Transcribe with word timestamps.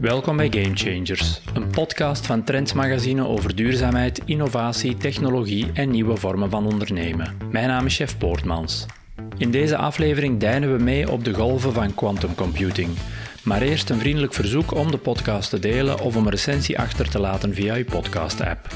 Welkom 0.00 0.36
bij 0.36 0.48
Game 0.50 0.76
Changers, 0.76 1.40
een 1.54 1.70
podcast 1.70 2.26
van 2.26 2.44
Trends 2.44 2.72
Magazine 2.72 3.26
over 3.26 3.56
duurzaamheid, 3.56 4.20
innovatie, 4.24 4.96
technologie 4.96 5.66
en 5.74 5.90
nieuwe 5.90 6.16
vormen 6.16 6.50
van 6.50 6.66
ondernemen. 6.66 7.36
Mijn 7.50 7.68
naam 7.68 7.86
is 7.86 7.96
Chef 7.96 8.18
Poortmans. 8.18 8.86
In 9.38 9.50
deze 9.50 9.76
aflevering 9.76 10.40
deinen 10.40 10.76
we 10.76 10.82
mee 10.82 11.10
op 11.10 11.24
de 11.24 11.34
golven 11.34 11.72
van 11.72 11.94
quantum 11.94 12.34
computing. 12.34 12.88
Maar 13.44 13.62
eerst 13.62 13.90
een 13.90 13.98
vriendelijk 13.98 14.34
verzoek 14.34 14.74
om 14.74 14.90
de 14.90 14.98
podcast 14.98 15.50
te 15.50 15.58
delen 15.58 16.00
of 16.00 16.16
om 16.16 16.24
een 16.24 16.30
recensie 16.30 16.78
achter 16.78 17.10
te 17.10 17.18
laten 17.18 17.54
via 17.54 17.74
uw 17.74 17.84
podcast-app. 17.84 18.68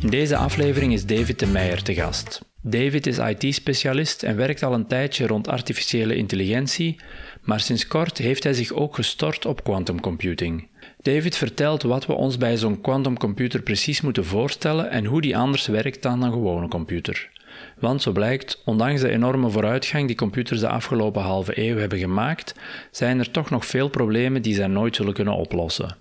In 0.00 0.08
deze 0.08 0.36
aflevering 0.36 0.92
is 0.92 1.06
David 1.06 1.38
de 1.38 1.46
Meijer 1.46 1.82
te 1.82 1.94
gast. 1.94 2.46
David 2.60 3.06
is 3.06 3.18
IT-specialist 3.18 4.22
en 4.22 4.36
werkt 4.36 4.62
al 4.62 4.74
een 4.74 4.86
tijdje 4.86 5.26
rond 5.26 5.48
artificiële 5.48 6.16
intelligentie, 6.16 7.00
maar 7.48 7.60
sinds 7.60 7.86
kort 7.86 8.18
heeft 8.18 8.44
hij 8.44 8.52
zich 8.52 8.72
ook 8.72 8.94
gestort 8.94 9.46
op 9.46 9.64
quantum 9.64 10.00
computing. 10.00 10.68
David 11.02 11.36
vertelt 11.36 11.82
wat 11.82 12.06
we 12.06 12.12
ons 12.12 12.36
bij 12.36 12.56
zo'n 12.56 12.80
quantumcomputer 12.80 13.62
precies 13.62 14.00
moeten 14.00 14.24
voorstellen 14.24 14.90
en 14.90 15.04
hoe 15.04 15.20
die 15.20 15.36
anders 15.36 15.66
werkt 15.66 16.02
dan 16.02 16.22
een 16.22 16.32
gewone 16.32 16.68
computer. 16.68 17.30
Want 17.78 18.02
zo 18.02 18.12
blijkt, 18.12 18.62
ondanks 18.64 19.00
de 19.00 19.10
enorme 19.10 19.50
vooruitgang 19.50 20.06
die 20.06 20.16
computers 20.16 20.60
de 20.60 20.68
afgelopen 20.68 21.22
halve 21.22 21.68
eeuw 21.68 21.76
hebben 21.76 21.98
gemaakt, 21.98 22.54
zijn 22.90 23.18
er 23.18 23.30
toch 23.30 23.50
nog 23.50 23.66
veel 23.66 23.88
problemen 23.88 24.42
die 24.42 24.54
zij 24.54 24.66
nooit 24.66 24.96
zullen 24.96 25.14
kunnen 25.14 25.34
oplossen. 25.34 25.96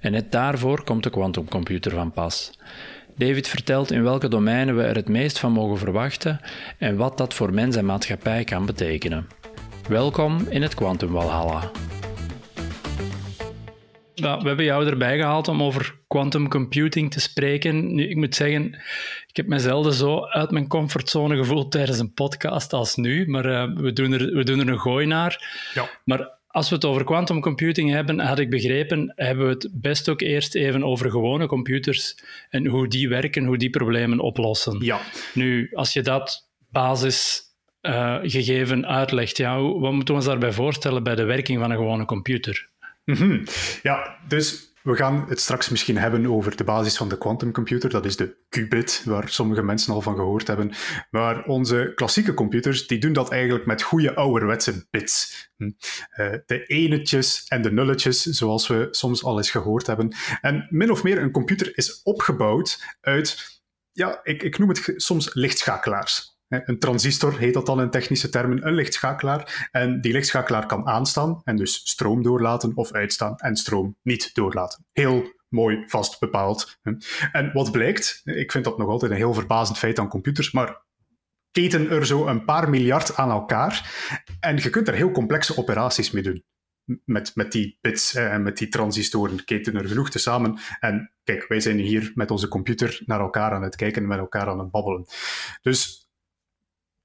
En 0.00 0.12
net 0.12 0.32
daarvoor 0.32 0.84
komt 0.84 1.02
de 1.02 1.10
quantumcomputer 1.10 1.90
van 1.90 2.12
pas. 2.12 2.58
David 3.16 3.48
vertelt 3.48 3.90
in 3.90 4.02
welke 4.02 4.28
domeinen 4.28 4.76
we 4.76 4.82
er 4.82 4.96
het 4.96 5.08
meest 5.08 5.38
van 5.38 5.52
mogen 5.52 5.78
verwachten 5.78 6.40
en 6.78 6.96
wat 6.96 7.18
dat 7.18 7.34
voor 7.34 7.54
mens 7.54 7.76
en 7.76 7.84
maatschappij 7.84 8.44
kan 8.44 8.66
betekenen. 8.66 9.26
Welkom 9.88 10.46
in 10.48 10.62
het 10.62 10.74
Quantum 10.74 11.12
Walhalla. 11.12 11.70
we 14.14 14.42
hebben 14.42 14.64
jou 14.64 14.86
erbij 14.86 15.16
gehaald 15.16 15.48
om 15.48 15.62
over 15.62 15.98
quantum 16.06 16.48
computing 16.48 17.10
te 17.10 17.20
spreken. 17.20 17.94
Nu, 17.94 18.08
ik 18.08 18.16
moet 18.16 18.34
zeggen, 18.34 18.64
ik 19.26 19.36
heb 19.36 19.46
mezelf 19.46 19.94
zo 19.94 20.24
uit 20.24 20.50
mijn 20.50 20.68
comfortzone 20.68 21.36
gevoeld 21.36 21.72
tijdens 21.72 21.98
een 21.98 22.12
podcast 22.12 22.72
als 22.72 22.96
nu, 22.96 23.28
maar 23.28 23.46
uh, 23.46 23.76
we, 23.76 23.92
doen 23.92 24.12
er, 24.12 24.34
we 24.34 24.44
doen 24.44 24.58
er 24.58 24.68
een 24.68 24.80
gooi 24.80 25.06
naar. 25.06 25.70
Ja. 25.74 25.88
Maar 26.04 26.30
als 26.46 26.68
we 26.68 26.74
het 26.74 26.84
over 26.84 27.04
quantum 27.04 27.40
computing 27.40 27.90
hebben, 27.90 28.18
had 28.20 28.38
ik 28.38 28.50
begrepen, 28.50 29.12
hebben 29.16 29.46
we 29.46 29.52
het 29.52 29.68
best 29.72 30.08
ook 30.08 30.20
eerst 30.20 30.54
even 30.54 30.84
over 30.84 31.10
gewone 31.10 31.46
computers 31.46 32.18
en 32.50 32.66
hoe 32.66 32.88
die 32.88 33.08
werken, 33.08 33.44
hoe 33.44 33.58
die 33.58 33.70
problemen 33.70 34.20
oplossen. 34.20 34.84
Ja. 34.84 35.00
Nu, 35.34 35.70
als 35.74 35.92
je 35.92 36.02
dat 36.02 36.48
basisgegeven 36.70 37.47
uh, 37.88 38.82
uitlegt, 38.82 39.36
ja, 39.36 39.60
wat 39.60 39.92
moeten 39.92 40.14
we 40.14 40.20
ons 40.20 40.24
daarbij 40.24 40.52
voorstellen 40.52 41.02
bij 41.02 41.14
de 41.14 41.24
werking 41.24 41.60
van 41.60 41.70
een 41.70 41.76
gewone 41.76 42.04
computer? 42.04 42.68
-hmm. 43.04 43.42
Ja, 43.82 44.18
dus 44.28 44.68
we 44.82 44.96
gaan 44.96 45.24
het 45.28 45.40
straks 45.40 45.68
misschien 45.68 45.96
hebben 45.96 46.26
over 46.26 46.56
de 46.56 46.64
basis 46.64 46.96
van 46.96 47.08
de 47.08 47.18
quantumcomputer. 47.18 47.90
Dat 47.90 48.04
is 48.04 48.16
de 48.16 48.36
qubit, 48.48 49.02
waar 49.04 49.28
sommige 49.28 49.62
mensen 49.62 49.94
al 49.94 50.00
van 50.00 50.14
gehoord 50.14 50.46
hebben. 50.46 50.72
Maar 51.10 51.44
onze 51.44 51.92
klassieke 51.94 52.34
computers, 52.34 52.86
die 52.86 52.98
doen 52.98 53.12
dat 53.12 53.30
eigenlijk 53.30 53.66
met 53.66 53.82
goede 53.82 54.14
ouderwetse 54.14 54.86
bits. 54.90 55.48
Hm. 55.56 55.70
Eh, 56.10 56.32
de 56.46 56.66
enetjes 56.66 57.44
en 57.48 57.62
de 57.62 57.72
nulletjes, 57.72 58.22
zoals 58.22 58.66
we 58.66 58.88
soms 58.90 59.24
al 59.24 59.36
eens 59.36 59.50
gehoord 59.50 59.86
hebben. 59.86 60.14
En 60.40 60.66
min 60.70 60.90
of 60.90 61.02
meer, 61.02 61.22
een 61.22 61.30
computer 61.30 61.78
is 61.78 62.02
opgebouwd 62.02 62.96
uit, 63.00 63.60
ja, 63.92 64.20
ik, 64.22 64.42
ik 64.42 64.58
noem 64.58 64.68
het 64.68 64.92
soms 64.96 65.34
lichtschakelaars. 65.34 66.37
Een 66.48 66.78
transistor 66.78 67.38
heet 67.38 67.54
dat 67.54 67.66
dan 67.66 67.80
in 67.80 67.90
technische 67.90 68.28
termen, 68.28 68.66
een 68.66 68.74
lichtschakelaar. 68.74 69.68
En 69.70 70.00
die 70.00 70.12
lichtschakelaar 70.12 70.66
kan 70.66 70.86
aanstaan 70.86 71.40
en 71.44 71.56
dus 71.56 71.80
stroom 71.84 72.22
doorlaten 72.22 72.76
of 72.76 72.92
uitstaan 72.92 73.36
en 73.36 73.56
stroom 73.56 73.96
niet 74.02 74.34
doorlaten. 74.34 74.86
Heel 74.92 75.36
mooi 75.48 75.84
vast 75.86 76.20
bepaald. 76.20 76.78
En 77.32 77.52
wat 77.52 77.72
blijkt, 77.72 78.20
ik 78.24 78.52
vind 78.52 78.64
dat 78.64 78.78
nog 78.78 78.88
altijd 78.88 79.10
een 79.10 79.16
heel 79.16 79.34
verbazend 79.34 79.78
feit 79.78 79.98
aan 79.98 80.08
computers, 80.08 80.52
maar 80.52 80.86
keten 81.50 81.90
er 81.90 82.06
zo 82.06 82.26
een 82.26 82.44
paar 82.44 82.70
miljard 82.70 83.16
aan 83.16 83.30
elkaar 83.30 83.94
en 84.40 84.56
je 84.56 84.70
kunt 84.70 84.88
er 84.88 84.94
heel 84.94 85.10
complexe 85.10 85.56
operaties 85.56 86.10
mee 86.10 86.22
doen. 86.22 86.44
Met, 87.04 87.34
met 87.34 87.52
die 87.52 87.78
bits 87.80 88.14
en 88.14 88.42
met 88.42 88.56
die 88.56 88.68
transistoren 88.68 89.44
keten 89.44 89.76
er 89.76 89.88
genoeg 89.88 90.10
te 90.10 90.18
samen. 90.18 90.58
En 90.80 91.12
kijk, 91.24 91.48
wij 91.48 91.60
zijn 91.60 91.78
hier 91.78 92.12
met 92.14 92.30
onze 92.30 92.48
computer 92.48 93.02
naar 93.04 93.20
elkaar 93.20 93.52
aan 93.52 93.62
het 93.62 93.76
kijken 93.76 94.02
en 94.02 94.08
met 94.08 94.18
elkaar 94.18 94.48
aan 94.48 94.58
het 94.58 94.70
babbelen. 94.70 95.06
Dus 95.62 96.07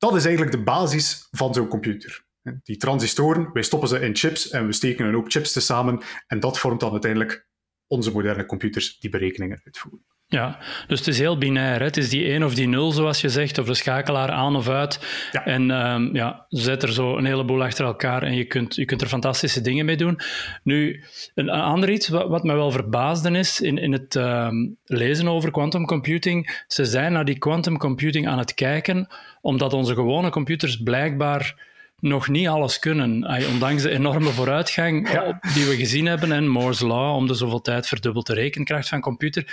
dat 0.04 0.16
is 0.16 0.26
eigenlijk 0.26 0.56
de 0.56 0.64
basis 0.64 1.28
van 1.32 1.54
zo'n 1.54 1.68
computer. 1.68 2.26
Die 2.64 2.78
transistoren, 2.78 3.50
wij 3.54 3.64
stoppen 3.64 3.90
ze 3.90 4.00
in 4.00 4.16
chips 4.16 4.50
en 4.50 4.66
we 4.66 4.74
steken 4.74 5.06
een 5.06 5.14
hoop 5.14 5.32
chips 5.32 5.52
tezamen 5.52 6.02
en 6.28 6.40
dat 6.40 6.60
vormt 6.60 6.80
dan 6.80 6.92
uiteindelijk 6.92 7.48
onze 7.88 8.12
moderne 8.12 8.46
computers 8.46 9.00
die 9.00 9.10
berekeningen 9.10 9.62
uitvoeren. 9.64 10.06
Ja, 10.28 10.58
dus 10.88 11.00
het 11.00 11.08
is 11.08 11.20
heel 11.20 11.38
binair. 11.38 11.80
Hè? 11.80 11.86
Het 11.86 11.98
is 11.98 12.10
die 12.10 12.26
1 12.26 12.44
of 12.44 12.56
die 12.56 12.68
0, 12.68 12.92
zoals 12.92 13.22
je 13.22 13.30
zegt, 13.30 13.58
of 13.58 13.66
de 13.66 13.74
schakelaar 13.74 14.32
aan 14.32 14.56
of 14.56 14.70
uit. 14.70 15.00
Ja. 15.32 15.46
En 15.46 15.70
um, 15.70 16.16
ja, 16.16 16.46
zet 16.50 16.84
er 16.84 16.94
zo 16.94 17.18
een 17.18 17.26
heleboel 17.26 17.64
achter 17.64 17.86
elkaar 17.86 18.24
en 18.24 18.36
je 18.36 18.46
kunt, 18.46 18.76
je 18.76 18.86
kunt 18.86 19.02
er 19.02 19.08
fantastische 19.08 19.62
dingen 19.62 19.86
mee 19.86 19.98
doen. 19.98 20.20
Nu, 20.64 21.04
een, 21.36 21.50
ander 21.50 21.90
iets 21.90 22.08
wat, 22.08 22.28
wat 22.28 22.44
me 22.44 22.54
wel 22.54 22.72
verbaasde 22.72 23.32
is 23.32 23.62
in, 23.62 23.78
in 23.78 23.92
het 23.92 24.16
um, 24.16 24.78
lezen 24.84 25.28
over 25.28 25.52
quantum 25.52 25.86
computing. 25.86 26.64
Ze 26.68 26.86
zijn 26.86 27.14
naar 27.14 27.26
die 27.26 27.38
quantum 27.38 27.78
computing 27.78 28.28
aan 28.28 28.38
het 28.38 28.54
kijken, 28.54 29.08
omdat 29.44 29.74
onze 29.74 29.94
gewone 29.94 30.30
computers 30.30 30.84
blijkbaar 30.84 31.72
nog 32.00 32.28
niet 32.28 32.48
alles 32.48 32.80
kunnen. 32.80 33.26
Ondanks 33.52 33.84
de 33.84 33.90
enorme 33.90 34.30
vooruitgang 34.30 35.10
die 35.54 35.66
we 35.66 35.76
gezien 35.76 36.06
hebben 36.06 36.32
en 36.32 36.48
Moore's 36.48 36.80
Law, 36.80 37.16
om 37.16 37.28
de 37.28 37.34
zoveel 37.34 37.62
tijd 37.62 37.88
verdubbelt 37.88 38.28
de 38.28 38.34
rekenkracht 38.34 38.90
van 38.90 39.02
computer 39.02 39.46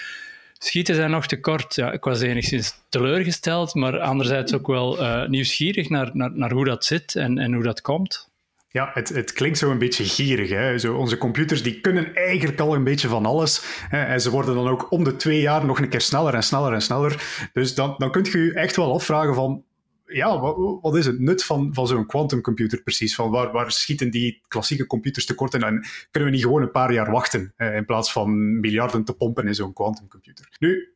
schieten 0.59 0.95
zijn 0.95 1.11
nog 1.11 1.27
te 1.27 1.41
kort. 1.41 1.75
Ja, 1.75 1.93
ik 1.93 2.05
was 2.05 2.21
enigszins 2.21 2.75
teleurgesteld, 2.89 3.75
maar 3.75 4.01
anderzijds 4.01 4.55
ook 4.55 4.67
wel 4.67 5.01
uh, 5.01 5.27
nieuwsgierig 5.27 5.89
naar, 5.89 6.11
naar, 6.13 6.31
naar 6.33 6.53
hoe 6.53 6.65
dat 6.65 6.85
zit 6.85 7.15
en, 7.15 7.39
en 7.39 7.53
hoe 7.53 7.63
dat 7.63 7.81
komt. 7.81 8.29
Ja, 8.73 8.91
het, 8.95 9.09
het 9.09 9.33
klinkt 9.33 9.59
zo 9.59 9.71
een 9.71 9.79
beetje 9.79 10.05
gierig. 10.05 10.51
Hè? 10.51 10.79
Zo, 10.79 10.95
onze 10.95 11.19
computers 11.19 11.63
die 11.63 11.81
kunnen 11.81 12.15
eigenlijk 12.15 12.61
al 12.61 12.75
een 12.75 12.85
beetje 12.85 13.09
van 13.09 13.27
alles. 13.27 13.63
Hè? 13.89 14.03
En 14.03 14.21
ze 14.21 14.31
worden 14.31 14.55
dan 14.55 14.69
ook 14.69 14.91
om 14.91 15.05
de 15.05 15.17
twee 15.17 15.41
jaar 15.41 15.65
nog 15.65 15.79
een 15.79 15.89
keer 15.89 16.01
sneller 16.01 16.35
en 16.35 16.43
sneller 16.43 16.73
en 16.73 16.83
sneller. 16.83 17.49
Dus 17.53 17.75
dan, 17.75 17.95
dan 17.99 18.11
kunt 18.11 18.33
je 18.33 18.39
je 18.39 18.55
echt 18.55 18.77
wel 18.77 18.95
afvragen 18.95 19.35
van 19.35 19.65
ja, 20.13 20.41
wat, 20.41 20.79
wat, 20.81 20.97
is 20.97 21.07
het 21.07 21.19
nut 21.19 21.45
van, 21.45 21.75
van 21.75 21.87
zo'n 21.87 22.07
quantumcomputer 22.07 22.83
precies? 22.83 23.15
Van 23.15 23.31
waar, 23.31 23.53
waar 23.53 23.73
schieten 23.73 24.11
die 24.11 24.43
klassieke 24.49 24.87
computers 24.87 25.27
tekort 25.27 25.55
in? 25.55 25.63
En 25.63 25.85
kunnen 26.11 26.31
we 26.31 26.35
niet 26.37 26.45
gewoon 26.45 26.63
een 26.63 26.71
paar 26.71 26.93
jaar 26.93 27.11
wachten 27.11 27.53
eh, 27.57 27.77
in 27.77 27.85
plaats 27.85 28.13
van 28.13 28.61
miljarden 28.61 29.05
te 29.05 29.13
pompen 29.13 29.47
in 29.47 29.55
zo'n 29.55 29.73
quantumcomputer? 29.73 30.57
Nu, 30.59 30.95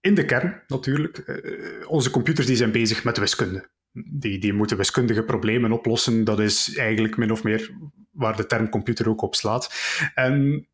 in 0.00 0.14
de 0.14 0.24
kern 0.24 0.62
natuurlijk, 0.66 1.18
eh, 1.18 1.90
onze 1.90 2.10
computers 2.10 2.46
die 2.46 2.56
zijn 2.56 2.72
bezig 2.72 3.04
met 3.04 3.18
wiskunde. 3.18 3.68
Die, 3.92 4.38
die 4.38 4.52
moeten 4.52 4.76
wiskundige 4.76 5.22
problemen 5.22 5.72
oplossen. 5.72 6.24
Dat 6.24 6.40
is 6.40 6.76
eigenlijk 6.76 7.16
min 7.16 7.32
of 7.32 7.42
meer 7.42 7.70
waar 8.10 8.36
de 8.36 8.46
term 8.46 8.68
computer 8.68 9.08
ook 9.08 9.22
op 9.22 9.34
slaat. 9.34 9.74
En 10.14 10.68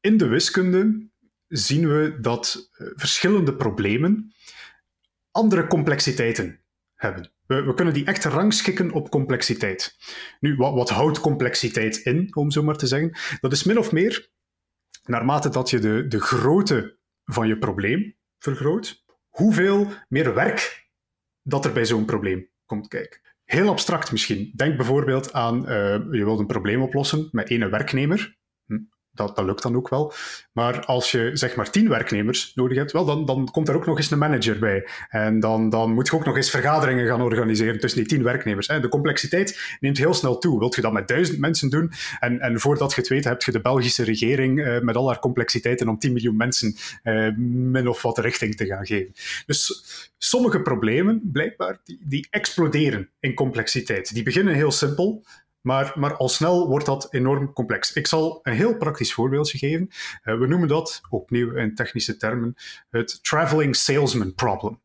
in 0.00 0.16
de 0.16 0.26
wiskunde 0.26 1.08
zien 1.48 1.88
we 1.88 2.18
dat 2.20 2.70
uh, 2.72 2.88
verschillende 2.94 3.54
problemen 3.54 4.32
andere 5.30 5.66
complexiteiten 5.66 6.60
We, 6.98 7.62
we, 7.62 7.74
kunnen 7.74 7.94
die 7.94 8.04
echt 8.04 8.24
rangschikken 8.24 8.90
op 8.90 9.10
complexiteit. 9.10 9.96
Nu, 10.40 10.56
wat, 10.56 10.74
wat 10.74 10.90
houdt 10.90 11.20
complexiteit 11.20 11.96
in, 11.96 12.36
om 12.36 12.50
zo 12.50 12.62
maar 12.62 12.76
te 12.76 12.86
zeggen? 12.86 13.18
Dat 13.40 13.52
is 13.52 13.64
min 13.64 13.78
of 13.78 13.92
meer, 13.92 14.30
naarmate 15.04 15.48
dat 15.48 15.70
je 15.70 15.78
de, 15.78 16.06
de 16.08 16.20
grootte 16.20 16.98
van 17.24 17.48
je 17.48 17.58
probleem 17.58 18.16
vergroot, 18.38 19.04
hoeveel 19.28 19.86
meer 20.08 20.34
werk 20.34 20.90
dat 21.42 21.64
er 21.64 21.72
bij 21.72 21.84
zo'n 21.84 22.04
probleem 22.04 22.48
komt 22.66 22.88
kijken. 22.88 23.20
Heel 23.44 23.68
abstract 23.68 24.12
misschien. 24.12 24.52
Denk 24.54 24.76
bijvoorbeeld 24.76 25.32
aan, 25.32 25.60
uh, 25.60 25.68
je 25.94 26.24
wilt 26.24 26.38
een 26.38 26.46
probleem 26.46 26.82
oplossen 26.82 27.28
met 27.32 27.48
één 27.48 27.70
werknemer 27.70 28.37
dat, 29.18 29.44
lukt 29.44 29.62
dan 29.62 29.76
ook 29.76 29.88
wel. 29.88 30.12
Maar 30.52 30.84
als 30.84 31.10
je 31.10 31.30
zeg 31.32 31.56
maar 31.56 31.70
tien 31.70 31.88
werknemers 31.88 32.52
nodig 32.54 32.76
hebt, 32.76 32.92
wel, 32.92 33.04
dan, 33.04 33.26
dan 33.26 33.48
komt 33.50 33.68
er 33.68 33.74
ook 33.74 33.86
nog 33.86 33.96
eens 33.96 34.10
een 34.10 34.18
manager 34.18 34.58
bij. 34.58 34.88
En 35.08 35.40
dan, 35.40 35.70
dan 35.70 35.92
moet 35.92 36.06
je 36.06 36.16
ook 36.16 36.24
nog 36.24 36.36
eens 36.36 36.50
vergaderingen 36.50 37.06
gaan 37.06 37.22
organiseren 37.22 37.80
tussen 37.80 38.00
die 38.00 38.08
tien 38.08 38.22
werknemers. 38.22 38.66
De 38.66 38.88
complexiteit 38.88 39.76
neemt 39.80 39.98
heel 39.98 40.14
snel 40.14 40.38
toe. 40.38 40.58
Wilt 40.58 40.74
je 40.74 40.80
dat 40.80 40.92
met 40.92 41.08
duizend 41.08 41.38
mensen 41.38 41.70
doen? 41.70 41.92
En, 42.20 42.40
en 42.40 42.60
voordat 42.60 42.94
je 42.94 43.00
het 43.00 43.10
weet, 43.10 43.24
heb 43.24 43.42
je 43.42 43.52
de 43.52 43.60
Belgische 43.60 44.04
regering 44.04 44.58
uh, 44.58 44.80
met 44.80 44.96
al 44.96 45.08
haar 45.08 45.18
complexiteiten 45.18 45.88
om 45.88 45.98
10 45.98 46.12
miljoen 46.12 46.36
mensen 46.36 46.76
uh, 47.04 47.36
min 47.36 47.88
of 47.88 48.02
wat 48.02 48.18
richting 48.18 48.56
te 48.56 48.66
gaan 48.66 48.86
geven. 48.86 49.12
Dus 49.46 49.84
sommige 50.18 50.62
problemen, 50.62 51.20
blijkbaar, 51.32 51.80
die, 51.84 52.00
die 52.04 52.26
exploderen 52.30 53.10
in 53.20 53.34
complexiteit. 53.34 54.14
Die 54.14 54.22
beginnen 54.22 54.54
heel 54.54 54.70
simpel, 54.70 55.24
maar, 55.60 55.92
maar 55.94 56.16
al 56.16 56.28
snel 56.28 56.68
wordt 56.68 56.86
dat 56.86 57.08
enorm 57.10 57.52
complex. 57.52 57.92
Ik 57.92 58.06
zal 58.06 58.40
een 58.42 58.52
heel 58.52 58.76
praktisch 58.76 59.14
voorbeeldje 59.14 59.58
geven. 59.58 59.88
Uh, 60.24 60.38
we 60.38 60.46
noemen 60.46 60.68
dat, 60.68 61.00
opnieuw 61.10 61.54
in 61.54 61.74
technische 61.74 62.16
termen, 62.16 62.54
het 62.90 63.24
traveling 63.24 63.76
salesman 63.76 64.34
problem. 64.34 64.80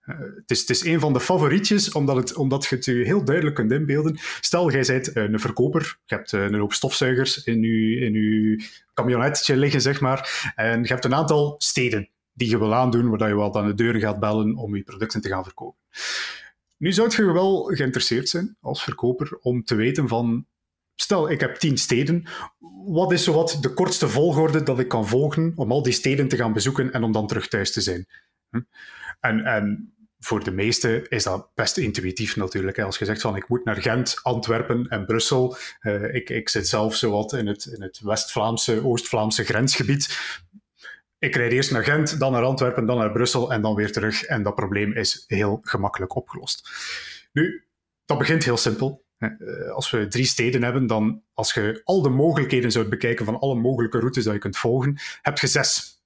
het, 0.00 0.50
is, 0.50 0.60
het 0.60 0.70
is 0.70 0.84
een 0.84 1.00
van 1.00 1.12
de 1.12 1.20
favorietjes, 1.20 1.92
omdat, 1.92 2.16
het, 2.16 2.34
omdat 2.34 2.66
je 2.66 2.74
het 2.74 2.84
je 2.84 2.92
heel 2.92 3.24
duidelijk 3.24 3.56
kunt 3.56 3.72
inbeelden. 3.72 4.18
Stel, 4.40 4.70
jij 4.70 4.84
bent 4.84 5.16
een 5.16 5.40
verkoper, 5.40 5.98
je 6.04 6.14
hebt 6.14 6.32
een 6.32 6.54
hoop 6.54 6.72
stofzuigers 6.72 7.44
in 7.44 7.62
je, 7.62 8.00
in 8.00 8.12
je 8.12 8.64
camionetje 8.94 9.56
liggen, 9.56 9.80
zeg 9.80 10.00
maar, 10.00 10.52
en 10.54 10.82
je 10.82 10.88
hebt 10.88 11.04
een 11.04 11.14
aantal 11.14 11.54
steden 11.58 12.08
die 12.32 12.50
je 12.50 12.58
wil 12.58 12.74
aandoen, 12.74 13.08
waar 13.08 13.28
je 13.28 13.36
wel 13.36 13.58
aan 13.58 13.66
de 13.66 13.74
deuren 13.74 14.00
gaat 14.00 14.20
bellen 14.20 14.56
om 14.56 14.76
je 14.76 14.82
producten 14.82 15.20
te 15.20 15.28
gaan 15.28 15.44
verkopen. 15.44 15.80
Nu 16.76 16.92
zou 16.92 17.10
je 17.16 17.32
wel 17.32 17.62
geïnteresseerd 17.62 18.28
zijn 18.28 18.56
als 18.60 18.82
verkoper 18.82 19.38
om 19.40 19.64
te 19.64 19.74
weten 19.74 20.08
van, 20.08 20.46
stel 20.94 21.30
ik 21.30 21.40
heb 21.40 21.56
tien 21.56 21.78
steden, 21.78 22.24
wat 22.86 23.12
is 23.12 23.24
zowat 23.24 23.58
de 23.60 23.74
kortste 23.74 24.08
volgorde 24.08 24.62
dat 24.62 24.78
ik 24.78 24.88
kan 24.88 25.06
volgen 25.06 25.52
om 25.54 25.72
al 25.72 25.82
die 25.82 25.92
steden 25.92 26.28
te 26.28 26.36
gaan 26.36 26.52
bezoeken 26.52 26.92
en 26.92 27.02
om 27.02 27.12
dan 27.12 27.26
terug 27.26 27.48
thuis 27.48 27.72
te 27.72 27.80
zijn? 27.80 28.06
Hm? 28.50 28.60
En, 29.20 29.44
en 29.44 29.96
voor 30.18 30.44
de 30.44 30.50
meesten 30.50 31.08
is 31.08 31.22
dat 31.22 31.50
best 31.54 31.76
intuïtief 31.76 32.36
natuurlijk. 32.36 32.78
Als 32.78 32.98
je 32.98 33.04
zegt 33.04 33.20
van 33.20 33.36
ik 33.36 33.48
moet 33.48 33.64
naar 33.64 33.76
Gent, 33.76 34.18
Antwerpen 34.22 34.88
en 34.88 35.06
Brussel. 35.06 35.56
Uh, 35.82 36.14
ik, 36.14 36.30
ik 36.30 36.48
zit 36.48 36.68
zelf 36.68 36.96
zowat 36.96 37.32
in 37.32 37.46
het, 37.46 37.64
in 37.64 37.82
het 37.82 38.00
West-Vlaamse, 38.00 38.84
Oost-Vlaamse 38.84 39.44
grensgebied 39.44 40.18
ik 41.18 41.36
rijd 41.36 41.52
eerst 41.52 41.70
naar 41.70 41.84
Gent, 41.84 42.18
dan 42.18 42.32
naar 42.32 42.42
Antwerpen, 42.42 42.86
dan 42.86 42.98
naar 42.98 43.12
Brussel 43.12 43.52
en 43.52 43.62
dan 43.62 43.74
weer 43.74 43.92
terug. 43.92 44.22
En 44.22 44.42
dat 44.42 44.54
probleem 44.54 44.92
is 44.92 45.24
heel 45.26 45.58
gemakkelijk 45.62 46.16
opgelost. 46.16 46.70
Nu, 47.32 47.66
dat 48.04 48.18
begint 48.18 48.44
heel 48.44 48.56
simpel. 48.56 49.04
Eh, 49.18 49.70
als 49.70 49.90
we 49.90 50.06
drie 50.06 50.24
steden 50.24 50.62
hebben, 50.62 50.86
dan 50.86 51.22
als 51.32 51.54
je 51.54 51.80
al 51.84 52.02
de 52.02 52.08
mogelijkheden 52.08 52.72
zou 52.72 52.88
bekijken 52.88 53.24
van 53.24 53.38
alle 53.38 53.54
mogelijke 53.54 53.98
routes 53.98 54.24
die 54.24 54.32
je 54.32 54.38
kunt 54.38 54.56
volgen, 54.56 54.96
heb 55.22 55.38
je 55.38 55.46
zes 55.46 56.02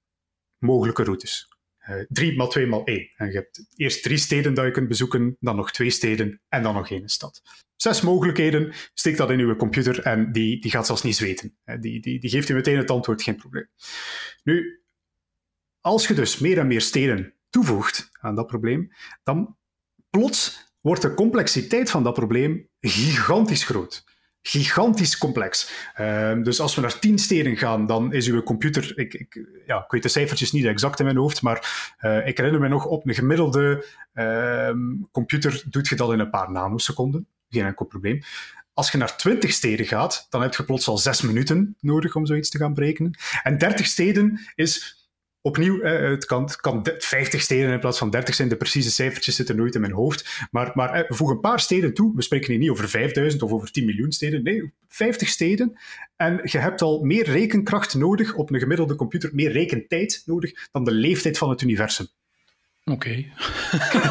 mogelijke 0.57 1.03
routes. 1.03 1.49
Uh, 1.89 2.03
drie 2.07 2.35
maal 2.35 2.47
twee 2.47 2.67
maal 2.67 2.83
één. 2.85 3.11
En 3.15 3.27
je 3.27 3.33
hebt 3.33 3.65
eerst 3.75 4.03
drie 4.03 4.17
steden 4.17 4.53
dat 4.53 4.65
je 4.65 4.71
kunt 4.71 4.87
bezoeken, 4.87 5.37
dan 5.39 5.55
nog 5.55 5.71
twee 5.71 5.89
steden 5.89 6.41
en 6.49 6.63
dan 6.63 6.73
nog 6.73 6.89
één 6.89 7.09
stad. 7.09 7.41
Zes 7.75 8.01
mogelijkheden, 8.01 8.73
steek 8.93 9.17
dat 9.17 9.31
in 9.31 9.39
uw 9.39 9.55
computer 9.55 9.99
en 9.99 10.31
die, 10.31 10.61
die 10.61 10.71
gaat 10.71 10.85
zelfs 10.85 11.03
niet 11.03 11.15
zweten. 11.15 11.57
Die, 11.79 12.01
die, 12.01 12.19
die 12.19 12.29
geeft 12.29 12.49
u 12.49 12.53
meteen 12.53 12.77
het 12.77 12.91
antwoord, 12.91 13.23
geen 13.23 13.35
probleem. 13.35 13.67
Nu, 14.43 14.80
als 15.81 16.07
je 16.07 16.13
dus 16.13 16.39
meer 16.39 16.57
en 16.57 16.67
meer 16.67 16.81
steden 16.81 17.33
toevoegt 17.49 18.09
aan 18.19 18.35
dat 18.35 18.47
probleem, 18.47 18.91
dan 19.23 19.57
plots 20.09 20.69
wordt 20.81 21.01
de 21.01 21.13
complexiteit 21.13 21.89
van 21.89 22.03
dat 22.03 22.13
probleem 22.13 22.67
gigantisch 22.79 23.63
groot. 23.63 24.09
Gigantisch 24.41 25.17
complex. 25.17 25.71
Uh, 25.99 26.43
dus 26.43 26.59
als 26.59 26.75
we 26.75 26.81
naar 26.81 26.99
tien 26.99 27.19
steden 27.19 27.57
gaan, 27.57 27.85
dan 27.85 28.13
is 28.13 28.27
uw 28.27 28.43
computer. 28.43 28.97
Ik, 28.97 29.13
ik, 29.13 29.47
ja, 29.65 29.77
ik 29.83 29.91
weet 29.91 30.03
de 30.03 30.09
cijfertjes 30.09 30.51
niet 30.51 30.65
exact 30.65 30.99
in 30.99 31.05
mijn 31.05 31.17
hoofd, 31.17 31.41
maar 31.41 31.93
uh, 32.01 32.27
ik 32.27 32.37
herinner 32.37 32.61
me 32.61 32.67
nog 32.67 32.85
op 32.85 33.07
een 33.07 33.13
gemiddelde 33.13 33.85
uh, 34.13 34.71
computer 35.11 35.63
doet 35.69 35.87
je 35.87 35.95
dat 35.95 36.11
in 36.11 36.19
een 36.19 36.29
paar 36.29 36.51
nanoseconden. 36.51 37.27
Geen 37.49 37.65
enkel 37.65 37.85
probleem. 37.85 38.21
Als 38.73 38.91
je 38.91 38.97
naar 38.97 39.17
20 39.17 39.51
steden 39.51 39.85
gaat, 39.85 40.27
dan 40.29 40.41
heb 40.41 40.53
je 40.53 40.63
plots 40.63 40.87
al 40.87 40.97
zes 40.97 41.21
minuten 41.21 41.75
nodig 41.79 42.15
om 42.15 42.25
zoiets 42.25 42.49
te 42.49 42.57
gaan 42.57 42.73
berekenen. 42.73 43.17
En 43.43 43.57
30 43.57 43.85
steden 43.85 44.39
is 44.55 45.00
opnieuw, 45.41 45.81
het 45.81 46.25
kan, 46.25 46.43
het 46.43 46.55
kan 46.55 46.87
50 46.97 47.41
steden 47.41 47.71
in 47.71 47.79
plaats 47.79 47.97
van 47.97 48.09
30 48.09 48.35
zijn. 48.35 48.49
De 48.49 48.55
precieze 48.55 48.91
cijfertjes 48.91 49.35
zitten 49.35 49.55
nooit 49.55 49.75
in 49.75 49.81
mijn 49.81 49.93
hoofd. 49.93 50.47
Maar, 50.51 50.71
maar 50.73 51.05
voeg 51.07 51.29
een 51.29 51.39
paar 51.39 51.59
steden 51.59 51.93
toe. 51.93 52.15
We 52.15 52.21
spreken 52.21 52.51
hier 52.51 52.59
niet 52.59 52.69
over 52.69 52.89
5000 52.89 53.41
of 53.41 53.51
over 53.51 53.71
10 53.71 53.85
miljoen 53.85 54.11
steden. 54.11 54.43
Nee, 54.43 54.73
50 54.87 55.27
steden. 55.27 55.79
En 56.15 56.39
je 56.43 56.57
hebt 56.57 56.81
al 56.81 57.03
meer 57.03 57.25
rekenkracht 57.25 57.95
nodig 57.95 58.35
op 58.35 58.51
een 58.51 58.59
gemiddelde 58.59 58.95
computer, 58.95 59.29
meer 59.33 59.51
rekentijd 59.51 60.23
nodig 60.25 60.67
dan 60.71 60.83
de 60.83 60.91
leeftijd 60.91 61.37
van 61.37 61.49
het 61.49 61.61
universum. 61.61 62.07
Oké. 62.83 63.25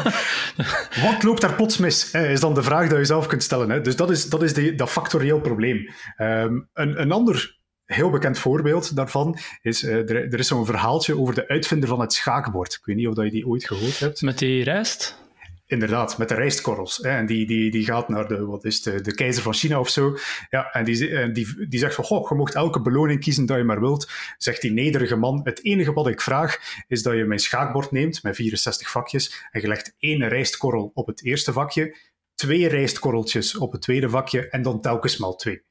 Wat 1.05 1.23
loopt 1.23 1.41
daar 1.41 1.55
plots 1.55 1.77
mis? 1.77 2.11
Is 2.13 2.39
dan 2.39 2.53
de 2.53 2.63
vraag 2.63 2.89
die 2.89 2.97
je 2.97 3.05
zelf 3.05 3.27
kunt 3.27 3.43
stellen. 3.43 3.69
Hè? 3.69 3.81
Dus 3.81 3.95
dat 3.95 4.11
is, 4.11 4.29
dat, 4.29 4.43
is 4.43 4.53
de, 4.53 4.75
dat 4.75 4.89
factorieel 4.89 5.41
probleem. 5.41 5.89
Um, 6.17 6.69
een, 6.73 7.01
een 7.01 7.11
ander 7.11 7.59
heel 7.93 8.09
bekend 8.09 8.39
voorbeeld 8.39 8.95
daarvan 8.95 9.37
is, 9.61 9.83
uh, 9.83 9.93
er, 9.93 10.15
er, 10.15 10.39
is 10.39 10.47
zo'n 10.47 10.65
verhaaltje 10.65 11.17
over 11.17 11.33
de 11.33 11.47
uitvinder 11.47 11.89
van 11.89 11.99
het 11.99 12.13
schaakbord. 12.13 12.73
Ik 12.73 12.85
weet 12.85 12.95
niet 12.95 13.07
of 13.07 13.23
je 13.23 13.31
die 13.31 13.47
ooit 13.47 13.67
gehoord 13.67 13.99
hebt. 13.99 14.21
Met 14.21 14.39
die 14.39 14.63
rijst? 14.63 15.19
Inderdaad, 15.65 16.17
met 16.17 16.29
de 16.29 16.35
rijstkorrels. 16.35 16.97
Hè. 16.97 17.09
En 17.09 17.25
die, 17.25 17.47
die, 17.47 17.71
die 17.71 17.85
gaat 17.85 18.09
naar 18.09 18.27
de, 18.27 18.45
wat 18.45 18.65
is 18.65 18.81
de, 18.81 19.01
de 19.01 19.13
keizer 19.13 19.43
van 19.43 19.53
China 19.53 19.79
of 19.79 19.89
zo. 19.89 20.17
Ja, 20.49 20.71
en 20.71 20.83
die, 20.85 21.09
en 21.09 21.33
die, 21.33 21.67
die 21.67 21.79
zegt 21.79 21.95
van, 21.95 22.03
goh, 22.03 22.29
je 22.29 22.35
mocht 22.35 22.55
elke 22.55 22.81
beloning 22.81 23.19
kiezen 23.19 23.45
dat 23.45 23.57
je 23.57 23.63
maar 23.63 23.79
wilt. 23.79 24.09
Zegt 24.37 24.61
die 24.61 24.71
nederige 24.71 25.15
man, 25.15 25.41
het 25.43 25.63
enige 25.63 25.93
wat 25.93 26.07
ik 26.07 26.21
vraag, 26.21 26.57
is 26.87 27.03
dat 27.03 27.15
je 27.15 27.25
mijn 27.25 27.39
schaakbord 27.39 27.91
neemt 27.91 28.23
met 28.23 28.35
64 28.35 28.89
vakjes 28.89 29.45
en 29.51 29.61
je 29.61 29.67
legt 29.67 29.95
één 29.99 30.27
rijstkorrel 30.27 30.91
op 30.93 31.07
het 31.07 31.23
eerste 31.23 31.53
vakje, 31.53 31.95
twee 32.35 32.67
rijstkorreltjes 32.67 33.57
op 33.57 33.71
het 33.71 33.81
tweede 33.81 34.09
vakje 34.09 34.49
en 34.49 34.61
dan 34.61 34.81
telkens 34.81 35.17
maal 35.17 35.35
twee 35.35 35.61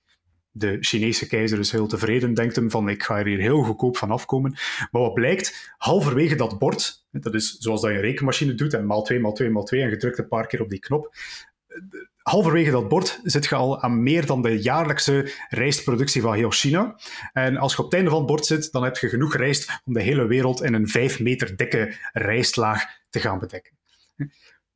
de 0.53 0.77
Chinese 0.81 1.27
keizer 1.27 1.59
is 1.59 1.73
heel 1.73 1.87
tevreden, 1.87 2.35
denkt 2.35 2.57
hem 2.57 2.71
van 2.71 2.89
ik 2.89 3.03
ga 3.03 3.19
er 3.19 3.27
hier 3.27 3.39
heel 3.39 3.63
goedkoop 3.63 3.97
van 3.97 4.11
afkomen. 4.11 4.51
Maar 4.91 5.03
wat 5.03 5.15
blijkt, 5.15 5.75
halverwege 5.79 6.35
dat 6.35 6.59
bord, 6.59 7.07
dat 7.11 7.35
is 7.35 7.57
zoals 7.59 7.81
dat 7.81 7.91
je 7.91 7.97
een 7.97 8.03
rekenmachine 8.03 8.55
doet, 8.55 8.75
en 8.75 8.87
maal 8.87 9.03
2, 9.03 9.21
maal 9.21 9.33
2, 9.33 9.51
maal 9.51 9.65
2, 9.65 9.83
en 9.83 9.91
je 9.91 9.97
drukt 9.97 10.19
een 10.19 10.29
paar 10.29 10.47
keer 10.47 10.63
op 10.63 10.71
die 10.71 10.79
knop, 10.79 11.15
halverwege 12.23 12.71
dat 12.71 12.89
bord 12.89 13.21
zit 13.23 13.45
je 13.45 13.55
al 13.55 13.83
aan 13.83 14.03
meer 14.03 14.27
dan 14.27 14.43
de 14.43 14.63
jaarlijkse 14.63 15.33
rijstproductie 15.49 16.23
van 16.23 16.35
heel 16.35 16.51
China. 16.51 17.01
En 17.33 17.57
als 17.57 17.73
je 17.73 17.79
op 17.79 17.85
het 17.85 17.95
einde 17.95 18.11
van 18.11 18.19
het 18.19 18.29
bord 18.29 18.47
zit, 18.47 18.73
dan 18.73 18.85
heb 18.85 18.97
je 18.97 19.09
genoeg 19.09 19.37
rijst 19.37 19.81
om 19.85 19.93
de 19.93 20.03
hele 20.03 20.27
wereld 20.27 20.63
in 20.63 20.75
een 20.75 20.89
5 20.89 21.21
meter 21.21 21.57
dikke 21.57 21.95
rijstlaag 22.13 22.85
te 23.11 23.21
gaan 23.21 23.39
bedekken 23.39 23.79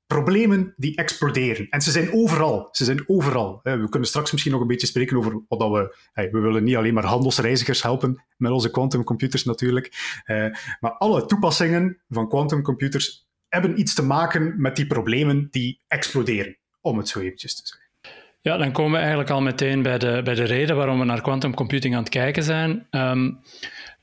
problemen 0.07 0.75
die 0.77 0.97
exploderen. 0.97 1.69
En 1.71 1.81
ze 1.81 1.91
zijn 1.91 2.13
overal. 2.13 2.69
Ze 2.71 2.85
zijn 2.85 3.05
overal. 3.07 3.61
We 3.63 3.89
kunnen 3.89 4.09
straks 4.09 4.33
misschien 4.33 4.53
nog 4.53 4.61
een 4.61 4.67
beetje 4.67 4.87
spreken 4.87 5.17
over 5.17 5.43
wat 5.49 5.71
we... 5.71 5.97
We 6.31 6.39
willen 6.39 6.65
niet 6.65 6.77
alleen 6.77 6.95
maar 6.95 7.05
handelsreizigers 7.05 7.83
helpen 7.83 8.23
met 8.37 8.53
onze 8.53 8.71
quantumcomputers 8.71 9.45
natuurlijk. 9.45 10.21
Eh, 10.25 10.47
maar 10.81 10.93
alle 10.93 11.27
toepassingen 11.27 12.01
van 12.09 12.29
quantumcomputers 12.29 13.27
hebben 13.49 13.81
iets 13.81 13.95
te 13.95 14.03
maken 14.03 14.55
met 14.61 14.77
die 14.77 14.87
problemen 14.87 15.49
die 15.51 15.81
exploderen, 15.89 16.57
om 16.81 16.99
het 16.99 17.09
zo 17.09 17.21
eventjes 17.21 17.55
te 17.55 17.63
zeggen. 17.65 17.83
Ja, 18.41 18.57
dan 18.57 18.73
komen 18.73 18.93
we 18.93 18.99
eigenlijk 18.99 19.31
al 19.31 19.41
meteen 19.41 19.83
bij 19.83 19.99
de, 19.99 20.21
bij 20.25 20.35
de 20.35 20.45
reden 20.45 20.77
waarom 20.77 20.99
we 20.99 21.05
naar 21.05 21.21
quantumcomputing 21.21 21.95
aan 21.95 22.01
het 22.01 22.09
kijken 22.09 22.43
zijn. 22.43 22.87
Ehm, 22.91 23.31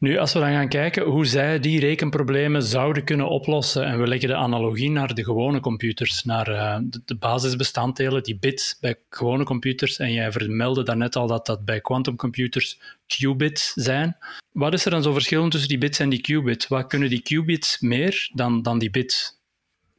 nu, 0.02 0.18
als 0.18 0.34
we 0.34 0.40
dan 0.40 0.52
gaan 0.52 0.68
kijken 0.68 1.04
hoe 1.04 1.26
zij 1.26 1.60
die 1.60 1.80
rekenproblemen 1.80 2.64
zouden 2.64 3.04
kunnen 3.04 3.30
oplossen, 3.30 3.86
en 3.86 4.00
we 4.00 4.08
leggen 4.08 4.30
de 4.30 4.36
analogie 4.36 4.92
naar 4.92 5.14
de 5.14 5.24
gewone 5.24 5.60
computers, 5.60 6.24
naar 6.24 6.50
uh, 6.50 6.78
de, 7.06 7.16
basisbestanddelen, 7.16 8.24
die 8.24 8.38
bits 8.40 8.78
bij 8.80 8.96
gewone 9.10 9.44
computers, 9.44 9.98
en 9.98 10.14
jij 10.14 10.32
vermeldde 10.32 10.84
daarnet 10.84 11.16
al 11.16 11.28
dat 11.28 11.46
dat 11.46 11.66
bij 11.66 11.82
quantumcomputers 11.82 12.80
qubits 13.08 13.74
zijn. 13.74 14.18
Wat 14.52 14.74
is 14.74 14.86
er 14.86 14.92
dan 14.92 15.04
zo 15.04 15.14
verschil 15.14 15.50
tussen 15.50 15.70
die 15.70 15.78
bits 15.78 16.00
en 16.00 16.10
die 16.10 16.22
qubits? 16.22 16.68
Wat 16.68 16.88
kunnen 16.88 17.10
die 17.10 17.22
qubits 17.22 17.80
meer 17.80 18.30
dan, 18.34 18.62
dan 18.62 18.80
die 18.80 18.90
bits? 18.90 19.41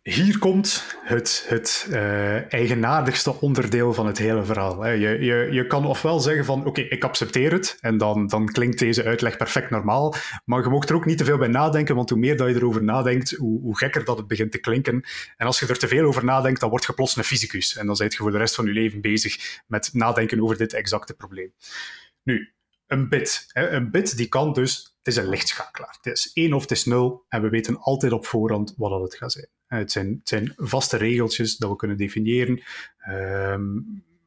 Hier 0.02 0.38
komt 0.38 0.96
het, 1.02 1.44
het 1.48 1.86
uh, 1.90 2.52
eigenaardigste 2.52 3.40
onderdeel 3.40 3.94
van 3.94 4.06
het 4.06 4.18
hele 4.18 4.44
verhaal. 4.44 4.86
Je, 4.86 5.08
je, 5.08 5.48
je 5.50 5.66
kan 5.66 5.86
ofwel 5.86 6.20
zeggen 6.20 6.44
van 6.44 6.66
oké, 6.66 6.80
ik 6.80 7.04
accepteer 7.04 7.52
het 7.52 7.78
en 7.80 7.98
dan, 7.98 8.26
dan 8.26 8.46
klinkt 8.46 8.78
deze 8.78 9.04
uitleg 9.04 9.36
perfect 9.36 9.70
normaal, 9.70 10.14
maar 10.44 10.62
je 10.62 10.68
mocht 10.68 10.88
er 10.88 10.94
ook 10.94 11.04
niet 11.04 11.18
te 11.18 11.24
veel 11.24 11.38
bij 11.38 11.48
nadenken, 11.48 11.94
want 11.94 12.10
hoe 12.10 12.18
meer 12.18 12.36
dat 12.36 12.48
je 12.48 12.54
erover 12.54 12.84
nadenkt, 12.84 13.30
hoe, 13.30 13.60
hoe 13.60 13.78
gekker 13.78 14.04
dat 14.04 14.16
het 14.16 14.26
begint 14.26 14.52
te 14.52 14.58
klinken. 14.58 15.04
En 15.36 15.46
als 15.46 15.60
je 15.60 15.66
er 15.66 15.78
te 15.78 15.88
veel 15.88 16.06
over 16.06 16.24
nadenkt, 16.24 16.60
dan 16.60 16.70
word 16.70 16.84
je 16.84 16.92
plots 16.92 17.16
een 17.16 17.24
fysicus 17.24 17.76
en 17.76 17.86
dan 17.86 17.96
ben 17.98 18.06
je 18.10 18.16
voor 18.16 18.30
de 18.30 18.38
rest 18.38 18.54
van 18.54 18.64
je 18.64 18.72
leven 18.72 19.00
bezig 19.00 19.60
met 19.66 19.90
nadenken 19.92 20.42
over 20.42 20.56
dit 20.56 20.72
exacte 20.72 21.14
probleem. 21.14 21.52
Nu, 22.22 22.52
een 22.86 23.08
bit. 23.08 23.46
Een 23.52 23.90
bit 23.90 24.16
die 24.16 24.28
kan 24.28 24.52
dus, 24.52 24.94
het 24.98 25.06
is 25.06 25.16
een 25.16 25.28
lichtschakelaar. 25.28 25.96
Het 26.02 26.12
is 26.12 26.30
1 26.32 26.52
of 26.52 26.62
het 26.62 26.70
is 26.70 26.84
0 26.84 27.24
en 27.28 27.42
we 27.42 27.48
weten 27.48 27.78
altijd 27.78 28.12
op 28.12 28.26
voorhand 28.26 28.74
wat 28.76 29.02
het 29.02 29.14
gaat 29.14 29.32
zijn. 29.32 29.48
Het 29.78 29.92
zijn, 29.92 30.08
het 30.18 30.28
zijn 30.28 30.52
vaste 30.56 30.96
regeltjes 30.96 31.56
dat 31.56 31.70
we 31.70 31.76
kunnen 31.76 31.96
definiëren. 31.96 32.62
Ehm, 32.98 33.74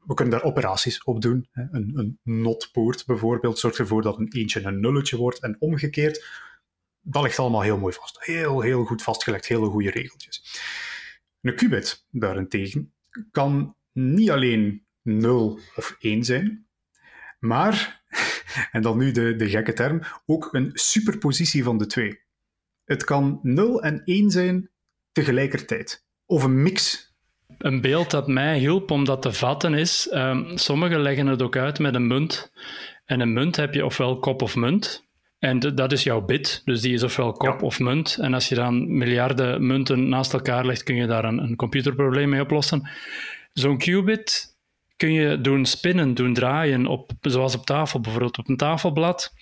we 0.05 0.13
kunnen 0.13 0.33
daar 0.33 0.43
operaties 0.43 1.03
op 1.03 1.21
doen. 1.21 1.47
Een, 1.53 1.91
een 1.95 2.19
notpoort 2.23 3.05
bijvoorbeeld 3.05 3.59
zorgt 3.59 3.77
ervoor 3.77 4.01
dat 4.01 4.17
een 4.17 4.31
eentje 4.31 4.63
een 4.63 4.79
nulletje 4.79 5.17
wordt 5.17 5.39
en 5.39 5.55
omgekeerd. 5.59 6.25
Dat 7.01 7.23
ligt 7.23 7.39
allemaal 7.39 7.61
heel 7.61 7.77
mooi 7.77 7.93
vast. 7.93 8.25
Heel, 8.25 8.61
heel 8.61 8.85
goed 8.85 9.01
vastgelegd, 9.01 9.45
hele 9.45 9.65
goede 9.65 9.91
regeltjes. 9.91 10.61
Een 11.41 11.55
qubit 11.55 12.05
daarentegen 12.09 12.93
kan 13.31 13.75
niet 13.91 14.31
alleen 14.31 14.85
0 15.01 15.59
of 15.75 15.95
1 15.99 16.23
zijn, 16.23 16.67
maar, 17.39 18.03
en 18.71 18.81
dan 18.81 18.97
nu 18.97 19.11
de, 19.11 19.35
de 19.35 19.49
gekke 19.49 19.73
term, 19.73 20.01
ook 20.25 20.53
een 20.53 20.71
superpositie 20.73 21.63
van 21.63 21.77
de 21.77 21.85
twee. 21.85 22.23
Het 22.83 23.03
kan 23.03 23.39
0 23.43 23.83
en 23.83 24.01
1 24.03 24.31
zijn 24.31 24.69
tegelijkertijd. 25.15 26.05
Of 26.25 26.43
een 26.43 26.61
mix. 26.61 27.03
Een 27.57 27.81
beeld 27.81 28.11
dat 28.11 28.27
mij 28.27 28.57
hielp 28.57 28.91
om 28.91 29.05
dat 29.05 29.21
te 29.21 29.31
vatten 29.31 29.73
is, 29.73 30.09
um, 30.13 30.57
sommigen 30.57 31.01
leggen 31.01 31.27
het 31.27 31.41
ook 31.41 31.57
uit 31.57 31.79
met 31.79 31.95
een 31.95 32.07
munt. 32.07 32.51
En 33.05 33.19
een 33.19 33.33
munt 33.33 33.55
heb 33.55 33.73
je 33.73 33.85
ofwel 33.85 34.19
kop 34.19 34.41
of 34.41 34.55
munt. 34.55 35.03
En 35.39 35.59
dat 35.59 35.91
is 35.91 36.03
jouw 36.03 36.21
bit, 36.21 36.61
dus 36.65 36.81
die 36.81 36.93
is 36.93 37.03
ofwel 37.03 37.31
kop 37.31 37.61
of 37.61 37.79
munt. 37.79 38.17
En 38.21 38.33
als 38.33 38.49
je 38.49 38.55
dan 38.55 38.97
miljarden 38.97 39.67
munten 39.67 40.09
naast 40.09 40.33
elkaar 40.33 40.65
legt, 40.65 40.83
kun 40.83 40.95
je 40.95 41.07
daar 41.07 41.25
een, 41.25 41.37
een 41.37 41.55
computerprobleem 41.55 42.29
mee 42.29 42.41
oplossen. 42.41 42.89
Zo'n 43.53 43.77
qubit 43.77 44.57
kun 44.95 45.13
je 45.13 45.41
doen 45.41 45.65
spinnen, 45.65 46.13
doen 46.13 46.33
draaien, 46.33 46.85
op, 46.85 47.11
zoals 47.21 47.55
op 47.55 47.65
tafel, 47.65 47.99
bijvoorbeeld 47.99 48.37
op 48.37 48.49
een 48.49 48.57
tafelblad. 48.57 49.33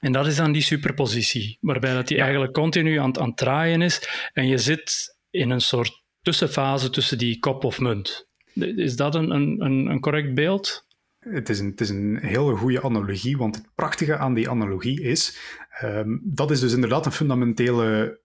En 0.00 0.12
dat 0.12 0.26
is 0.26 0.36
dan 0.36 0.52
die 0.52 0.62
superpositie, 0.62 1.58
waarbij 1.60 1.94
dat 1.94 2.08
die 2.08 2.20
eigenlijk 2.20 2.52
continu 2.52 2.96
aan, 2.96 3.18
aan 3.18 3.28
het 3.28 3.36
draaien 3.36 3.82
is. 3.82 4.08
En 4.32 4.46
je 4.46 4.58
zit 4.58 5.16
in 5.30 5.50
een 5.50 5.60
soort 5.60 6.02
tussenfase 6.22 6.90
tussen 6.90 7.18
die 7.18 7.38
kop 7.38 7.64
of 7.64 7.80
munt. 7.80 8.28
Is 8.54 8.96
dat 8.96 9.14
een, 9.14 9.30
een, 9.30 9.60
een 9.60 10.00
correct 10.00 10.34
beeld? 10.34 10.86
Het 11.18 11.48
is, 11.48 11.58
een, 11.58 11.70
het 11.70 11.80
is 11.80 11.88
een 11.88 12.18
hele 12.22 12.56
goede 12.56 12.82
analogie, 12.82 13.36
want 13.36 13.56
het 13.56 13.66
prachtige 13.74 14.16
aan 14.16 14.34
die 14.34 14.50
analogie 14.50 15.02
is, 15.02 15.38
um, 15.82 16.20
dat 16.24 16.50
is 16.50 16.60
dus 16.60 16.72
inderdaad 16.72 17.06
een 17.06 17.12
fundamentele, 17.12 18.20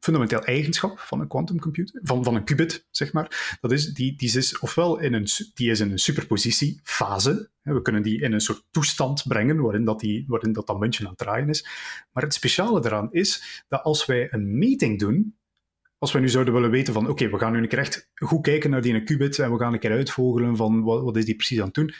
fundamenteel 0.00 0.44
eigenschap 0.44 0.98
van 0.98 1.20
een 1.20 1.28
quantumcomputer, 1.28 2.00
van, 2.02 2.24
van 2.24 2.34
een 2.34 2.44
qubit, 2.44 2.86
zeg 2.90 3.12
maar. 3.12 3.56
Dat 3.60 3.72
is, 3.72 3.92
die, 3.92 4.16
die 4.16 4.36
is 4.36 4.58
ofwel 4.58 4.98
in 4.98 5.12
een, 5.12 5.26
die 5.54 5.70
is 5.70 5.80
in 5.80 5.90
een 5.90 5.98
superpositiefase, 5.98 7.50
we 7.62 7.82
kunnen 7.82 8.02
die 8.02 8.20
in 8.20 8.32
een 8.32 8.40
soort 8.40 8.64
toestand 8.70 9.24
brengen 9.28 9.60
waarin 9.60 9.84
dat, 9.84 10.00
die, 10.00 10.24
waarin 10.28 10.52
dat, 10.52 10.66
dat 10.66 10.78
muntje 10.78 11.04
aan 11.04 11.10
het 11.10 11.18
draaien 11.18 11.48
is. 11.48 11.66
Maar 12.12 12.22
het 12.22 12.34
speciale 12.34 12.80
daaraan 12.80 13.12
is 13.12 13.62
dat 13.68 13.82
als 13.82 14.06
wij 14.06 14.32
een 14.32 14.58
meting 14.58 14.98
doen, 14.98 15.38
als 15.98 16.12
we 16.12 16.18
nu 16.18 16.28
zouden 16.28 16.54
willen 16.54 16.70
weten 16.70 16.92
van 16.92 17.08
oké, 17.08 17.28
we 17.28 17.38
gaan 17.38 17.52
nu 17.52 17.58
een 17.58 17.68
keer 17.68 17.78
echt 17.78 18.10
goed 18.14 18.42
kijken 18.42 18.70
naar 18.70 18.82
die 18.82 19.02
qubit 19.02 19.38
en 19.38 19.52
we 19.52 19.58
gaan 19.58 19.72
een 19.72 19.78
keer 19.78 19.90
uitvogelen 19.90 20.56
van 20.56 20.82
wat, 20.82 21.02
wat 21.02 21.16
is 21.16 21.24
die 21.24 21.36
precies 21.36 21.58
aan 21.58 21.64
het 21.64 21.74
doen, 21.74 21.94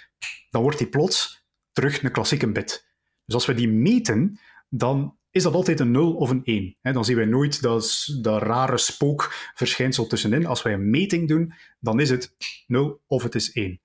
dan 0.51 0.63
wordt 0.63 0.79
die 0.79 0.89
plots 0.89 1.45
terug 1.73 2.03
een 2.03 2.11
klassieke 2.11 2.53
bit. 2.53 2.89
Dus 3.25 3.35
als 3.35 3.47
we 3.47 3.55
die 3.55 3.69
meten, 3.69 4.39
dan 4.69 5.19
is 5.31 5.43
dat 5.43 5.55
altijd 5.55 5.81
een 5.81 5.91
0 5.91 6.15
of 6.15 6.31
een 6.31 6.45
1. 6.45 6.77
dan 6.81 7.05
zien 7.05 7.17
wij 7.17 7.25
nooit 7.25 7.63
dat, 7.63 8.09
dat 8.21 8.43
rare 8.43 8.79
spookverschijnsel 8.79 10.07
tussenin. 10.07 10.47
Als 10.47 10.63
wij 10.63 10.73
een 10.73 10.91
meting 10.91 11.29
doen, 11.29 11.53
dan 11.81 12.01
is 12.01 12.11
het 12.11 12.37
0 12.67 13.03
of 13.07 13.23
het 13.23 13.35
is 13.35 13.53
1. 13.53 13.81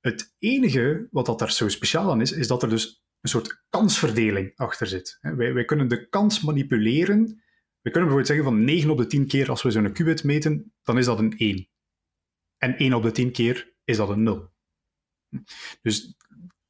Het 0.00 0.34
enige 0.38 1.08
wat 1.10 1.26
dat 1.26 1.38
daar 1.38 1.52
zo 1.52 1.68
speciaal 1.68 2.10
aan 2.10 2.20
is, 2.20 2.32
is 2.32 2.46
dat 2.46 2.62
er 2.62 2.68
dus 2.68 3.02
een 3.20 3.30
soort 3.30 3.62
kansverdeling 3.68 4.52
achter 4.56 4.86
zit. 4.86 5.18
Wij, 5.20 5.52
wij 5.52 5.64
kunnen 5.64 5.88
de 5.88 6.08
kans 6.08 6.40
manipuleren 6.40 7.42
we 7.82 7.90
kunnen 7.90 8.08
bijvoorbeeld 8.08 8.26
zeggen 8.26 8.44
van 8.44 8.64
9 8.64 8.90
op 8.90 8.98
de 8.98 9.06
10 9.06 9.26
keer 9.26 9.50
als 9.50 9.62
we 9.62 9.70
zo'n 9.70 9.92
qubit 9.92 10.24
meten, 10.24 10.72
dan 10.82 10.98
is 10.98 11.04
dat 11.04 11.18
een 11.18 11.38
1. 11.38 11.68
En 12.56 12.76
1 12.76 12.94
op 12.94 13.02
de 13.02 13.10
10 13.10 13.32
keer 13.32 13.74
is 13.84 13.96
dat 13.96 14.08
een 14.08 14.22
0. 14.22 14.52
Dus 15.82 16.16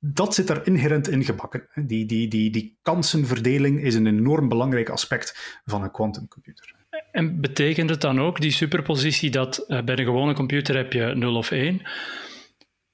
dat 0.04 0.34
zit 0.34 0.50
er 0.50 0.66
inherent 0.66 1.08
in 1.08 1.24
gebakken. 1.24 1.68
Die, 1.74 2.06
die, 2.06 2.28
die, 2.28 2.50
die 2.50 2.78
kansenverdeling 2.82 3.82
is 3.82 3.94
een 3.94 4.06
enorm 4.06 4.48
belangrijk 4.48 4.88
aspect 4.88 5.60
van 5.64 5.82
een 5.82 5.90
quantumcomputer. 5.90 6.74
En 7.12 7.40
betekent 7.40 7.90
het 7.90 8.00
dan 8.00 8.20
ook, 8.20 8.40
die 8.40 8.50
superpositie, 8.50 9.30
dat 9.30 9.58
eh, 9.58 9.82
bij 9.82 9.98
een 9.98 10.04
gewone 10.04 10.34
computer 10.34 10.76
heb 10.76 10.92
je 10.92 11.14
0 11.14 11.36
of 11.36 11.50
1? 11.50 11.82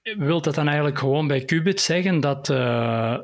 Wilt 0.03 0.45
dat 0.45 0.55
dan 0.55 0.67
eigenlijk 0.67 0.99
gewoon 0.99 1.27
bij 1.27 1.45
qubits 1.45 1.85
zeggen 1.85 2.21
dat 2.21 2.49
uh, 2.49 3.19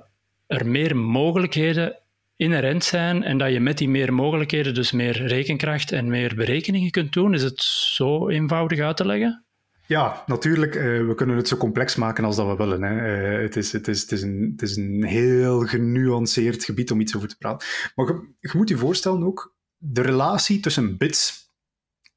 er 0.47 0.67
meer 0.67 0.97
mogelijkheden 0.97 1.99
inherent 2.37 2.85
zijn 2.85 3.23
en 3.23 3.39
dat 3.39 3.53
je 3.53 3.61
met 3.61 3.79
die 3.79 3.89
meer 3.89 4.15
mogelijkheden 4.15 4.75
dus 4.75 4.93
meer 4.93 5.27
rekenkracht 5.27 5.93
en 5.93 6.09
meer 6.09 6.35
berekeningen 6.35 6.91
kunt 6.91 7.13
doen? 7.13 7.35
Is 7.35 7.43
het 7.43 7.63
zo 7.63 8.29
eenvoudig 8.29 8.81
uit 8.81 8.97
te 8.97 9.07
leggen? 9.07 9.45
Ja, 9.87 10.23
natuurlijk. 10.27 10.75
Uh, 10.75 11.07
we 11.07 11.15
kunnen 11.15 11.37
het 11.37 11.49
zo 11.49 11.57
complex 11.57 11.97
maken 11.97 12.25
als 12.25 12.37
dat 12.37 12.47
we 12.47 12.57
willen. 12.57 12.83
Hè. 12.83 12.93
Uh, 13.37 13.43
het, 13.43 13.57
is, 13.57 13.73
het, 13.73 13.89
is, 13.89 14.01
het, 14.01 14.13
is 14.13 14.23
een, 14.23 14.51
het 14.53 14.63
is 14.63 14.77
een 14.77 15.05
heel 15.05 15.61
genuanceerd 15.61 16.65
gebied 16.65 16.91
om 16.91 17.01
iets 17.01 17.17
over 17.17 17.29
te 17.29 17.37
praten. 17.37 17.69
Maar 17.95 18.07
je, 18.41 18.51
moet 18.53 18.69
je 18.69 18.77
voorstellen 18.77 19.25
ook, 19.25 19.57
de 19.77 20.01
relatie 20.01 20.61
tussen 20.61 20.97
bits 20.97 21.53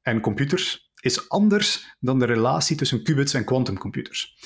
en 0.02 0.20
computers 0.20 0.92
is 1.00 1.28
anders 1.28 1.96
dan 2.00 2.18
de 2.18 2.24
relatie 2.24 2.76
tussen 2.76 3.02
qubits 3.02 3.34
en 3.34 3.44
quantumcomputers. 3.44 4.36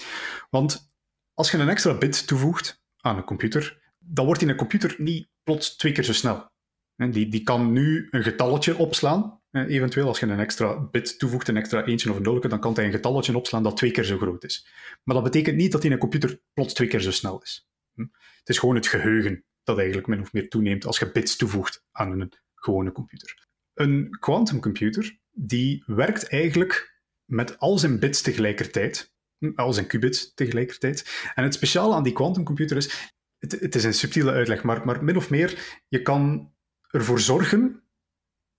Want 0.50 0.93
als 1.35 1.50
je 1.50 1.59
een 1.59 1.69
extra 1.69 1.99
bit 1.99 2.26
toevoegt 2.26 2.83
aan 2.97 3.17
een 3.17 3.25
computer, 3.25 3.95
dan 3.99 4.25
wordt 4.26 4.43
in 4.43 4.49
een 4.49 4.57
computer 4.57 4.95
niet 4.99 5.29
plots 5.43 5.76
twee 5.76 5.93
keer 5.93 6.05
zo 6.05 6.12
snel. 6.12 6.50
Die, 6.97 7.29
die 7.29 7.43
kan 7.43 7.73
nu 7.73 8.09
een 8.11 8.23
getalletje 8.23 8.76
opslaan. 8.76 9.41
Eventueel 9.52 10.06
als 10.06 10.21
je 10.21 10.26
een 10.26 10.38
extra 10.38 10.80
bit 10.80 11.18
toevoegt, 11.18 11.49
een 11.49 11.56
extra 11.56 11.85
eentje 11.85 12.11
of 12.11 12.16
een 12.16 12.23
nulke, 12.23 12.49
dan 12.49 12.61
kan 12.61 12.75
hij 12.75 12.85
een 12.85 12.90
getalletje 12.90 13.37
opslaan 13.37 13.62
dat 13.62 13.76
twee 13.76 13.90
keer 13.90 14.04
zo 14.04 14.16
groot 14.16 14.44
is. 14.44 14.66
Maar 15.04 15.14
dat 15.14 15.25
betekent 15.25 15.56
niet 15.56 15.73
dat 15.73 15.80
hij 15.80 15.90
in 15.90 15.97
een 15.97 16.02
computer 16.02 16.40
plots 16.52 16.75
twee 16.75 16.88
keer 16.88 17.00
zo 17.00 17.11
snel 17.11 17.42
is. 17.42 17.68
Hm? 17.94 18.06
Het 18.38 18.49
is 18.49 18.59
gewoon 18.59 18.75
het 18.75 18.87
geheugen 18.87 19.44
dat 19.64 19.76
eigenlijk 19.76 20.06
min 20.06 20.21
of 20.21 20.32
meer 20.32 20.49
toeneemt 20.49 20.87
als 20.87 20.99
je 20.99 21.12
bits 21.12 21.37
toevoegt 21.37 21.85
aan 21.90 22.21
een 22.21 22.32
gewone 22.54 22.92
computer. 22.92 23.47
Een 23.75 24.16
quantumcomputer 24.21 25.18
die 25.30 25.82
werkt 25.87 26.28
eigenlijk 26.28 27.00
met 27.25 27.59
al 27.59 27.78
zijn 27.78 27.99
bits 27.99 28.23
tegelijkertijd, 28.23 29.14
hm, 29.38 29.52
al 29.54 29.73
zijn 29.73 29.87
qubits 29.87 30.35
tegelijkertijd. 30.35 31.30
En 31.35 31.44
het 31.44 31.54
speciale 31.54 31.94
aan 31.94 32.02
die 32.02 32.12
quantumcomputer 32.12 32.76
is, 32.76 33.12
het, 33.38 33.52
het, 33.61 33.75
is 33.75 33.85
een 33.85 33.94
subtiele 33.94 34.32
uitleg, 34.32 34.62
maar, 34.62 34.87
maar 34.87 35.04
min 35.04 35.16
of 35.16 35.30
meer, 35.30 35.80
je 35.88 36.02
kan 36.02 36.52
ervoor 36.90 37.21
zorgen 37.21 37.81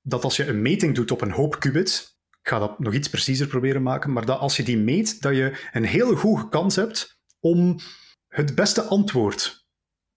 dat 0.04 0.24
als 0.24 0.36
je 0.36 0.48
een 0.48 0.62
meting 0.62 0.96
doet 0.96 1.12
op 1.12 1.22
een 1.22 1.32
hoop 1.32 1.60
qubits, 1.60 2.20
ik 2.42 2.50
ga 2.50 2.60
dat 2.60 2.80
nog 2.80 2.94
iets 2.94 3.10
preciezer 3.10 3.48
proberen 3.48 3.84
maken, 3.84 4.14
maar 4.14 4.26
dat 4.26 4.40
als 4.40 4.58
je 4.58 4.64
die 4.64 4.78
meet, 4.78 5.22
dat 5.22 5.36
je 5.36 5.70
een 5.72 5.86
hele 5.86 6.16
goede 6.16 6.50
kans 6.50 6.76
hebt 6.76 7.20
om 7.40 7.80
het 8.28 8.56
beste 8.56 8.82
antwoord 8.82 9.68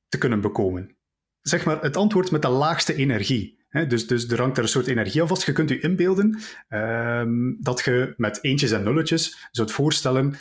te 0.09 0.19
kunnen 0.19 0.40
bekomen. 0.40 0.97
Zeg 1.40 1.64
maar 1.64 1.83
het 1.83 1.97
antwoord 1.97 2.31
met 2.31 2.43
de 2.43 2.49
laagste 2.49 2.95
energie. 2.95 3.64
dus, 3.88 4.07
dus 4.07 4.28
er 4.28 4.40
hangt 4.40 4.57
er 4.57 4.62
een 4.62 4.69
soort 4.69 4.87
energie 4.87 5.21
aan 5.21 5.28
vast. 5.28 5.47
Je 5.47 5.52
kunt 5.52 5.69
je 5.69 5.81
inbeelden 5.81 6.40
ehm, 6.69 7.55
dat 7.59 7.81
je 7.85 8.14
met 8.16 8.45
eentjes 8.45 8.71
en 8.71 8.83
nulletjes 8.83 9.49
zou 9.50 9.71
voorstellen 9.71 10.37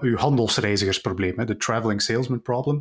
uw 0.00 0.16
handelsreizigersprobleem, 0.16 1.46
de 1.46 1.56
traveling 1.56 2.02
salesman 2.02 2.42
problem. 2.42 2.80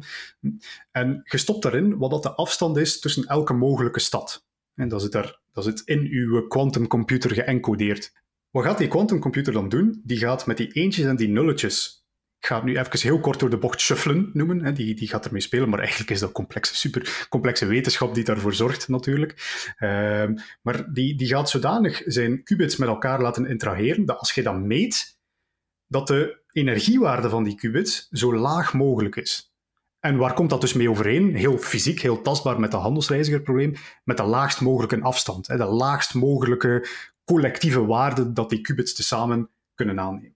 En 0.91 1.21
je 1.23 1.37
stopt 1.37 1.63
daarin 1.63 1.97
wat 1.97 2.09
dat 2.09 2.23
de 2.23 2.35
afstand 2.35 2.77
is 2.77 2.99
tussen 2.99 3.25
elke 3.25 3.53
mogelijke 3.53 3.99
stad. 3.99 4.45
En 4.75 4.87
dat 4.87 5.01
zit, 5.01 5.11
daar, 5.11 5.40
dat 5.51 5.63
zit 5.63 5.81
in 5.85 6.07
uw 6.11 6.47
quantumcomputer 6.47 7.31
geëncodeerd. 7.31 8.11
Wat 8.49 8.63
gaat 8.63 8.77
die 8.77 8.87
quantumcomputer 8.87 9.53
dan 9.53 9.69
doen? 9.69 10.01
Die 10.03 10.17
gaat 10.17 10.45
met 10.45 10.57
die 10.57 10.71
eentjes 10.71 11.05
en 11.05 11.15
die 11.15 11.29
nulletjes 11.29 12.01
ik 12.41 12.47
ga 12.47 12.55
het 12.55 12.63
nu 12.63 12.77
even 12.77 12.99
heel 12.99 13.19
kort 13.19 13.39
door 13.39 13.49
de 13.49 13.57
bocht 13.57 13.79
shuffelen 13.79 14.29
noemen. 14.33 14.63
Hè. 14.63 14.73
Die, 14.73 14.95
die 14.95 15.07
gaat 15.07 15.25
ermee 15.25 15.41
spelen, 15.41 15.69
maar 15.69 15.79
eigenlijk 15.79 16.09
is 16.09 16.19
dat 16.19 16.31
complexe, 16.31 16.75
super 16.75 17.25
complexe 17.29 17.65
wetenschap 17.65 18.15
die 18.15 18.23
daarvoor 18.23 18.53
zorgt, 18.53 18.87
natuurlijk. 18.87 19.31
Uh, 19.79 20.29
maar 20.61 20.93
die, 20.93 21.15
die 21.15 21.27
gaat 21.27 21.49
zodanig 21.49 22.01
zijn 22.05 22.43
qubits 22.43 22.75
met 22.75 22.87
elkaar 22.87 23.21
laten 23.21 23.45
interageren 23.45 24.05
dat 24.05 24.17
als 24.17 24.31
je 24.31 24.43
dat 24.43 24.59
meet, 24.59 25.19
dat 25.87 26.07
de 26.07 26.41
energiewaarde 26.51 27.29
van 27.29 27.43
die 27.43 27.55
qubits 27.55 28.07
zo 28.11 28.35
laag 28.35 28.73
mogelijk 28.73 29.15
is. 29.15 29.50
En 30.01 30.17
waar 30.17 30.33
komt 30.33 30.49
dat 30.49 30.61
dus 30.61 30.73
mee 30.73 30.89
overeen? 30.89 31.35
Heel 31.35 31.57
fysiek, 31.57 32.01
heel 32.01 32.21
tastbaar 32.21 32.59
met 32.59 32.71
het 32.71 32.81
handelsreizigerprobleem, 32.81 33.73
met 34.03 34.17
de 34.17 34.23
laagst 34.23 34.61
mogelijke 34.61 35.01
afstand, 35.01 35.45
de 35.45 35.65
laagst 35.65 36.13
mogelijke 36.13 36.87
collectieve 37.23 37.85
waarde 37.85 38.33
dat 38.33 38.49
die 38.49 38.61
qubits 38.61 38.93
tezamen 38.93 39.49
kunnen 39.75 39.99
aannemen. 39.99 40.35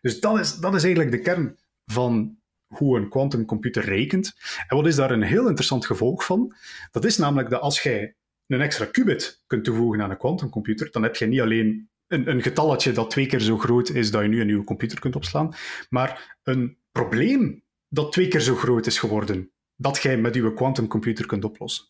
Dus 0.00 0.20
dat 0.20 0.38
is, 0.38 0.56
dat 0.56 0.74
is 0.74 0.82
eigenlijk 0.82 1.16
de 1.16 1.20
kern 1.20 1.58
van 1.86 2.36
hoe 2.66 2.98
een 2.98 3.08
quantumcomputer 3.08 3.84
rekent. 3.84 4.34
En 4.68 4.76
wat 4.76 4.86
is 4.86 4.96
daar 4.96 5.10
een 5.10 5.22
heel 5.22 5.46
interessant 5.46 5.86
gevolg 5.86 6.24
van? 6.24 6.54
Dat 6.90 7.04
is 7.04 7.16
namelijk 7.16 7.50
dat 7.50 7.60
als 7.60 7.82
jij 7.82 8.14
een 8.46 8.60
extra 8.60 8.84
qubit 8.84 9.42
kunt 9.46 9.64
toevoegen 9.64 10.02
aan 10.02 10.10
een 10.10 10.16
quantumcomputer, 10.16 10.90
dan 10.90 11.02
heb 11.02 11.16
je 11.16 11.26
niet 11.26 11.40
alleen 11.40 11.88
een, 12.06 12.30
een 12.30 12.42
getalletje 12.42 12.92
dat 12.92 13.10
twee 13.10 13.26
keer 13.26 13.40
zo 13.40 13.58
groot 13.58 13.88
is 13.88 14.10
dat 14.10 14.22
je 14.22 14.28
nu 14.28 14.40
een 14.40 14.46
nieuwe 14.46 14.64
computer 14.64 15.00
kunt 15.00 15.16
opslaan, 15.16 15.54
maar 15.88 16.38
een 16.42 16.76
probleem 16.92 17.62
dat 17.92 18.12
twee 18.12 18.28
keer 18.28 18.40
zo 18.40 18.54
groot 18.54 18.86
is 18.86 18.98
geworden, 18.98 19.50
dat 19.76 20.02
jij 20.02 20.16
met 20.16 20.34
je 20.34 20.54
quantumcomputer 20.54 21.26
kunt 21.26 21.44
oplossen. 21.44 21.84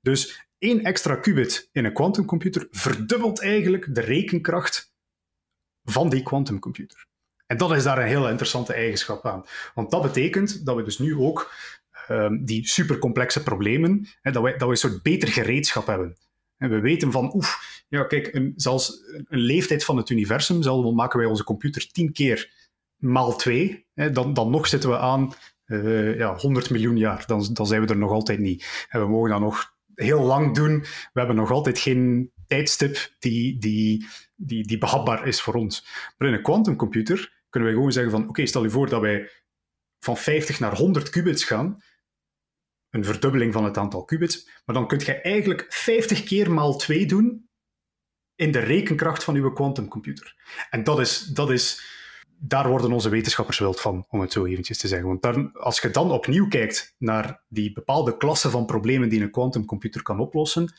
Dus 0.00 0.48
één 0.58 0.84
extra 0.84 1.16
qubit 1.16 1.68
in 1.72 1.84
een 1.84 1.92
quantumcomputer 1.92 2.66
verdubbelt 2.70 3.40
eigenlijk 3.40 3.94
de 3.94 4.00
rekenkracht 4.00 4.92
van 5.84 6.08
die 6.08 6.22
quantumcomputer. 6.22 7.06
En 7.46 7.56
dat 7.56 7.72
is 7.72 7.82
daar 7.82 7.98
een 7.98 8.06
heel 8.06 8.28
interessante 8.28 8.72
eigenschap 8.72 9.26
aan. 9.26 9.44
Want 9.74 9.90
dat 9.90 10.02
betekent 10.02 10.66
dat 10.66 10.76
we 10.76 10.82
dus 10.82 10.98
nu 10.98 11.16
ook 11.16 11.54
um, 12.10 12.44
die 12.44 12.68
supercomplexe 12.68 13.42
problemen, 13.42 14.08
hè, 14.22 14.30
dat, 14.32 14.42
we, 14.42 14.50
dat 14.50 14.60
we 14.60 14.68
een 14.68 14.76
soort 14.76 15.02
beter 15.02 15.28
gereedschap 15.28 15.86
hebben. 15.86 16.16
En 16.56 16.70
we 16.70 16.80
weten 16.80 17.12
van, 17.12 17.34
oef, 17.34 17.82
ja, 17.88 18.04
kijk, 18.04 18.52
zelfs 18.56 19.02
een 19.28 19.38
leeftijd 19.38 19.84
van 19.84 19.96
het 19.96 20.10
universum, 20.10 20.62
zelfs 20.62 20.94
maken 20.94 21.18
wij 21.18 21.28
onze 21.28 21.44
computer 21.44 21.90
tien 21.90 22.12
keer 22.12 22.55
maal 22.96 23.36
twee, 23.36 23.86
hè, 23.94 24.10
dan, 24.10 24.34
dan 24.34 24.50
nog 24.50 24.66
zitten 24.66 24.90
we 24.90 24.98
aan 24.98 25.32
uh, 25.66 26.16
ja, 26.16 26.36
100 26.36 26.70
miljoen 26.70 26.96
jaar. 26.96 27.24
Dan, 27.26 27.48
dan 27.52 27.66
zijn 27.66 27.80
we 27.80 27.86
er 27.86 27.96
nog 27.96 28.10
altijd 28.10 28.38
niet. 28.38 28.86
We 28.90 28.98
mogen 28.98 29.30
dat 29.30 29.40
nog 29.40 29.74
heel 29.94 30.20
lang 30.20 30.54
doen. 30.54 30.80
We 30.80 31.18
hebben 31.18 31.36
nog 31.36 31.50
altijd 31.50 31.78
geen 31.78 32.32
tijdstip 32.46 33.12
die, 33.18 33.58
die, 33.58 34.06
die, 34.34 34.66
die 34.66 34.78
behapbaar 34.78 35.26
is 35.26 35.40
voor 35.40 35.54
ons. 35.54 35.86
Maar 36.18 36.28
in 36.28 36.34
een 36.34 36.42
quantumcomputer 36.42 37.34
kunnen 37.50 37.68
wij 37.68 37.78
gewoon 37.78 37.92
zeggen 37.92 38.12
van, 38.12 38.28
oké, 38.28 38.46
stel 38.46 38.62
je 38.62 38.70
voor 38.70 38.88
dat 38.88 39.00
wij 39.00 39.30
van 39.98 40.16
50 40.16 40.60
naar 40.60 40.76
100 40.76 41.10
qubits 41.10 41.44
gaan. 41.44 41.82
een 42.90 43.04
verdubbeling 43.04 43.52
van 43.52 43.64
het 43.64 43.76
aantal 43.76 44.04
qubits. 44.04 44.48
Maar 44.64 44.74
dan 44.74 44.88
kun 44.88 44.98
je 44.98 45.20
eigenlijk 45.20 45.66
50 45.68 46.22
keer 46.22 46.50
maal 46.50 46.76
2 46.76 47.06
doen 47.06 47.48
in 48.34 48.52
de 48.52 48.58
rekenkracht 48.58 49.24
van 49.24 49.34
uw 49.34 49.52
quantumcomputer. 49.52 50.36
En 50.70 50.84
dat 50.84 51.00
is, 51.00 51.20
dat 51.20 51.50
is, 51.50 51.94
daar 52.38 52.68
worden 52.68 52.92
onze 52.92 53.08
wetenschappers 53.08 53.58
wild 53.58 53.80
van, 53.80 54.06
om 54.08 54.20
het 54.20 54.32
zo 54.32 54.44
eventjes 54.44 54.78
te 54.78 54.88
zeggen. 54.88 55.08
Want 55.08 55.22
dan, 55.22 55.52
als 55.52 55.80
je 55.80 55.90
dan 55.90 56.10
opnieuw 56.10 56.48
kijkt 56.48 56.94
naar 56.98 57.42
die 57.48 57.72
bepaalde 57.72 58.16
klasse 58.16 58.50
van 58.50 58.66
problemen 58.66 59.08
die 59.08 59.20
een 59.20 59.30
quantumcomputer 59.30 60.02
kan 60.02 60.20
oplossen, 60.20 60.74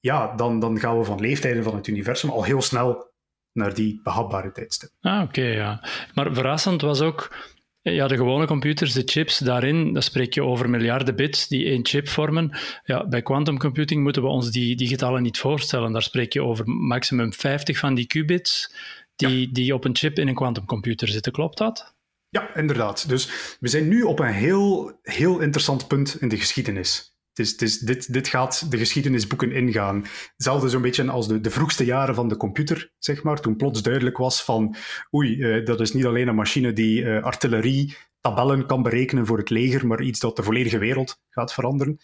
ja, 0.00 0.34
dan, 0.34 0.60
dan 0.60 0.78
gaan 0.78 0.98
we 0.98 1.04
van 1.04 1.20
leeftijden 1.20 1.62
van 1.62 1.74
het 1.74 1.86
universum 1.86 2.30
al 2.30 2.44
heel 2.44 2.62
snel 2.62 3.14
naar 3.52 3.74
die 3.74 4.00
behapbare 4.02 4.52
tijdstip. 4.52 4.90
Ah, 5.00 5.22
oké, 5.22 5.42
ja. 5.44 5.88
Maar 6.14 6.34
verrassend 6.34 6.80
was 6.80 7.00
ook 7.00 7.36
ja, 7.82 8.06
de 8.06 8.16
gewone 8.16 8.46
computers, 8.46 8.92
de 8.92 9.02
chips 9.04 9.38
daarin, 9.38 9.92
dan 9.92 10.02
spreek 10.02 10.34
je 10.34 10.42
over 10.42 10.70
miljarden 10.70 11.16
bits 11.16 11.48
die 11.48 11.64
één 11.64 11.86
chip 11.86 12.08
vormen. 12.08 12.58
Ja, 12.84 13.08
bij 13.08 13.22
quantum 13.22 13.58
computing 13.58 14.02
moeten 14.02 14.22
we 14.22 14.28
ons 14.28 14.50
die, 14.50 14.76
die 14.76 14.88
getallen 14.88 15.22
niet 15.22 15.38
voorstellen. 15.38 15.92
Daar 15.92 16.02
spreek 16.02 16.32
je 16.32 16.42
over 16.42 16.68
maximum 16.68 17.32
50 17.32 17.78
van 17.78 17.94
die 17.94 18.06
qubits 18.06 18.74
die, 19.16 19.52
die 19.52 19.74
op 19.74 19.84
een 19.84 19.96
chip 19.96 20.18
in 20.18 20.28
een 20.28 20.34
quantumcomputer 20.34 21.08
zitten. 21.08 21.32
Klopt 21.32 21.58
dat? 21.58 21.94
Ja, 22.28 22.54
inderdaad. 22.54 23.08
Dus 23.08 23.56
we 23.60 23.68
zijn 23.68 23.88
nu 23.88 24.02
op 24.02 24.18
een 24.18 24.32
heel, 24.32 24.98
heel 25.02 25.40
interessant 25.40 25.86
punt 25.86 26.20
in 26.20 26.28
de 26.28 26.38
geschiedenis. 26.38 27.14
Het 27.28 27.46
is, 27.46 27.52
het 27.52 27.62
is, 27.62 27.78
dit, 27.78 28.12
dit 28.12 28.28
gaat 28.28 28.70
de 28.70 28.78
geschiedenisboeken 28.78 29.52
ingaan. 29.52 30.04
Hetzelfde 30.36 30.68
zo'n 30.68 30.82
beetje 30.82 31.10
als 31.10 31.28
de, 31.28 31.40
de 31.40 31.50
vroegste 31.50 31.84
jaren 31.84 32.14
van 32.14 32.28
de 32.28 32.36
computer, 32.36 32.92
zeg 32.98 33.22
maar. 33.22 33.40
Toen 33.40 33.56
plots 33.56 33.82
duidelijk 33.82 34.16
was 34.16 34.44
van, 34.44 34.76
oei, 35.14 35.36
uh, 35.36 35.64
dat 35.64 35.80
is 35.80 35.92
niet 35.92 36.06
alleen 36.06 36.28
een 36.28 36.34
machine 36.34 36.72
die 36.72 37.02
uh, 37.02 37.22
artillerie, 37.22 37.96
tabellen 38.20 38.66
kan 38.66 38.82
berekenen 38.82 39.26
voor 39.26 39.38
het 39.38 39.50
leger, 39.50 39.86
maar 39.86 40.02
iets 40.02 40.20
dat 40.20 40.36
de 40.36 40.42
volledige 40.42 40.78
wereld 40.78 41.20
gaat 41.30 41.52
veranderen. 41.52 41.98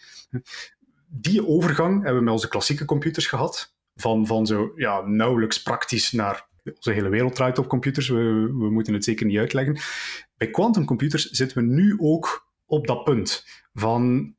Die 1.07 1.47
overgang 1.47 1.95
hebben 1.95 2.17
we 2.17 2.23
met 2.23 2.33
onze 2.33 2.47
klassieke 2.47 2.85
computers 2.85 3.27
gehad. 3.27 3.75
Van, 3.95 4.27
van 4.27 4.45
zo 4.45 4.73
ja, 4.75 5.01
nauwelijks 5.01 5.61
praktisch 5.61 6.11
naar 6.11 6.47
onze 6.63 6.91
hele 6.91 7.09
wereld 7.09 7.35
draait 7.35 7.57
op 7.57 7.67
computers. 7.67 8.07
We, 8.07 8.53
we 8.57 8.69
moeten 8.71 8.93
het 8.93 9.03
zeker 9.03 9.25
niet 9.25 9.37
uitleggen. 9.37 9.77
Bij 10.37 10.49
quantumcomputers 10.49 11.29
zitten 11.29 11.57
we 11.57 11.63
nu 11.63 11.95
ook 11.99 12.51
op 12.65 12.87
dat 12.87 13.03
punt 13.03 13.45
van 13.73 14.35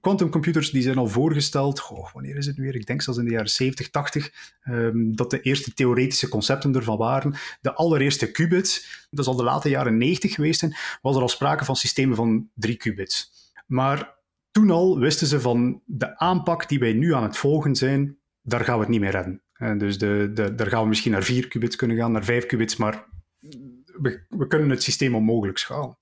quantumcomputers 0.00 0.70
die 0.70 0.82
zijn 0.82 0.98
al 0.98 1.06
voorgesteld, 1.06 1.80
goh, 1.80 2.12
wanneer 2.12 2.36
is 2.36 2.46
het 2.46 2.56
nu 2.56 2.64
weer? 2.64 2.74
Ik 2.74 2.86
denk 2.86 3.02
zelfs 3.02 3.18
in 3.18 3.24
de 3.24 3.30
jaren 3.30 3.50
70, 3.50 3.90
80, 3.90 4.32
um, 4.68 5.16
dat 5.16 5.30
de 5.30 5.40
eerste 5.40 5.74
theoretische 5.74 6.28
concepten 6.28 6.74
ervan 6.74 6.98
waren. 6.98 7.34
De 7.60 7.74
allereerste 7.74 8.30
qubits, 8.30 9.06
dat 9.10 9.20
is 9.20 9.30
al 9.30 9.36
de 9.36 9.42
late 9.42 9.68
jaren 9.68 9.98
90 9.98 10.34
geweest 10.34 10.60
zijn, 10.60 10.76
was 11.02 11.16
er 11.16 11.22
al 11.22 11.28
sprake 11.28 11.64
van 11.64 11.76
systemen 11.76 12.16
van 12.16 12.50
drie 12.54 12.76
qubits. 12.76 13.32
Maar 13.66 14.14
toen 14.50 14.70
al 14.70 14.98
wisten 14.98 15.26
ze 15.26 15.40
van 15.40 15.82
de 15.84 16.18
aanpak 16.18 16.68
die 16.68 16.78
wij 16.78 16.92
nu 16.92 17.14
aan 17.14 17.22
het 17.22 17.36
volgen 17.36 17.76
zijn, 17.76 18.18
daar 18.42 18.64
gaan 18.64 18.74
we 18.74 18.80
het 18.80 18.90
niet 18.90 19.00
meer 19.00 19.10
redden. 19.10 19.43
En 19.54 19.78
dus 19.78 19.98
de, 19.98 20.30
de, 20.34 20.54
daar 20.54 20.66
gaan 20.66 20.82
we 20.82 20.88
misschien 20.88 21.12
naar 21.12 21.22
vier 21.22 21.48
qubits 21.48 21.76
kunnen 21.76 21.96
gaan, 21.96 22.12
naar 22.12 22.24
vijf 22.24 22.46
qubits, 22.46 22.76
maar 22.76 23.06
we, 24.00 24.26
we 24.28 24.46
kunnen 24.46 24.70
het 24.70 24.82
systeem 24.82 25.14
onmogelijk 25.14 25.58
schalen 25.58 25.96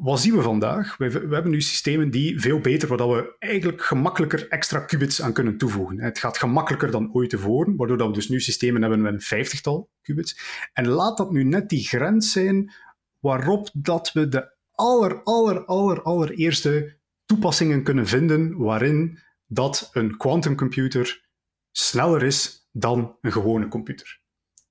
wat 0.00 0.20
zien 0.20 0.36
we 0.36 0.42
vandaag? 0.42 0.96
We, 0.96 1.10
we, 1.10 1.34
hebben 1.34 1.50
nu 1.50 1.60
systemen 1.60 2.10
die 2.10 2.40
veel 2.40 2.60
beter, 2.60 2.88
waar 2.88 3.08
we 3.08 3.36
eigenlijk 3.38 3.82
gemakkelijker 3.82 4.48
extra 4.48 4.78
qubits 4.78 5.22
aan 5.22 5.32
kunnen 5.32 5.56
toevoegen. 5.56 6.00
Het 6.00 6.18
gaat 6.18 6.38
gemakkelijker 6.38 6.90
dan 6.90 7.12
ooit 7.12 7.30
tevoren, 7.30 7.76
waardoor 7.76 7.96
dat 7.96 8.06
we 8.06 8.12
dus 8.12 8.28
nu 8.28 8.40
systemen 8.40 8.80
hebben 8.80 9.00
met 9.00 9.12
een 9.12 9.20
vijftigtal 9.20 9.90
qubits. 10.02 10.38
En 10.72 10.88
laat 10.88 11.16
dat 11.16 11.30
nu 11.30 11.44
net 11.44 11.68
die 11.68 11.86
grens 11.86 12.32
zijn 12.32 12.72
waarop 13.18 13.70
dat 13.72 14.12
we 14.12 14.28
de 14.28 14.56
aller, 14.70 15.22
aller, 15.22 15.64
aller, 15.64 16.02
allereerste 16.02 16.98
toepassingen 17.24 17.82
kunnen 17.82 18.06
vinden 18.06 18.56
waarin 18.56 19.18
dat 19.46 19.90
een 19.92 20.16
quantumcomputer 20.16 21.28
sneller 21.70 22.22
is 22.22 22.68
dan 22.72 23.16
een 23.20 23.32
gewone 23.32 23.68
computer. 23.68 24.20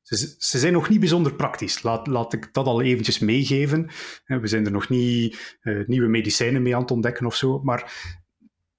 Ze, 0.01 0.35
ze, 0.37 0.59
zijn 0.59 0.73
nog 0.73 0.89
niet 0.89 0.99
bijzonder 0.99 1.33
praktisch. 1.33 1.83
Laat, 1.83 2.07
laat 2.07 2.33
ik 2.33 2.53
dat 2.53 2.65
al 2.65 2.81
eventjes 2.81 3.19
meegeven. 3.19 3.89
We 4.25 4.47
zijn 4.47 4.65
er 4.65 4.71
nog 4.71 4.89
niet 4.89 5.57
uh, 5.63 5.87
nieuwe 5.87 6.07
medicijnen 6.07 6.61
mee 6.61 6.75
aan 6.75 6.81
het 6.81 6.91
ontdekken 6.91 7.25
of 7.25 7.35
zo. 7.35 7.59
Maar 7.63 8.13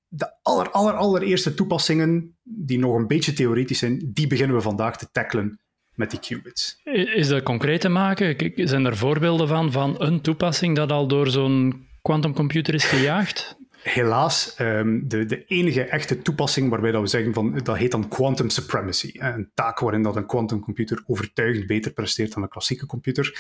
de 0.08 0.32
aller, 0.42 0.70
aller, 0.70 0.92
allereerste 0.92 1.54
toepassingen, 1.54 2.36
die 2.42 2.78
nog 2.78 2.96
een 2.96 3.06
beetje 3.06 3.32
theoretisch 3.32 3.78
zijn, 3.78 4.11
die 4.12 4.26
beginnen 4.26 4.56
we 4.56 4.62
vandaag 4.62 4.98
te 4.98 5.11
tackelen 5.12 5.61
met 5.94 6.11
die 6.11 6.20
qubits. 6.20 6.80
Is 7.14 7.28
dat 7.28 7.42
concreet 7.42 7.80
te 7.80 7.88
maken? 7.88 8.52
Zijn 8.54 8.85
er 8.85 8.96
voorbeelden 8.96 9.48
van, 9.48 9.72
van 9.72 9.94
een 9.98 10.20
toepassing 10.20 10.76
dat 10.76 10.92
al 10.92 11.09
door 11.09 11.30
zo'n 11.30 11.87
quantumcomputer 12.02 12.74
is 12.74 12.85
gejaagd? 12.85 13.59
Helaas 13.83 14.57
um, 14.59 15.09
de, 15.09 15.27
de 15.27 15.45
enige 15.45 15.83
echte 15.83 16.23
toepassing 16.23 16.71
waarbij 16.71 16.90
dat 16.90 17.01
we 17.01 17.07
zeggen 17.07 17.35
van 17.35 17.59
dat 17.62 17.77
heet 17.77 17.90
dan 17.90 18.09
quantum 18.09 18.51
supremacy. 18.51 19.11
Een 19.19 19.51
taak 19.55 19.79
waarin 19.79 20.03
dat 20.03 20.16
een 20.16 20.27
quantumcomputer 20.27 21.03
overtuigend 21.07 21.66
beter 21.66 21.93
presteert 21.93 22.33
dan 22.33 22.43
een 22.43 22.49
klassieke 22.49 22.87
computer. 22.87 23.38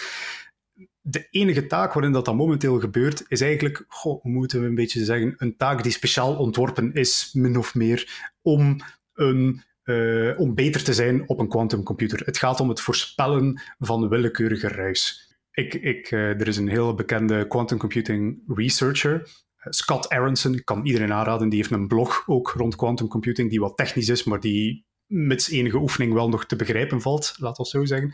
De 1.00 1.26
enige 1.30 1.66
taak 1.66 1.92
waarin 1.92 2.12
dat, 2.12 2.24
dat 2.24 2.34
momenteel 2.34 2.78
gebeurt, 2.78 3.24
is 3.28 3.40
eigenlijk, 3.40 3.84
goh, 3.88 4.24
moeten 4.24 4.60
we 4.60 4.66
een 4.66 4.74
beetje 4.74 5.04
zeggen, 5.04 5.34
een 5.36 5.56
taak 5.56 5.82
die 5.82 5.92
speciaal 5.92 6.36
ontworpen 6.36 6.92
is, 6.94 7.30
min 7.32 7.56
of 7.56 7.74
meer, 7.74 8.28
om 8.42 8.80
een 9.14 9.62
uh, 9.84 10.40
om 10.40 10.54
beter 10.54 10.84
te 10.84 10.94
zijn 10.94 11.28
op 11.28 11.38
een 11.38 11.48
quantumcomputer. 11.48 12.22
Het 12.24 12.38
gaat 12.38 12.60
om 12.60 12.68
het 12.68 12.80
voorspellen 12.80 13.60
van 13.78 14.08
willekeurige 14.08 14.68
ruis. 14.68 15.28
Ik, 15.50 15.74
ik, 15.74 16.10
uh, 16.10 16.40
er 16.40 16.48
is 16.48 16.56
een 16.56 16.68
heel 16.68 16.94
bekende 16.94 17.46
quantum 17.46 17.78
computing 17.78 18.42
researcher, 18.46 19.28
Scott 19.68 20.08
Aronson, 20.08 20.64
kan 20.64 20.86
iedereen 20.86 21.12
aanraden, 21.12 21.48
die 21.48 21.58
heeft 21.58 21.70
een 21.70 21.88
blog 21.88 22.22
ook 22.26 22.50
rond 22.50 22.76
quantum 22.76 23.08
computing, 23.08 23.50
die 23.50 23.60
wat 23.60 23.76
technisch 23.76 24.08
is, 24.08 24.24
maar 24.24 24.40
die 24.40 24.86
met 25.06 25.48
enige 25.48 25.76
oefening 25.76 26.12
wel 26.12 26.28
nog 26.28 26.46
te 26.46 26.56
begrijpen 26.56 27.00
valt, 27.00 27.34
laat 27.38 27.58
we 27.58 27.66
zo 27.66 27.84
zeggen. 27.84 28.12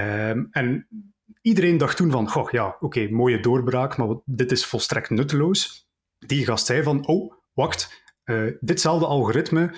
Um, 0.00 0.48
en 0.50 0.86
iedereen 1.42 1.78
dacht 1.78 1.96
toen 1.96 2.10
van, 2.10 2.28
goh, 2.28 2.50
ja, 2.50 2.76
oké, 2.80 3.08
mooie 3.08 3.40
doorbraak, 3.40 3.96
maar 3.96 4.16
dit 4.24 4.52
is 4.52 4.66
volstrekt 4.66 5.10
nutteloos. 5.10 5.88
Die 6.18 6.44
gast 6.44 6.66
zei 6.66 6.82
van, 6.82 7.06
oh, 7.06 7.34
wacht, 7.52 8.02
uh, 8.24 8.52
ditzelfde 8.60 9.06
algoritme, 9.06 9.74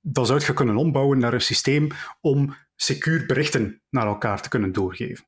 dat 0.00 0.26
zou 0.26 0.40
je 0.46 0.52
kunnen 0.52 0.76
ombouwen 0.76 1.18
naar 1.18 1.34
een 1.34 1.40
systeem 1.40 1.88
om 2.20 2.56
secuur 2.76 3.26
berichten 3.26 3.82
naar 3.90 4.06
elkaar 4.06 4.42
te 4.42 4.48
kunnen 4.48 4.72
doorgeven. 4.72 5.26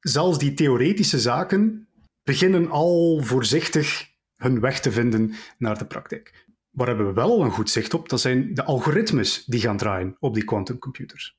Zelfs 0.00 0.38
die 0.38 0.54
theoretische 0.54 1.18
zaken 1.18 1.88
beginnen 2.22 2.70
al 2.70 3.20
voorzichtig 3.22 4.10
hun 4.42 4.60
weg 4.60 4.80
te 4.80 4.92
vinden 4.92 5.32
naar 5.58 5.78
de 5.78 5.86
praktijk. 5.86 6.46
Waar 6.70 6.86
hebben 6.86 7.06
we 7.06 7.12
wel 7.12 7.42
een 7.42 7.50
goed 7.50 7.70
zicht 7.70 7.94
op? 7.94 8.08
Dat 8.08 8.20
zijn 8.20 8.54
de 8.54 8.64
algoritmes 8.64 9.44
die 9.44 9.60
gaan 9.60 9.76
draaien 9.76 10.16
op 10.18 10.34
die 10.34 10.44
quantumcomputers. 10.44 11.36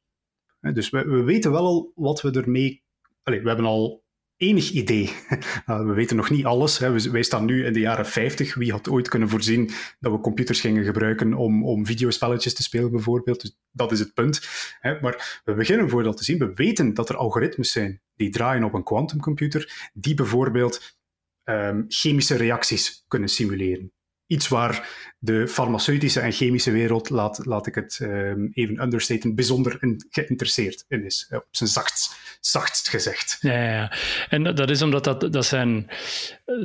Dus 0.60 0.90
we, 0.90 1.06
we 1.06 1.24
weten 1.24 1.52
wel 1.52 1.66
al 1.66 1.92
wat 1.96 2.22
we 2.22 2.32
ermee... 2.32 2.84
Allez, 3.24 3.42
we 3.42 3.48
hebben 3.48 3.66
al 3.66 4.04
enig 4.38 4.72
idee. 4.72 5.10
Nou, 5.66 5.88
we 5.88 5.94
weten 5.94 6.16
nog 6.16 6.30
niet 6.30 6.46
alles. 6.46 6.80
Wij 6.80 7.24
staan 7.24 7.46
nu 7.46 7.66
in 7.66 7.74
de 7.74 7.80
jaren 7.80 8.06
50. 8.06 8.56
Wie 8.56 8.72
had 8.72 8.90
ooit 8.90 9.10
kunnen 9.10 9.30
voorzien 9.30 9.70
dat 10.00 10.12
we 10.12 10.20
computers 10.20 10.62
gingen 10.62 10.84
gebruiken 10.84 11.34
om, 11.34 11.66
om 11.66 11.86
videospelletjes 11.86 12.54
te 12.54 12.64
spelen, 12.64 12.92
bijvoorbeeld? 12.92 13.42
Dus 13.42 13.58
dat 13.72 13.92
is 13.92 14.00
het 14.00 14.14
punt. 14.14 14.48
Maar 14.82 15.42
we 15.46 15.54
beginnen 15.54 15.90
voor 15.90 16.04
dat 16.04 16.18
te 16.18 16.24
zien. 16.24 16.40
We 16.40 16.54
weten 16.54 16.94
dat 16.94 17.10
er 17.10 17.18
algoritmes 17.18 17.72
zijn 17.72 18.02
die 18.16 18.30
draaien 18.30 18.64
op 18.64 18.74
een 18.74 18.84
quantumcomputer, 18.84 19.90
die 19.94 20.14
bijvoorbeeld 20.14 20.98
um, 21.46 21.86
chemische 21.88 22.36
reacties 22.36 23.04
kunnen 23.08 23.30
simuleren. 23.30 23.92
Iets 24.28 24.48
waar 24.48 24.88
de 25.20 25.48
farmaceutische 25.48 26.20
en 26.20 26.32
chemische 26.32 26.72
wereld, 26.72 27.10
laat, 27.10 27.46
laat 27.46 27.68
ik 27.68 27.76
het 27.76 28.00
um, 28.02 28.50
even 28.54 28.82
understaten, 28.82 29.36
bijzonder 29.36 29.98
geïnteresseerd 30.10 30.86
in 30.88 31.06
is. 31.06 31.28
Op 31.32 31.48
zijn 31.52 31.70
zachtst, 31.70 32.38
zachtst 32.40 32.90
gezegd. 32.90 33.38
Ja, 33.42 33.64
ja, 33.64 33.94
en 34.30 34.44
dat 34.44 34.70
is 34.70 34.82
omdat 34.82 35.04
dat, 35.04 35.34
dat 35.34 35.46
zijn 35.46 35.90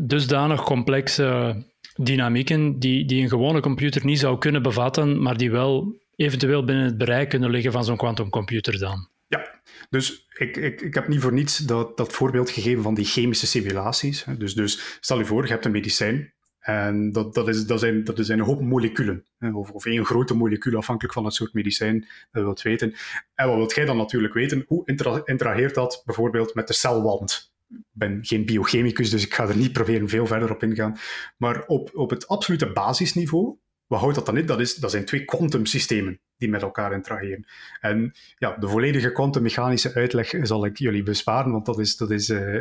dusdanig 0.02 0.62
complexe 0.62 1.56
dynamieken 1.94 2.78
die, 2.78 3.04
die 3.04 3.22
een 3.22 3.28
gewone 3.28 3.60
computer 3.60 4.04
niet 4.04 4.18
zou 4.18 4.38
kunnen 4.38 4.62
bevatten, 4.62 5.22
maar 5.22 5.36
die 5.36 5.50
wel 5.50 5.96
eventueel 6.16 6.64
binnen 6.64 6.84
het 6.84 6.98
bereik 6.98 7.28
kunnen 7.28 7.50
liggen 7.50 7.72
van 7.72 7.84
zo'n 7.84 7.96
quantumcomputer 7.96 8.78
dan. 8.78 9.08
Ja, 9.28 9.60
dus 9.90 10.26
ik, 10.34 10.56
ik, 10.56 10.80
ik 10.80 10.94
heb 10.94 11.08
niet 11.08 11.20
voor 11.20 11.32
niets 11.32 11.58
dat, 11.58 11.96
dat 11.96 12.12
voorbeeld 12.12 12.50
gegeven 12.50 12.82
van 12.82 12.94
die 12.94 13.04
chemische 13.04 13.46
simulaties. 13.46 14.24
Dus, 14.38 14.54
dus 14.54 14.98
stel 15.00 15.18
je 15.18 15.24
voor, 15.24 15.44
je 15.44 15.52
hebt 15.52 15.64
een 15.64 15.70
medicijn 15.70 16.32
en 16.58 17.12
dat, 17.12 17.34
dat, 17.34 17.48
is, 17.48 17.66
dat, 17.66 17.80
zijn, 17.80 18.04
dat 18.04 18.16
zijn 18.20 18.38
een 18.38 18.44
hoop 18.44 18.60
moleculen, 18.60 19.24
of, 19.52 19.70
of 19.70 19.86
één 19.86 20.04
grote 20.04 20.34
molecuul, 20.34 20.76
afhankelijk 20.76 21.14
van 21.14 21.24
het 21.24 21.34
soort 21.34 21.52
medicijn 21.52 22.00
dat 22.00 22.08
je 22.30 22.40
wilt 22.42 22.62
weten. 22.62 22.94
En 23.34 23.46
wat 23.46 23.56
wilt 23.56 23.74
jij 23.74 23.84
dan 23.84 23.96
natuurlijk 23.96 24.34
weten? 24.34 24.64
Hoe 24.66 24.86
interageert 25.24 25.74
dat 25.74 26.02
bijvoorbeeld 26.04 26.54
met 26.54 26.66
de 26.66 26.72
celwand? 26.72 27.52
Ik 27.68 27.76
ben 27.90 28.18
geen 28.22 28.44
biochemicus, 28.44 29.10
dus 29.10 29.24
ik 29.24 29.34
ga 29.34 29.48
er 29.48 29.56
niet 29.56 29.72
proberen 29.72 30.08
veel 30.08 30.26
verder 30.26 30.50
op 30.50 30.62
ingaan. 30.62 30.98
Maar 31.36 31.66
op, 31.66 31.90
op 31.94 32.10
het 32.10 32.28
absolute 32.28 32.72
basisniveau 32.72 33.58
wat 33.86 34.00
houdt 34.00 34.14
dat 34.14 34.26
dan 34.26 34.36
in? 34.36 34.46
Dat, 34.46 34.60
is, 34.60 34.74
dat 34.74 34.90
zijn 34.90 35.04
twee 35.04 35.24
kwantumsystemen 35.24 36.20
die 36.38 36.48
met 36.48 36.62
elkaar 36.62 36.92
interageren. 36.92 37.46
En 37.80 38.12
ja, 38.38 38.56
de 38.56 38.68
volledige 38.68 39.12
kwantummechanische 39.12 39.94
uitleg 39.94 40.34
zal 40.42 40.64
ik 40.64 40.78
jullie 40.78 41.02
besparen, 41.02 41.52
want 41.52 41.66
dat 41.66 41.78
is, 41.78 41.96
dat 41.96 42.10
is 42.10 42.28
uh, 42.28 42.54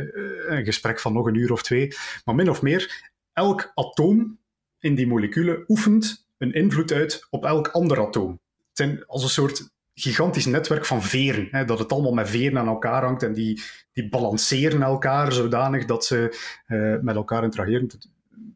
een 0.48 0.66
gesprek 0.66 1.00
van 1.00 1.14
nog 1.14 1.26
een 1.26 1.36
uur 1.36 1.52
of 1.52 1.64
twee. 1.64 1.96
Maar 2.26 2.36
min 2.36 2.50
of 2.50 2.62
meer, 2.62 3.12
elk 3.34 3.72
atoom 3.76 4.40
in 4.80 4.96
die 4.96 5.08
moleculen 5.08 5.64
oefent 5.68 6.28
een 6.38 6.54
invloed 6.54 6.92
uit 6.92 7.28
op 7.30 7.46
elk 7.46 7.68
ander 7.68 8.08
atoom. 8.08 8.32
Het 8.32 8.78
zijn 8.78 9.06
als 9.06 9.24
een 9.24 9.30
soort 9.30 9.70
gigantisch 9.94 10.46
netwerk 10.46 10.86
van 10.86 11.04
veren. 11.04 11.48
Hè, 11.52 11.66
dat 11.66 11.80
het 11.80 11.92
allemaal 11.92 12.14
met 12.14 12.30
veren 12.30 12.58
aan 12.58 12.68
elkaar 12.68 13.04
hangt 13.04 13.24
en 13.24 13.34
die, 13.34 13.62
die 13.94 14.10
balanceren 14.10 14.82
elkaar 14.82 15.32
zodanig 15.32 15.86
dat 15.86 16.06
ze 16.06 16.38
uh, 16.68 16.96
met 17.02 17.16
elkaar 17.16 17.44
interageren. 17.44 17.88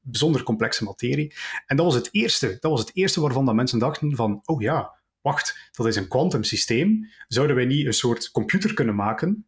Bijzonder 0.01 0.43
complexe 0.43 0.83
materie. 0.83 1.33
En 1.65 1.75
dat 1.75 1.85
was 1.85 1.95
het 1.95 2.09
eerste. 2.11 2.57
Dat 2.59 2.71
was 2.71 2.79
het 2.79 2.91
eerste 2.93 3.21
waarvan 3.21 3.45
dat 3.45 3.55
mensen 3.55 3.79
dachten 3.79 4.15
van, 4.15 4.41
oh 4.45 4.61
ja, 4.61 5.00
wacht, 5.21 5.69
dat 5.71 5.87
is 5.87 5.95
een 5.95 6.07
kwantumsysteem. 6.07 7.09
Zouden 7.27 7.55
wij 7.55 7.65
niet 7.65 7.85
een 7.85 7.93
soort 7.93 8.31
computer 8.31 8.73
kunnen 8.73 8.95
maken, 8.95 9.47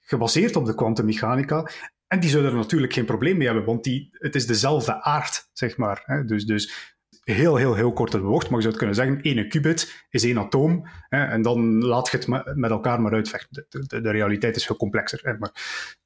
gebaseerd 0.00 0.56
op 0.56 0.66
de 0.66 0.74
kwantummechanica, 0.74 1.70
en 2.06 2.20
die 2.20 2.30
zouden 2.30 2.52
er 2.52 2.58
natuurlijk 2.58 2.92
geen 2.92 3.04
probleem 3.04 3.36
mee 3.36 3.46
hebben, 3.46 3.64
want 3.64 3.84
die, 3.84 4.08
het 4.12 4.34
is 4.34 4.46
dezelfde 4.46 5.02
aard, 5.02 5.48
zeg 5.52 5.76
maar. 5.76 6.24
Dus, 6.26 6.44
dus 6.44 6.93
heel, 7.24 7.56
heel, 7.56 7.74
heel 7.74 7.92
kort 7.92 8.22
bocht, 8.22 8.48
maar 8.48 8.58
je 8.58 8.64
zou 8.64 8.76
kunnen 8.76 8.94
zeggen, 8.94 9.22
één 9.22 9.48
qubit 9.48 10.04
is 10.10 10.24
één 10.24 10.38
atoom, 10.38 10.86
hè, 11.08 11.24
en 11.24 11.42
dan 11.42 11.84
laat 11.84 12.10
je 12.10 12.16
het 12.16 12.56
met 12.56 12.70
elkaar 12.70 13.00
maar 13.00 13.12
uitvechten. 13.12 13.66
De, 13.68 14.10
realiteit 14.10 14.56
is 14.56 14.66
veel 14.66 14.76
complexer. 14.76 15.20
Hè, 15.22 15.38
maar 15.38 15.52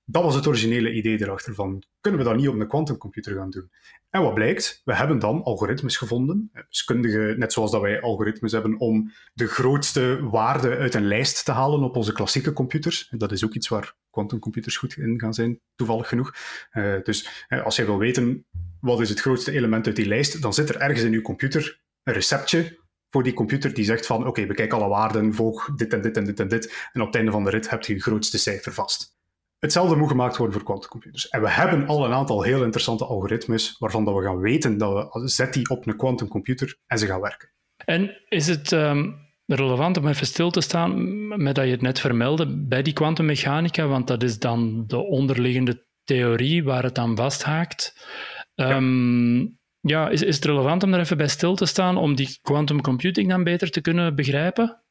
dat 0.04 0.22
was 0.22 0.34
het 0.34 0.46
originele 0.46 0.92
idee 0.92 1.20
erachter 1.20 1.54
van, 1.54 1.82
kunnen 2.00 2.20
we 2.20 2.26
dat 2.26 2.36
niet 2.36 2.48
op 2.48 2.60
een 2.60 2.68
quantumcomputer 2.68 3.34
gaan 3.34 3.50
doen? 3.50 3.70
En 4.10 4.22
wat 4.22 4.34
blijkt? 4.34 4.80
We 4.84 4.94
hebben 4.94 5.18
dan 5.18 5.42
algoritmes 5.42 5.96
gevonden, 5.96 6.50
wiskundige, 6.68 7.34
net 7.36 7.52
zoals 7.52 7.70
dat 7.70 7.80
wij 7.80 8.00
algoritmes 8.00 8.52
hebben 8.52 8.78
om 8.78 9.12
de 9.32 9.46
grootste 9.46 10.28
waarde 10.30 10.76
uit 10.76 10.94
een 10.94 11.06
lijst 11.06 11.44
te 11.44 11.52
halen 11.52 11.82
op 11.82 11.96
onze 11.96 12.12
klassieke 12.12 12.52
computers. 12.52 13.12
Dat 13.16 13.32
is 13.32 13.44
ook 13.44 13.54
iets 13.54 13.68
waar 13.68 13.94
quantumcomputers 14.10 14.76
goed 14.76 14.96
in 14.96 15.20
gaan 15.20 15.34
zijn, 15.34 15.60
toevallig 15.74 16.08
genoeg. 16.08 16.34
Uh, 16.72 16.94
dus 17.02 17.46
als 17.64 17.76
jij 17.76 17.86
wil 17.86 17.98
weten 17.98 18.46
wat 18.80 19.00
is 19.00 19.08
het 19.08 19.20
grootste 19.20 19.52
element 19.52 19.86
uit 19.86 19.96
die 19.96 20.06
lijst, 20.06 20.42
dan 20.42 20.54
zit 20.54 20.68
er 20.68 20.76
ergens 20.76 21.02
in 21.02 21.12
je 21.12 21.22
computer 21.22 21.80
een 22.02 22.14
receptje 22.14 22.78
voor 23.10 23.22
die 23.22 23.32
computer 23.32 23.74
die 23.74 23.84
zegt 23.84 24.06
van 24.06 24.26
oké, 24.26 24.46
bekijk 24.46 24.72
alle 24.72 24.88
waarden, 24.88 25.34
volg 25.34 25.74
dit 25.76 25.92
en 25.92 26.00
dit 26.00 26.16
en 26.16 26.24
dit 26.24 26.40
en 26.40 26.48
dit, 26.48 26.88
en 26.92 27.00
op 27.00 27.06
het 27.06 27.16
einde 27.16 27.30
van 27.30 27.44
de 27.44 27.50
rit 27.50 27.70
heb 27.70 27.82
je 27.82 27.94
je 27.94 28.00
grootste 28.00 28.38
cijfer 28.38 28.72
vast. 28.72 29.16
Hetzelfde 29.58 29.96
moet 29.96 30.08
gemaakt 30.08 30.36
worden 30.36 30.54
voor 30.54 30.64
quantumcomputers. 30.64 31.28
En 31.28 31.40
we 31.40 31.50
hebben 31.50 31.86
al 31.86 32.04
een 32.04 32.12
aantal 32.12 32.42
heel 32.42 32.62
interessante 32.62 33.04
algoritmes 33.04 33.76
waarvan 33.78 34.04
dat 34.04 34.14
we 34.14 34.22
gaan 34.22 34.40
weten 34.40 34.78
dat 34.78 35.12
we 35.12 35.28
zet 35.28 35.52
die 35.52 35.68
op 35.68 35.86
een 35.86 35.96
quantumcomputer 35.96 36.78
en 36.86 36.98
ze 36.98 37.06
gaan 37.06 37.20
werken. 37.20 37.50
En 37.84 38.20
is 38.28 38.46
het 38.46 38.72
um, 38.72 39.14
relevant 39.46 39.96
om 39.96 40.08
even 40.08 40.26
stil 40.26 40.50
te 40.50 40.60
staan 40.60 41.42
met 41.42 41.54
dat 41.54 41.64
je 41.64 41.70
het 41.70 41.82
net 41.82 42.00
vermeldde 42.00 42.66
bij 42.66 42.82
die 42.82 42.92
kwantummechanica, 42.92 43.86
want 43.86 44.06
dat 44.06 44.22
is 44.22 44.38
dan 44.38 44.84
de 44.86 44.96
onderliggende 44.96 45.86
theorie 46.04 46.64
waar 46.64 46.82
het 46.82 46.98
aan 46.98 47.16
vasthaakt. 47.16 47.94
Um, 48.60 49.58
ja, 49.80 50.08
is, 50.08 50.22
is 50.22 50.34
het 50.34 50.44
relevant 50.44 50.82
om 50.82 50.94
er 50.94 51.00
even 51.00 51.16
bij 51.16 51.28
stil 51.28 51.54
te 51.54 51.66
staan 51.66 51.96
om 51.96 52.14
die 52.14 52.38
quantum 52.42 52.80
computing 52.80 53.28
dan 53.28 53.44
beter 53.44 53.70
te 53.70 53.80
kunnen 53.80 54.14
begrijpen? 54.14 54.82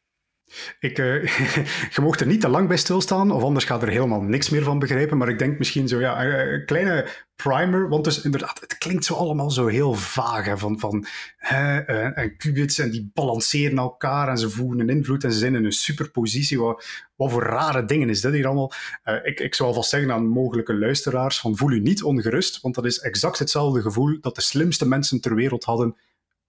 Ik, 0.80 0.98
uh, 0.98 1.26
je 1.96 2.02
mocht 2.02 2.20
er 2.20 2.28
niet 2.28 2.42
te 2.42 2.48
lang 2.48 2.68
bij 2.68 2.78
stilstaan, 2.78 3.32
of 3.32 3.44
anders 3.44 3.66
gaat 3.66 3.82
er 3.82 3.90
helemaal 3.90 4.22
niks 4.22 4.50
meer 4.50 4.64
van 4.64 4.80
begrijpen. 4.80 5.18
Maar 5.18 5.30
ik 5.30 5.40
denk 5.40 5.58
misschien 5.58 5.88
zo, 5.88 6.00
ja, 6.00 6.26
een 6.26 6.66
kleine 6.66 7.08
primer. 7.36 7.90
Want 7.90 8.04
dus 8.04 8.22
inderdaad, 8.22 8.60
het 8.60 8.78
klinkt 8.78 9.06
zo 9.06 9.14
allemaal 9.14 9.52
zo 9.52 9.68
heel 9.68 9.94
vaag. 9.94 10.46
Hè, 10.46 10.58
van, 10.58 10.80
van 10.80 11.06
hè, 11.38 11.80
eh, 11.80 12.18
en 12.18 12.38
qubits 12.38 12.80
en 12.80 12.90
die 12.90 13.12
balanceren 13.14 13.78
elkaar 13.78 14.28
en 14.30 14.38
ze 14.38 14.50
voegen 14.50 14.80
een 14.80 14.90
invloed 14.90 15.24
en 15.24 15.32
ze 15.32 15.40
zijn 15.40 15.56
in 15.56 15.66
een 15.66 15.72
superpositie. 15.72 16.60
Wat, 16.60 16.86
wat 17.16 17.32
voor 17.32 17.44
rare 17.44 17.86
dingen 17.86 18.10
is 18.10 18.22
dit 18.22 18.34
hier 18.34 18.46
allemaal? 18.46 18.72
Uh, 19.06 19.16
ik, 19.24 19.40
ik 19.40 19.56
zou 19.56 19.70
alvast 19.70 19.90
zeggen 19.90 20.12
aan 20.12 20.28
mogelijke 20.28 20.76
luisteraars: 20.76 21.40
van 21.40 21.58
voel 21.58 21.72
u 21.72 21.80
niet 21.80 22.04
ongerust, 22.04 22.62
want 22.62 22.76
dat 22.76 22.86
is 22.86 23.00
exact 23.00 23.40
hetzelfde 23.40 23.82
gevoel 23.82 24.18
dat 24.22 24.36
de 24.36 24.42
slimste 24.42 24.88
mensen 24.88 25.22
ter 25.22 25.36
wereld 25.36 25.64
hadden 25.64 25.96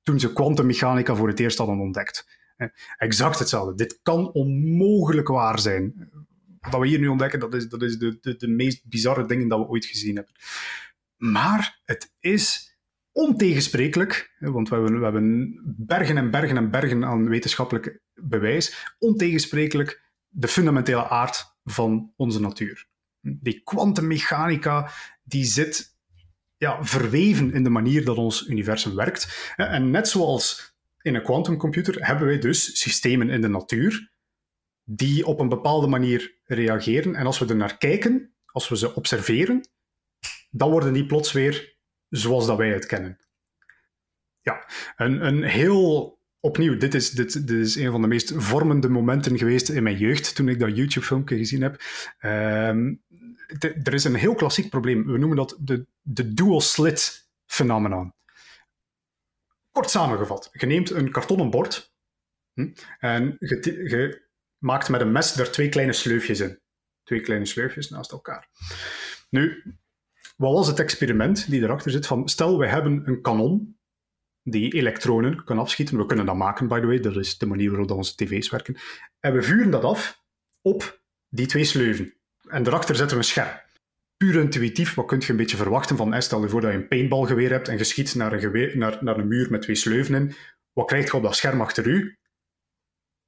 toen 0.03 0.21
ze 0.21 0.33
kwantummechanica 0.33 1.15
voor 1.15 1.29
het 1.29 1.41
eerst 1.41 1.59
hadden 1.59 1.79
ontdekt. 1.79 2.38
Exact 2.97 3.39
hetzelfde. 3.39 3.75
Dit 3.75 3.99
kan 4.03 4.33
onmogelijk 4.33 5.29
waar 5.29 5.59
zijn. 5.59 6.11
Wat 6.61 6.81
we 6.81 6.87
hier 6.87 6.99
nu 6.99 7.09
ontdekken, 7.09 7.41
dat 7.41 7.55
is, 7.55 7.69
dat 7.69 7.83
is 7.83 7.99
de, 7.99 8.19
de, 8.21 8.37
de 8.37 8.49
meest 8.49 8.89
bizarre 8.89 9.27
dingen 9.27 9.49
dat 9.49 9.59
we 9.59 9.67
ooit 9.67 9.85
gezien 9.85 10.17
hebben. 10.17 10.35
Maar 11.17 11.81
het 11.85 12.15
is 12.21 12.77
ontegensprekelijk, 13.13 14.35
want 14.39 14.69
we 14.69 14.75
hebben, 14.75 14.99
we 14.99 15.05
hebben 15.05 15.61
bergen 15.77 16.17
en 16.17 16.31
bergen 16.31 16.57
en 16.57 16.71
bergen 16.71 17.05
aan 17.05 17.29
wetenschappelijk 17.29 18.01
bewijs, 18.15 18.95
ontegensprekelijk 18.99 20.03
de 20.29 20.49
fundamentele 20.49 21.09
aard 21.09 21.57
van 21.65 22.13
onze 22.17 22.41
natuur. 22.41 22.87
Die 23.21 23.61
kwantummechanica 23.65 24.91
die 25.23 25.45
zit 25.45 25.97
ja, 26.57 26.85
verweven 26.85 27.53
in 27.53 27.63
de 27.63 27.71
manier 27.71 28.05
dat 28.05 28.17
ons 28.17 28.47
universum 28.47 28.95
werkt. 28.95 29.53
En 29.57 29.91
net 29.91 30.09
zoals 30.09 30.77
in 31.09 31.15
een 31.15 31.23
quantumcomputer 31.23 32.07
hebben 32.07 32.27
wij 32.27 32.39
dus 32.39 32.81
systemen 32.81 33.31
in 33.31 33.41
de 33.41 33.49
natuur 33.49 34.11
die 34.85 35.27
op 35.27 35.41
een 35.41 35.49
bepaalde 35.49 35.87
manier 35.87 36.35
reageren. 36.45 37.15
En 37.15 37.27
als 37.27 37.39
we 37.39 37.47
er 37.47 37.57
naar 37.57 37.79
kijken, 37.79 38.35
als 38.47 38.69
we 38.69 38.77
ze 38.77 38.95
observeren, 38.95 39.69
dan 40.51 40.71
worden 40.71 40.93
die 40.93 41.07
plots 41.07 41.33
weer 41.33 41.77
zoals 42.09 42.47
dat 42.47 42.57
wij 42.57 42.73
het 42.73 42.87
kennen. 42.87 43.19
Ja, 44.41 44.69
een, 44.97 45.27
een 45.27 45.43
heel 45.43 46.19
opnieuw, 46.41 46.77
dit 46.77 46.95
is, 46.95 47.11
dit, 47.11 47.47
dit, 47.47 47.59
is 47.59 47.77
een 47.77 47.91
van 47.91 48.03
de 48.03 48.09
meest 48.09 48.33
vormende 48.37 48.89
momenten 48.89 49.39
geweest 49.39 49.69
in 49.69 49.83
mijn 49.83 49.97
jeugd, 49.97 50.35
toen 50.35 50.49
ik 50.49 50.59
dat 50.59 50.77
YouTube-filmpje 50.77 51.37
gezien 51.37 51.63
heb. 51.63 51.83
Ehm, 52.19 52.95
er 53.83 53.95
is 53.95 54.05
een 54.05 54.15
heel 54.15 54.35
klassiek 54.35 54.71
probleem. 54.71 55.07
We 55.07 55.19
noemen 55.19 55.37
dat 55.37 55.57
de, 55.61 55.87
de 56.03 56.35
dual-slit 56.35 57.29
phenomenon. 57.47 58.13
Kort 59.79 59.91
samengevat, 59.91 60.51
je 60.53 60.67
neemt 60.67 60.91
een 60.91 61.11
kartonnen 61.11 61.51
bord 61.51 61.95
hm, 62.53 62.69
en 62.99 63.37
je, 63.39 63.87
je, 63.89 64.29
maakt 64.59 64.89
met 64.89 65.01
een 65.01 65.13
mes 65.13 65.37
er 65.37 65.53
twee 65.53 65.69
kleine 65.69 65.93
sleufjes 65.93 66.41
in. 66.41 66.61
Twee 67.03 67.21
kleine 67.21 67.47
sleufjes 67.47 67.91
naast 67.91 68.13
elkaar. 68.13 68.49
Nu, 69.31 69.63
wat 70.37 70.53
was 70.53 70.67
het 70.67 70.79
experiment 70.79 71.51
die 71.51 71.63
erachter 71.63 71.91
zit? 71.91 72.07
Van, 72.07 72.29
stel, 72.29 72.59
we 72.59 72.67
hebben 72.67 73.03
een 73.09 73.23
kanon 73.23 73.79
die 74.43 74.73
elektronen 74.73 75.45
kan 75.45 75.59
afschieten. 75.59 75.99
We 75.99 76.07
kunnen 76.07 76.27
dat 76.27 76.37
maken, 76.37 76.69
by 76.69 76.81
the 76.81 76.87
way. 76.87 77.01
Dat 77.01 77.17
is 77.17 77.39
de 77.39 77.47
manier 77.47 77.71
waarop 77.71 77.91
onze 77.91 78.15
tv's 78.15 78.51
werken. 78.51 78.77
En 79.21 79.33
we 79.33 79.43
vuren 79.43 79.71
dat 79.71 79.85
af 79.85 80.25
op 80.61 81.03
die 81.29 81.47
twee 81.47 81.65
sleuven. 81.65 82.15
En 82.49 82.63
daarachter 82.63 82.97
zetten 82.97 83.17
we 83.17 83.23
een 83.23 83.29
scherm 83.29 83.61
puur 84.19 84.41
intuïtief, 84.41 84.95
wat 84.95 85.07
kun 85.07 85.21
je 85.21 85.31
een 85.31 85.37
beetje 85.37 85.57
verwachten 85.57 85.97
van, 85.97 86.23
stel 86.23 86.43
je 86.43 86.49
voor 86.49 86.61
dat 86.61 86.71
je 86.71 86.77
een 86.77 86.89
paintballgeweer 86.89 87.51
hebt 87.51 87.69
en 87.69 87.79
je 87.79 87.85
schiet 87.85 88.15
naar 88.15 88.33
een, 88.33 88.79
naar, 88.79 88.99
naar 89.01 89.19
een 89.19 89.29
muur 89.29 89.51
met 89.51 89.63
twee 89.63 89.77
sleuven 89.77 90.15
in. 90.15 90.35
Wat 90.73 90.87
krijg 90.87 91.05
je 91.05 91.17
op 91.17 91.23
dat 91.23 91.37
scherm 91.37 91.61
achter 91.61 91.87
u? 91.87 92.19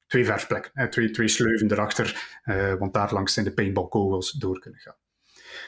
Twee 0.06 0.24
verfplekken, 0.24 0.90
twee, 0.90 1.28
sleuven 1.28 1.72
erachter, 1.72 2.40
uh, 2.44 2.74
want 2.74 2.94
daar 2.94 3.12
langs 3.12 3.32
zijn 3.32 3.44
de 3.44 3.52
paintballkogels 3.52 4.30
door 4.32 4.58
kunnen 4.58 4.80
gaan. 4.80 4.96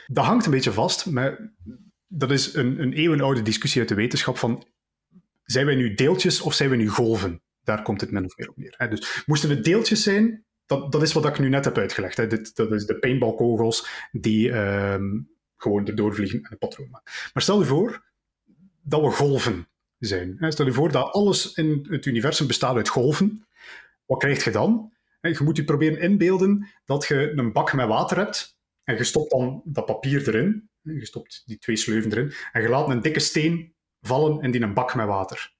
Dat 0.06 0.24
hangt 0.24 0.44
een 0.44 0.50
beetje 0.50 0.72
vast, 0.72 1.06
maar 1.06 1.52
dat 2.06 2.30
is 2.30 2.54
een, 2.54 2.80
een 2.80 2.92
eeuwenoude 2.92 3.42
discussie 3.42 3.80
uit 3.80 3.88
de 3.88 3.94
wetenschap 3.94 4.38
van, 4.38 4.66
zijn 5.44 5.66
wij 5.66 5.74
nu 5.74 5.94
deeltjes 5.94 6.40
of 6.40 6.54
zijn 6.54 6.70
we 6.70 6.76
nu 6.76 6.88
golven? 6.88 7.42
Daar 7.62 7.82
komt 7.82 8.00
het 8.00 8.11
min 8.11 8.24
of 8.24 8.37
meer 8.37 8.48
op 8.48 8.56
neer. 8.56 8.88
Dus 8.90 9.22
moesten 9.26 9.50
het 9.50 9.64
deeltjes 9.64 10.02
zijn, 10.02 10.44
dat, 10.90 11.02
is 11.02 11.12
wat 11.12 11.26
ik 11.26 11.38
nu 11.38 11.48
net 11.48 11.64
heb 11.64 11.78
uitgelegd. 11.78 12.16
Hè. 12.16 12.26
Dit, 12.26 12.56
dat 12.56 12.72
is 12.72 12.87
de 12.87 12.98
paintballkogels 12.98 13.88
die 14.12 14.50
um, 14.50 15.30
gewoon 15.56 15.87
erdoor 15.87 16.14
vliegen 16.14 16.42
en 16.42 16.52
een 16.52 16.58
patroon 16.58 16.90
maken. 16.90 17.12
Maar 17.32 17.42
stel 17.42 17.58
je 17.58 17.64
voor 17.64 18.04
dat 18.82 19.00
we 19.00 19.11
golven 19.11 19.68
zijn. 19.98 20.37
Stel 20.38 20.66
je 20.66 20.72
voor 20.72 20.92
dat 20.92 21.12
alles 21.12 21.52
in 21.52 21.87
het 21.90 22.06
universum 22.06 22.46
bestaat 22.46 22.76
uit 22.76 22.88
golven. 22.88 23.46
Wat 24.06 24.18
krijg 24.18 24.44
je 24.44 24.50
dan? 24.50 24.92
Je 25.20 25.38
moet 25.44 25.56
je 25.56 25.64
proberen 25.64 26.00
inbeelden 26.00 26.68
dat 26.85 27.06
je 27.06 27.32
een 27.37 27.52
bak 27.52 27.72
met 27.72 27.88
water 27.88 28.16
hebt 28.16 28.58
en 28.85 28.96
je 28.96 29.04
stopt 29.04 29.30
dan 29.30 29.62
dat 29.64 29.85
papier 29.85 30.28
erin. 30.28 30.70
Je 30.80 31.06
stopt 31.06 31.42
die 31.46 31.58
twee 31.58 31.76
sleuven 31.76 32.11
erin 32.11 32.32
en 32.52 32.62
je 32.62 32.68
laat 32.68 32.88
een 32.88 33.02
dikke 33.02 33.20
steen 33.20 33.74
vallen 34.00 34.42
in 34.42 34.50
die 34.50 34.62
een 34.62 34.74
bak 34.74 34.94
met 34.94 35.06
water. 35.06 35.52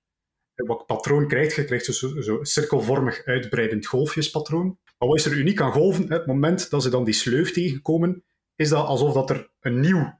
Wat 0.67 0.87
patroon 0.87 1.29
krijg 1.29 1.57
je? 1.57 1.65
Krijgt 1.65 1.85
zo, 1.85 2.21
zo 2.21 2.39
cirkelvormig 2.45 3.25
uitbreidend 3.25 3.87
golfjespatroon. 3.87 4.79
Maar 4.99 5.09
wat 5.09 5.19
is 5.19 5.25
er 5.25 5.37
uniek 5.37 5.61
aan 5.61 5.73
golven? 5.73 6.13
Het 6.13 6.27
moment 6.27 6.71
dat 6.71 6.83
ze 6.83 6.91
dan 6.91 7.05
die 7.05 7.15
sleuf 7.15 7.53
tegenkomen, 7.53 8.25
is 8.57 8.69
dat 8.69 8.87
alsof 8.87 9.13
dat 9.13 9.31
er 9.31 9.51
een 9.61 9.81
nieuw 9.81 10.19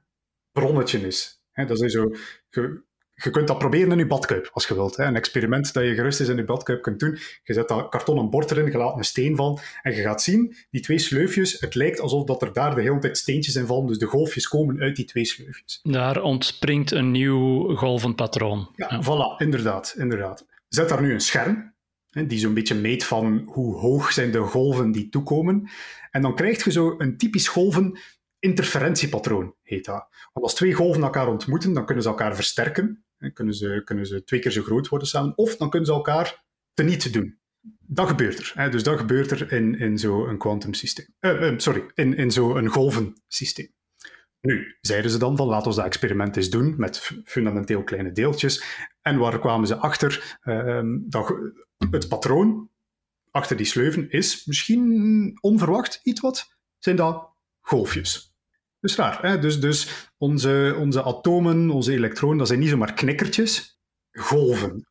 bronnetje 0.51 0.99
is. 0.99 1.41
dat 1.53 1.81
is 1.81 1.91
zo, 1.91 2.11
je 3.23 3.29
kunt 3.29 3.47
dat 3.47 3.57
proberen 3.57 3.91
in 3.91 3.97
je 3.97 4.07
badkuip, 4.07 4.49
als 4.53 4.67
je 4.67 4.73
wilt. 4.73 4.97
Een 4.97 5.15
experiment 5.15 5.73
dat 5.73 5.83
je 5.83 5.93
gerust 5.93 6.19
is 6.19 6.27
in 6.27 6.35
je 6.35 6.43
badkuip 6.43 6.81
kunt 6.81 6.99
doen. 6.99 7.17
Je 7.43 7.53
zet 7.53 7.67
dat 7.67 7.89
kartonnen 7.89 8.29
bord 8.29 8.51
erin, 8.51 8.71
je 8.71 8.77
laat 8.77 8.97
een 8.97 9.03
steen 9.03 9.35
vallen 9.35 9.61
en 9.81 9.95
je 9.95 10.01
gaat 10.01 10.21
zien, 10.21 10.55
die 10.71 10.81
twee 10.81 10.99
sleufjes, 10.99 11.59
het 11.59 11.75
lijkt 11.75 11.99
alsof 11.99 12.23
dat 12.25 12.41
er 12.41 12.53
daar 12.53 12.75
de 12.75 12.81
hele 12.81 12.99
tijd 12.99 13.17
steentjes 13.17 13.55
in 13.55 13.65
vallen, 13.65 13.87
dus 13.87 13.97
de 13.97 14.05
golfjes 14.05 14.47
komen 14.47 14.79
uit 14.79 14.95
die 14.95 15.05
twee 15.05 15.25
sleufjes. 15.25 15.79
Daar 15.83 16.21
ontspringt 16.21 16.91
een 16.91 17.11
nieuw 17.11 17.75
golvend 17.75 18.15
patroon. 18.15 18.69
Ja, 18.75 18.87
ja. 18.89 19.03
voilà, 19.03 19.37
inderdaad, 19.37 19.95
inderdaad. 19.97 20.45
Zet 20.67 20.89
daar 20.89 21.01
nu 21.01 21.13
een 21.13 21.21
scherm 21.21 21.73
die 22.09 22.39
zo'n 22.39 22.53
beetje 22.53 22.75
meet 22.75 23.05
van 23.05 23.43
hoe 23.45 23.75
hoog 23.75 24.11
zijn 24.11 24.31
de 24.31 24.39
golven 24.39 24.91
die 24.91 25.09
toekomen. 25.09 25.69
En 26.11 26.21
dan 26.21 26.35
krijg 26.35 26.63
je 26.63 26.71
zo 26.71 26.95
een 26.97 27.17
typisch 27.17 27.47
golven 27.47 27.99
interferentiepatroon, 28.39 29.55
heet 29.63 29.85
dat. 29.85 30.07
Want 30.33 30.45
als 30.45 30.53
twee 30.53 30.73
golven 30.73 31.03
elkaar 31.03 31.27
ontmoeten, 31.27 31.73
dan 31.73 31.85
kunnen 31.85 32.03
ze 32.03 32.09
elkaar 32.09 32.35
versterken. 32.35 33.02
Kunnen 33.33 33.53
ze, 33.53 33.81
kunnen 33.85 34.05
ze 34.05 34.23
twee 34.23 34.39
keer 34.39 34.51
zo 34.51 34.61
groot 34.61 34.87
worden 34.87 35.07
samen. 35.07 35.37
Of 35.37 35.57
dan 35.57 35.69
kunnen 35.69 35.87
ze 35.87 35.93
elkaar 35.93 36.43
teniet 36.73 37.13
doen. 37.13 37.37
Dat 37.79 38.07
gebeurt 38.07 38.39
er. 38.39 38.51
Hè. 38.55 38.69
Dus 38.69 38.83
dat 38.83 38.99
gebeurt 38.99 39.31
er 39.31 39.51
in, 39.51 39.79
in 39.79 39.97
zo'n 39.97 40.37
kwantumsysteem. 40.37 41.07
Uh, 41.19 41.41
uh, 41.41 41.57
sorry, 41.57 41.91
in, 41.93 42.15
in 42.15 42.31
zo'n 42.31 42.67
golvensysteem. 42.67 43.73
Nu, 44.41 44.77
zeiden 44.81 45.11
ze 45.11 45.17
dan 45.17 45.37
van 45.37 45.47
laten 45.47 45.69
we 45.69 45.75
dat 45.75 45.85
experiment 45.85 46.35
eens 46.35 46.49
doen 46.49 46.73
met 46.77 47.11
fundamenteel 47.25 47.83
kleine 47.83 48.11
deeltjes. 48.11 48.63
En 49.01 49.17
waar 49.17 49.39
kwamen 49.39 49.67
ze 49.67 49.75
achter? 49.75 50.39
Uh, 50.43 50.81
dat 51.07 51.33
het 51.91 52.07
patroon 52.07 52.69
achter 53.31 53.57
die 53.57 53.65
sleuven 53.65 54.09
is 54.09 54.45
misschien 54.45 55.37
onverwacht 55.41 55.99
iets 56.03 56.21
wat, 56.21 56.57
zijn 56.77 56.95
dat 56.95 57.29
golfjes. 57.61 58.32
Dus 58.83 58.95
raar. 58.95 59.21
Hè? 59.21 59.39
Dus, 59.39 59.59
dus 59.59 60.09
onze, 60.17 60.75
onze 60.79 61.03
atomen, 61.03 61.69
onze 61.69 61.91
elektronen, 61.91 62.37
dat 62.37 62.47
zijn 62.47 62.59
niet 62.59 62.69
zomaar 62.69 62.93
knikkertjes, 62.93 63.79
golven. 64.11 64.87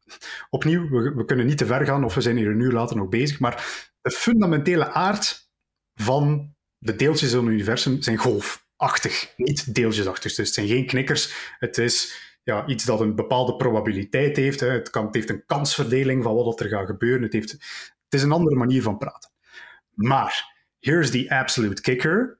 Opnieuw, 0.50 0.88
we, 0.88 1.14
we 1.14 1.24
kunnen 1.24 1.46
niet 1.46 1.58
te 1.58 1.66
ver 1.66 1.86
gaan 1.86 2.04
of 2.04 2.14
we 2.14 2.20
zijn 2.20 2.36
hier 2.36 2.50
een 2.50 2.60
uur 2.60 2.72
later 2.72 2.96
nog 2.96 3.08
bezig, 3.08 3.40
maar 3.40 3.90
de 4.00 4.10
fundamentele 4.10 4.88
aard 4.88 5.50
van 5.94 6.54
de 6.78 6.96
deeltjes 6.96 7.32
in 7.32 7.38
het 7.38 7.48
universum 7.48 8.02
zijn 8.02 8.16
golfachtig, 8.16 9.32
niet 9.36 9.74
deeltjesachtig. 9.74 10.34
Dus 10.34 10.46
het 10.46 10.54
zijn 10.54 10.68
geen 10.68 10.86
knikkers, 10.86 11.54
het 11.58 11.78
is 11.78 12.20
ja, 12.42 12.66
iets 12.66 12.84
dat 12.84 13.00
een 13.00 13.14
bepaalde 13.14 13.56
probabiliteit 13.56 14.36
heeft. 14.36 14.60
Hè. 14.60 14.68
Het, 14.68 14.90
kan, 14.90 15.06
het 15.06 15.14
heeft 15.14 15.30
een 15.30 15.46
kansverdeling 15.46 16.22
van 16.22 16.34
wat 16.34 16.60
er 16.60 16.68
gaat 16.68 16.86
gebeuren. 16.86 17.22
Het, 17.22 17.32
heeft, 17.32 17.50
het 17.50 17.60
is 18.08 18.22
een 18.22 18.32
andere 18.32 18.56
manier 18.56 18.82
van 18.82 18.98
praten. 18.98 19.30
Maar 19.90 20.51
here's 20.82 21.10
the 21.10 21.30
absolute 21.30 21.80
kicker. 21.80 22.38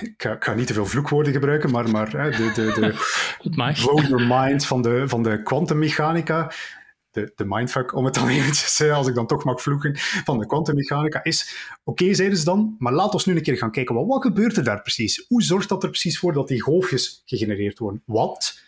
Ik 0.00 0.26
ga, 0.38 0.54
niet 0.54 0.66
te 0.66 0.72
veel 0.72 0.86
vloekwoorden 0.86 1.32
gebruiken, 1.32 1.70
maar, 1.70 1.90
maar 1.90 2.10
de, 2.10 2.52
de, 2.54 2.72
de 2.72 2.94
blow 3.82 4.00
your 4.00 4.26
mind 4.28 4.66
van 4.66 4.82
de, 4.82 5.08
van 5.08 5.22
de 5.22 5.42
kwantummechanica, 5.42 6.52
de, 7.10 7.32
de 7.34 7.44
mindfuck, 7.46 7.94
om 7.94 8.04
het 8.04 8.14
dan 8.14 8.28
eventjes, 8.38 8.80
als 8.80 9.06
ik 9.06 9.14
dan 9.14 9.26
toch 9.26 9.44
mag 9.44 9.62
vloeken, 9.62 9.96
van 10.24 10.38
de 10.38 10.46
kwantummechanica, 10.46 11.24
is, 11.24 11.56
oké, 11.84 12.14
zeiden 12.14 12.38
ze 12.38 12.44
dan, 12.44 12.76
maar 12.78 12.92
laat 12.92 13.12
ons 13.12 13.24
nu 13.24 13.36
een 13.36 13.42
keer 13.42 13.56
gaan 13.56 13.70
kijken, 13.70 13.94
wat, 13.94 14.06
wat 14.06 14.22
gebeurt 14.22 14.56
er 14.56 14.64
daar 14.64 14.82
precies? 14.82 15.24
Hoe 15.28 15.42
zorgt 15.42 15.68
dat 15.68 15.82
er 15.82 15.90
precies 15.90 16.18
voor 16.18 16.32
dat 16.32 16.48
die 16.48 16.62
golfjes 16.62 17.22
gegenereerd 17.24 17.78
worden? 17.78 18.02
Want, 18.06 18.62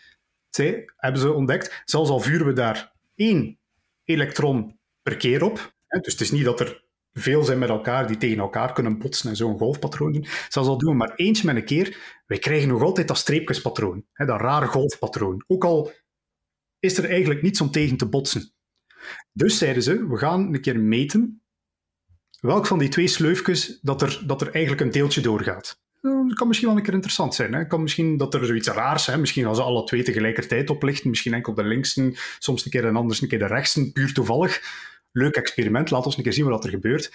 zij, 0.49 0.89
hebben 0.97 1.21
ze 1.21 1.31
ontdekt, 1.31 1.81
zelfs 1.85 2.09
al 2.09 2.19
vuren 2.19 2.45
we 2.45 2.53
daar 2.53 2.93
één 3.15 3.59
elektron 4.03 4.79
per 5.01 5.17
keer 5.17 5.43
op, 5.43 5.73
dus 5.87 6.13
het 6.13 6.21
is 6.21 6.31
niet 6.31 6.45
dat 6.45 6.59
er 6.59 6.85
veel 7.17 7.43
zijn 7.43 7.59
met 7.59 7.69
elkaar 7.69 8.07
die 8.07 8.17
tegen 8.17 8.39
elkaar 8.39 8.73
kunnen 8.73 8.97
botsen 8.97 9.29
en 9.29 9.35
zo'n 9.35 9.57
golfpatroon 9.57 10.11
doen. 10.11 10.25
Zelfs 10.49 10.69
al 10.69 10.77
doen 10.77 10.91
we 10.91 10.97
maar 10.97 11.15
eentje 11.15 11.45
met 11.45 11.55
een 11.55 11.65
keer, 11.65 11.97
wij 12.25 12.39
krijgen 12.39 12.67
nog 12.67 12.81
altijd 12.81 13.07
dat 13.07 13.17
streepjespatroon, 13.17 14.05
hè, 14.13 14.25
dat 14.25 14.41
rare 14.41 14.65
golfpatroon. 14.65 15.43
Ook 15.47 15.63
al 15.63 15.91
is 16.79 16.97
er 16.97 17.09
eigenlijk 17.09 17.41
niets 17.41 17.61
om 17.61 17.71
tegen 17.71 17.97
te 17.97 18.09
botsen. 18.09 18.51
Dus 19.33 19.57
zeiden 19.57 19.83
ze, 19.83 20.07
we 20.07 20.17
gaan 20.17 20.53
een 20.53 20.61
keer 20.61 20.79
meten 20.79 21.41
welk 22.39 22.67
van 22.67 22.79
die 22.79 22.89
twee 22.89 23.07
sleufjes 23.07 23.79
dat 23.81 24.01
er, 24.01 24.21
dat 24.25 24.41
er 24.41 24.51
eigenlijk 24.51 24.81
een 24.81 24.91
deeltje 24.91 25.21
doorgaat. 25.21 25.79
Dat 26.01 26.33
kan 26.33 26.47
misschien 26.47 26.67
wel 26.67 26.77
een 26.77 26.83
keer 26.83 26.93
interessant 26.93 27.35
zijn. 27.35 27.53
Hè? 27.53 27.67
Kan 27.67 27.81
misschien 27.81 28.17
dat 28.17 28.33
er 28.33 28.45
zoiets 28.45 28.67
raars 28.67 29.07
is. 29.07 29.15
Misschien 29.15 29.45
als 29.45 29.57
ze 29.57 29.63
alle 29.63 29.83
twee 29.83 30.03
tegelijkertijd 30.03 30.69
oplichten. 30.69 31.09
Misschien 31.09 31.33
enkel 31.33 31.53
de 31.53 31.63
linksen, 31.63 32.15
soms 32.39 32.65
een 32.65 32.71
keer 32.71 32.85
en 32.85 32.95
anders 32.95 33.21
een 33.21 33.27
keer 33.27 33.39
de 33.39 33.47
rechtsen, 33.47 33.91
puur 33.91 34.13
toevallig 34.13 34.61
leuk 35.17 35.35
experiment, 35.35 35.89
laat 35.89 36.05
ons 36.05 36.17
een 36.17 36.23
keer 36.23 36.33
zien 36.33 36.47
wat 36.47 36.63
er 36.63 36.69
gebeurt. 36.69 37.13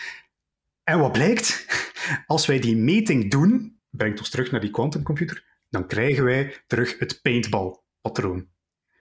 En 0.85 0.99
wat 0.99 1.13
blijkt? 1.13 1.67
Als 2.27 2.47
wij 2.47 2.61
die 2.61 2.77
meting 2.77 3.31
doen, 3.31 3.81
brengt 3.91 4.19
ons 4.19 4.31
terug 4.31 4.51
naar 4.51 4.61
die 4.61 4.71
quantumcomputer, 4.71 5.45
dan 5.69 5.87
krijgen 5.87 6.25
wij 6.25 6.63
terug 6.67 6.99
het 6.99 7.23
paintball-patroon. 7.23 8.49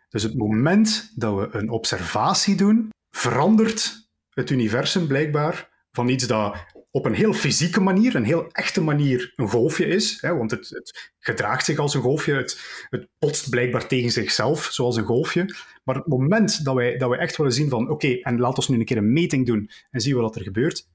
Dus 0.10 0.24
het 0.24 0.38
moment 0.38 1.12
dat 1.16 1.36
we 1.36 1.58
een 1.58 1.70
observatie 1.70 2.56
doen, 2.56 2.90
verandert 3.16 4.10
het 4.30 4.50
universum 4.50 5.08
blijkbaar 5.08 5.70
van 5.92 6.10
iets 6.10 6.28
dat 6.28 6.66
op 6.92 7.06
een 7.06 7.14
heel 7.14 7.34
fysieke 7.34 7.82
manier, 7.82 8.16
een 8.16 8.24
heel 8.24 8.52
echte 8.52 8.82
manier, 8.82 9.34
een 9.36 9.48
golfje 9.48 9.86
is. 9.86 10.22
Hè, 10.22 10.36
want 10.36 10.52
het, 10.52 10.70
het, 10.70 11.12
gedraagt 11.20 11.66
zich 11.66 11.78
als 11.78 11.94
een 11.94 12.02
golfje, 12.02 12.34
het, 12.34 12.86
het 12.90 13.08
botst 13.20 13.50
blijkbaar 13.50 13.88
tegen 13.88 14.12
zichzelf, 14.12 14.64
zoals 14.72 14.96
een 14.96 15.06
golfje. 15.06 15.56
Maar 15.84 15.96
het 15.96 16.08
moment 16.08 16.66
dat 16.66 16.76
wij, 16.76 16.98
dat 16.98 17.10
wij 17.10 17.20
echt 17.20 17.38
willen 17.38 17.54
zien 17.54 17.70
van, 17.70 17.90
oké, 17.90 18.08
en 18.08 18.40
laten 18.40 18.64
we 18.64 18.72
nu 18.72 18.80
een 18.80 18.86
keer 18.86 18.98
een 18.98 19.14
meting 19.14 19.46
doen 19.46 19.70
en 19.92 20.02
zien 20.02 20.16
wat 20.16 20.36
er 20.36 20.42
gebeurt, 20.42 20.88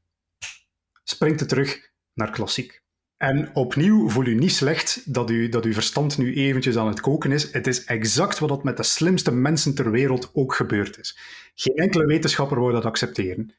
springt 1.04 1.40
het 1.40 1.48
terug 1.48 1.90
naar 2.14 2.30
klassiek. 2.30 2.84
En 3.16 3.50
opnieuw 3.54 4.08
voel 4.08 4.26
u 4.26 4.34
niet 4.34 4.52
slecht 4.52 5.14
dat, 5.14 5.30
u, 5.30 5.48
dat 5.48 5.64
uw 5.64 5.72
verstand 5.72 6.18
nu 6.18 6.34
eventjes 6.34 6.76
aan 6.76 6.86
het 6.86 7.00
koken 7.00 7.32
is. 7.32 7.52
Het 7.52 7.66
is 7.66 7.84
exact 7.84 8.38
wat 8.38 8.48
dat 8.48 8.64
met 8.64 8.76
de 8.76 8.82
slimste 8.82 9.32
mensen 9.32 9.74
ter 9.74 9.90
wereld 9.90 10.30
ook 10.32 10.54
gebeurd 10.54 10.98
is. 10.98 11.18
Geen 11.54 11.76
enkele 11.76 12.06
wetenschapper 12.06 12.60
wil 12.60 12.72
dat 12.72 12.84
accepteren. 12.84 13.54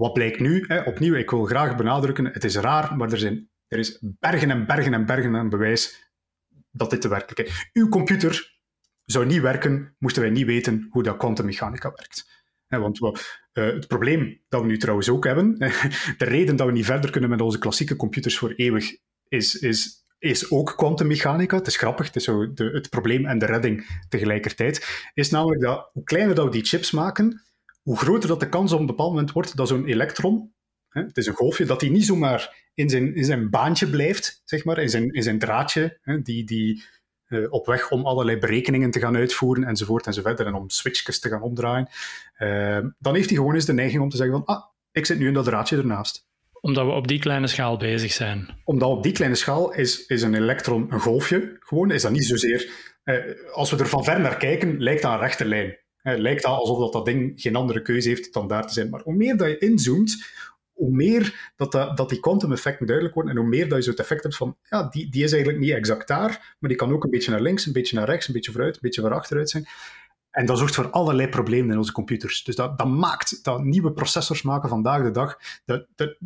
Wat 0.00 0.12
blijkt 0.12 0.40
nu? 0.40 0.64
Hè? 0.66 0.82
Opnieuw, 0.82 1.14
ik 1.14 1.30
wil 1.30 1.44
graag 1.44 1.76
benadrukken, 1.76 2.24
het 2.24 2.44
is 2.44 2.56
raar, 2.56 2.96
maar 2.96 3.12
er, 3.12 3.18
zijn, 3.18 3.50
er 3.68 3.78
is 3.78 3.98
bergen 4.00 4.50
en 4.50 4.66
bergen 4.66 4.94
en 4.94 5.06
bergen 5.06 5.36
aan 5.36 5.48
bewijs 5.48 6.12
dat 6.70 6.90
dit 6.90 7.02
de 7.02 7.08
werkelijkheid 7.08 7.48
is. 7.48 7.70
Uw 7.72 7.88
computer 7.88 8.58
zou 9.04 9.26
niet 9.26 9.40
werken, 9.40 9.96
moesten 9.98 10.22
wij 10.22 10.30
niet 10.30 10.46
weten 10.46 10.86
hoe 10.90 11.02
dat 11.02 11.16
kwantummechanica 11.16 11.92
werkt. 11.96 12.48
Want 12.66 12.98
we, 12.98 13.06
uh, 13.52 13.64
het 13.64 13.86
probleem 13.86 14.40
dat 14.48 14.60
we 14.60 14.66
nu 14.66 14.78
trouwens 14.78 15.08
ook 15.08 15.24
hebben, 15.24 15.58
de 16.18 16.24
reden 16.24 16.56
dat 16.56 16.66
we 16.66 16.72
niet 16.72 16.84
verder 16.84 17.10
kunnen 17.10 17.30
met 17.30 17.40
onze 17.40 17.58
klassieke 17.58 17.96
computers 17.96 18.38
voor 18.38 18.52
eeuwig, 18.52 18.96
is, 19.28 19.54
is, 19.54 20.06
is 20.18 20.50
ook 20.50 20.72
kwantummechanica. 20.76 21.56
Het 21.56 21.66
is 21.66 21.76
grappig, 21.76 22.06
het 22.06 22.16
is 22.16 22.24
zo 22.24 22.52
de, 22.52 22.64
het 22.64 22.90
probleem 22.90 23.26
en 23.26 23.38
de 23.38 23.46
redding 23.46 24.02
tegelijkertijd. 24.08 25.08
Is 25.14 25.30
namelijk 25.30 25.62
dat 25.62 25.90
hoe 25.92 26.04
kleiner 26.04 26.34
dat 26.34 26.44
we 26.44 26.50
die 26.50 26.64
chips 26.64 26.90
maken, 26.90 27.42
hoe 27.82 27.98
groter 27.98 28.28
dat 28.28 28.40
de 28.40 28.48
kans 28.48 28.72
op 28.72 28.80
een 28.80 28.86
bepaald 28.86 29.10
moment 29.10 29.32
wordt 29.32 29.56
dat 29.56 29.68
zo'n 29.68 29.86
elektron, 29.86 30.52
hè, 30.88 31.02
het 31.02 31.16
is 31.16 31.26
een 31.26 31.34
golfje, 31.34 31.64
dat 31.64 31.80
die 31.80 31.90
niet 31.90 32.04
zomaar 32.04 32.68
in 32.74 32.88
zijn, 32.88 33.14
in 33.14 33.24
zijn 33.24 33.50
baantje 33.50 33.90
blijft, 33.90 34.42
zeg 34.44 34.64
maar, 34.64 34.78
in 34.78 34.88
zijn, 34.88 35.12
in 35.12 35.22
zijn 35.22 35.38
draadje, 35.38 35.98
hè, 36.02 36.22
die, 36.22 36.44
die 36.44 36.84
uh, 37.28 37.52
op 37.52 37.66
weg 37.66 37.90
om 37.90 38.06
allerlei 38.06 38.38
berekeningen 38.38 38.90
te 38.90 38.98
gaan 38.98 39.16
uitvoeren, 39.16 39.64
enzovoort 39.64 40.06
enzovoort, 40.06 40.40
en 40.40 40.54
om 40.54 40.70
switches 40.70 41.20
te 41.20 41.28
gaan 41.28 41.42
omdraaien, 41.42 41.88
uh, 42.38 42.78
dan 42.98 43.14
heeft 43.14 43.28
hij 43.28 43.38
gewoon 43.38 43.54
eens 43.54 43.64
de 43.64 43.72
neiging 43.72 44.02
om 44.02 44.08
te 44.08 44.16
zeggen 44.16 44.36
van, 44.36 44.56
ah, 44.56 44.64
ik 44.92 45.06
zit 45.06 45.18
nu 45.18 45.26
in 45.26 45.34
dat 45.34 45.44
draadje 45.44 45.76
ernaast. 45.76 46.28
Omdat 46.60 46.86
we 46.86 46.92
op 46.92 47.08
die 47.08 47.18
kleine 47.18 47.46
schaal 47.46 47.76
bezig 47.76 48.12
zijn. 48.12 48.60
Omdat 48.64 48.88
op 48.88 49.02
die 49.02 49.12
kleine 49.12 49.36
schaal 49.36 49.74
is, 49.74 50.06
is 50.06 50.22
een 50.22 50.34
elektron 50.34 50.92
een 50.92 51.00
golfje, 51.00 51.56
gewoon, 51.60 51.90
is 51.90 52.02
dat 52.02 52.12
niet 52.12 52.26
zozeer... 52.26 52.88
Uh, 53.04 53.16
als 53.52 53.70
we 53.70 53.76
er 53.76 53.88
van 53.88 54.04
ver 54.04 54.20
naar 54.20 54.36
kijken, 54.36 54.82
lijkt 54.82 55.02
dat 55.02 55.12
een 55.12 55.18
rechte 55.18 55.44
lijn. 55.44 55.78
Het 56.02 56.18
lijkt 56.18 56.44
al 56.44 56.56
alsof 56.56 56.78
dat, 56.78 56.92
dat 56.92 57.04
ding 57.04 57.32
geen 57.40 57.56
andere 57.56 57.82
keuze 57.82 58.08
heeft 58.08 58.32
dan 58.32 58.48
daar 58.48 58.66
te 58.66 58.72
zijn. 58.72 58.90
Maar 58.90 59.00
hoe 59.00 59.14
meer 59.14 59.36
dat 59.36 59.48
je 59.48 59.58
inzoomt, 59.58 60.24
hoe 60.72 60.90
meer 60.90 61.52
dat, 61.56 61.72
dat, 61.72 61.96
dat 61.96 62.08
die 62.08 62.20
quantum-effecten 62.20 62.86
duidelijk 62.86 63.14
worden 63.14 63.34
en 63.34 63.40
hoe 63.40 63.48
meer 63.48 63.68
dat 63.68 63.78
je 63.78 63.84
zo 63.84 63.90
het 63.90 64.00
effect 64.00 64.22
hebt 64.22 64.36
van, 64.36 64.56
ja, 64.68 64.88
die, 64.88 65.10
die 65.10 65.24
is 65.24 65.32
eigenlijk 65.32 65.62
niet 65.62 65.72
exact 65.72 66.08
daar, 66.08 66.56
maar 66.58 66.70
die 66.70 66.78
kan 66.78 66.92
ook 66.92 67.04
een 67.04 67.10
beetje 67.10 67.30
naar 67.30 67.40
links, 67.40 67.66
een 67.66 67.72
beetje 67.72 67.96
naar 67.96 68.08
rechts, 68.08 68.28
een 68.28 68.34
beetje 68.34 68.52
vooruit, 68.52 68.74
een 68.74 68.80
beetje 68.82 69.02
naar 69.02 69.14
achteruit 69.14 69.50
zijn. 69.50 69.66
En 70.30 70.46
dat 70.46 70.58
zorgt 70.58 70.74
voor 70.74 70.90
allerlei 70.90 71.28
problemen 71.28 71.70
in 71.70 71.78
onze 71.78 71.92
computers. 71.92 72.44
Dus 72.44 72.56
dat, 72.56 72.78
dat 72.78 72.88
maakt 72.88 73.44
dat 73.44 73.64
nieuwe 73.64 73.92
processors 73.92 74.42
maken 74.42 74.68
vandaag 74.68 75.02
de 75.02 75.10
dag. 75.10 75.38
Dat, 75.64 75.86
dat, 75.94 76.16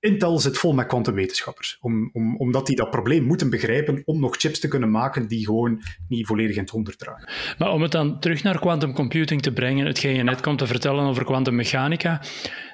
Intel 0.00 0.38
zit 0.38 0.58
vol 0.58 0.72
met 0.72 0.86
kwantumwetenschappers, 0.86 1.76
om, 1.80 2.10
om, 2.12 2.36
omdat 2.36 2.66
die 2.66 2.76
dat 2.76 2.90
probleem 2.90 3.24
moeten 3.24 3.50
begrijpen 3.50 4.02
om 4.04 4.20
nog 4.20 4.36
chips 4.36 4.60
te 4.60 4.68
kunnen 4.68 4.90
maken 4.90 5.28
die 5.28 5.44
gewoon 5.44 5.82
niet 6.08 6.26
volledig 6.26 6.56
in 6.56 6.62
het 6.62 6.70
honderd 6.70 6.98
draaien. 6.98 7.28
Maar 7.58 7.72
om 7.72 7.82
het 7.82 7.92
dan 7.92 8.20
terug 8.20 8.42
naar 8.42 8.58
quantum 8.58 8.94
computing 8.94 9.42
te 9.42 9.52
brengen, 9.52 9.86
hetgeen 9.86 10.14
je 10.14 10.22
net 10.22 10.40
komt 10.40 10.58
te 10.58 10.66
vertellen 10.66 11.04
over 11.04 11.24
kwantummechanica, 11.24 12.22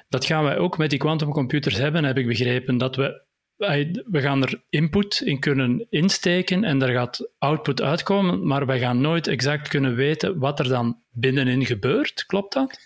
dat 0.09 0.25
gaan 0.25 0.43
wij 0.43 0.57
ook 0.57 0.77
met 0.77 0.89
die 0.89 0.99
quantumcomputers 0.99 1.77
hebben, 1.77 2.03
heb 2.03 2.17
ik 2.17 2.27
begrepen, 2.27 2.77
dat 2.77 2.95
we 2.95 3.25
we 3.57 4.21
gaan 4.21 4.43
er 4.43 4.63
input 4.69 5.21
in 5.21 5.39
kunnen 5.39 5.87
insteken 5.89 6.63
en 6.63 6.79
daar 6.79 6.91
gaat 6.91 7.31
output 7.37 7.81
uitkomen, 7.81 8.47
maar 8.47 8.65
wij 8.65 8.79
gaan 8.79 9.01
nooit 9.01 9.27
exact 9.27 9.67
kunnen 9.67 9.95
weten 9.95 10.39
wat 10.39 10.59
er 10.59 10.67
dan 10.67 11.01
binnenin 11.09 11.65
gebeurt. 11.65 12.25
Klopt 12.25 12.53
dat? 12.53 12.79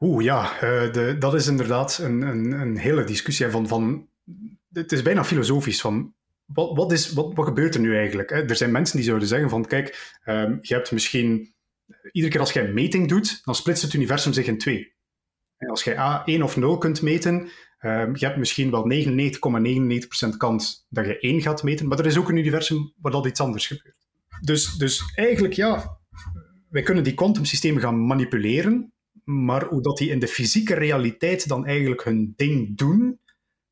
Oeh, 0.00 0.24
ja, 0.24 0.58
de, 0.60 1.16
dat 1.18 1.34
is 1.34 1.46
inderdaad 1.46 1.98
een, 1.98 2.22
een, 2.22 2.52
een 2.52 2.76
hele 2.76 3.04
discussie. 3.04 3.48
Van, 3.48 3.68
van, 3.68 4.08
het 4.72 4.92
is 4.92 5.02
bijna 5.02 5.24
filosofisch. 5.24 5.80
Van, 5.80 6.14
wat, 6.44 6.76
wat, 6.76 6.92
is, 6.92 7.12
wat, 7.12 7.32
gebeurt 7.34 7.74
er 7.74 7.80
nu 7.80 7.96
eigenlijk? 7.96 8.30
Er 8.30 8.56
zijn 8.56 8.70
mensen 8.70 8.96
die 8.96 9.04
zouden 9.04 9.28
zeggen 9.28 9.50
van, 9.50 9.66
kijk, 9.66 10.18
um, 10.24 10.58
je 10.62 10.74
hebt 10.74 10.92
misschien... 10.92 11.56
Iedere 12.12 12.32
keer 12.32 12.40
als 12.40 12.54
een 12.54 12.74
meting 12.74 13.08
doet, 13.08 13.40
dan 13.44 13.54
splitst 13.54 13.82
het 13.82 13.92
universum 13.92 14.32
zich 14.32 14.46
in 14.46 14.58
twee. 14.58 14.94
Als 15.58 15.84
je 15.84 15.98
A 15.98 16.24
1 16.24 16.42
of 16.42 16.56
0 16.56 16.78
kunt 16.78 17.02
meten, 17.02 17.48
um, 17.80 18.16
je 18.16 18.26
hebt 18.26 18.36
misschien 18.36 18.70
wel 18.70 18.90
99,99% 18.92 20.28
,99 20.30 20.36
kans 20.36 20.86
dat 20.88 21.06
je 21.06 21.18
1 21.18 21.40
gaat 21.40 21.62
meten, 21.62 21.88
maar 21.88 21.98
er 21.98 22.06
is 22.06 22.18
ook 22.18 22.28
een 22.28 22.36
universum 22.36 22.92
waar 23.00 23.12
dat 23.12 23.26
iets 23.26 23.40
anders 23.40 23.66
gebeurt. 23.66 23.96
Dus, 24.40 24.74
dus 24.74 25.12
eigenlijk, 25.14 25.54
ja, 25.54 25.98
wij 26.68 26.82
kunnen 26.82 27.04
die 27.04 27.14
kwantumsystemen 27.14 27.82
gaan 27.82 28.06
manipuleren, 28.06 28.92
maar 29.28 29.64
hoe 29.64 29.82
dat 29.82 29.96
die 29.98 30.10
in 30.10 30.18
de 30.18 30.28
fysieke 30.28 30.74
realiteit 30.74 31.48
dan 31.48 31.66
eigenlijk 31.66 32.04
hun 32.04 32.32
ding 32.36 32.76
doen, 32.76 33.20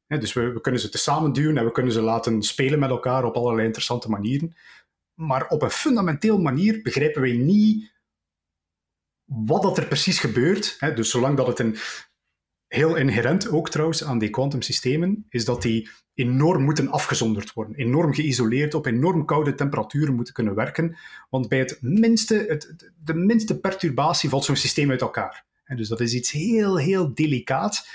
dus 0.07 0.33
we, 0.33 0.53
we, 0.53 0.61
kunnen 0.61 0.81
ze 0.81 0.88
te 0.88 0.99
samen 0.99 1.33
duwen 1.33 1.57
en 1.57 1.64
we 1.64 1.73
kunnen 1.73 1.92
ze 1.92 2.01
laten 2.01 2.42
spelen 2.42 2.79
met 2.79 2.90
elkaar 2.90 3.25
op 3.25 3.35
allerlei 3.35 3.66
interessante 3.66 4.11
manieren. 4.11 4.57
Maar 5.14 5.49
op 5.49 5.62
een 5.62 5.71
fundamenteel 5.71 6.38
manier 6.38 6.83
begrijpen 6.83 7.21
wij 7.21 7.33
niet 7.33 7.92
wat 9.25 9.62
dat 9.62 9.79
er 9.79 9.87
precies 9.87 10.19
gebeurt. 10.19 10.79
Dus 10.95 11.11
zolang 11.11 11.37
dat 11.37 11.47
het 11.47 11.59
een 11.59 11.77
heel 12.69 12.97
inherent 12.97 13.49
ook 13.49 13.71
trouwens 13.71 14.05
aan 14.05 14.19
die 14.19 14.31
kwantumsystemen, 14.31 15.27
is 15.29 15.45
dat 15.45 15.63
die 15.63 15.89
enorm 16.15 16.63
moeten 16.63 16.89
afgezonderd 16.89 17.53
worden, 17.53 17.75
enorm 17.75 18.15
geïsoleerd, 18.15 18.75
op 18.75 18.87
enorm 18.87 19.25
koude 19.25 19.55
temperaturen 19.55 20.15
moeten 20.15 20.35
kunnen 20.35 20.55
werken. 20.55 20.97
Want 21.31 21.49
bij 21.49 21.59
het 21.59 21.79
minste, 21.81 22.45
het, 22.49 22.93
de 23.05 23.15
minste 23.15 23.61
perturbatie 23.61 24.29
valt 24.29 24.45
zo'n 24.45 24.57
systeem 24.57 24.91
uit 24.91 25.01
elkaar. 25.01 25.45
dus 25.77 25.89
dat 25.89 26.01
is 26.01 26.15
iets 26.15 26.31
heel, 26.31 26.79
heel 26.79 27.15
delicaat. 27.15 27.89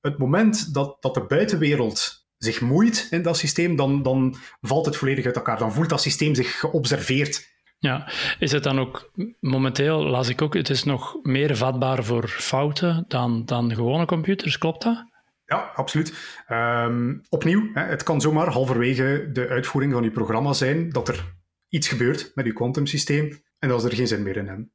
Het 0.00 0.18
moment 0.18 0.74
dat, 0.74 0.96
dat 1.00 1.14
de 1.14 1.24
buitenwereld 1.24 2.26
zich 2.38 2.60
moeit 2.60 3.06
in 3.10 3.22
dat 3.22 3.36
systeem, 3.36 3.76
dan, 3.76 4.02
dan 4.02 4.36
valt 4.60 4.86
het 4.86 4.96
volledig 4.96 5.24
uit 5.24 5.36
elkaar. 5.36 5.58
Dan 5.58 5.72
voelt 5.72 5.88
dat 5.88 6.02
systeem 6.02 6.34
zich 6.34 6.58
geobserveerd. 6.58 7.54
Ja, 7.78 8.08
is 8.38 8.52
het 8.52 8.62
dan 8.62 8.78
ook 8.80 9.10
momenteel, 9.40 10.04
las 10.04 10.28
ik 10.28 10.42
ook, 10.42 10.54
het 10.54 10.70
is 10.70 10.84
nog 10.84 11.18
meer 11.22 11.56
vatbaar 11.56 12.04
voor 12.04 12.28
fouten 12.28 13.04
dan, 13.08 13.44
dan 13.44 13.74
gewone 13.74 14.04
computers, 14.04 14.58
klopt 14.58 14.82
dat? 14.82 15.04
Ja, 15.44 15.72
absoluut. 15.74 16.14
Um, 16.48 17.22
opnieuw, 17.28 17.70
het 17.74 18.02
kan 18.02 18.20
zomaar 18.20 18.48
halverwege 18.48 19.28
de 19.32 19.48
uitvoering 19.48 19.92
van 19.92 20.02
je 20.02 20.10
programma 20.10 20.52
zijn 20.52 20.90
dat 20.90 21.08
er 21.08 21.34
iets 21.68 21.88
gebeurt 21.88 22.32
met 22.34 22.46
je 22.46 22.52
kwantumsysteem 22.52 23.42
en 23.58 23.68
dat 23.68 23.80
ze 23.80 23.88
er 23.88 23.94
geen 23.94 24.06
zin 24.06 24.22
meer 24.22 24.36
in 24.36 24.46
hebben. 24.46 24.72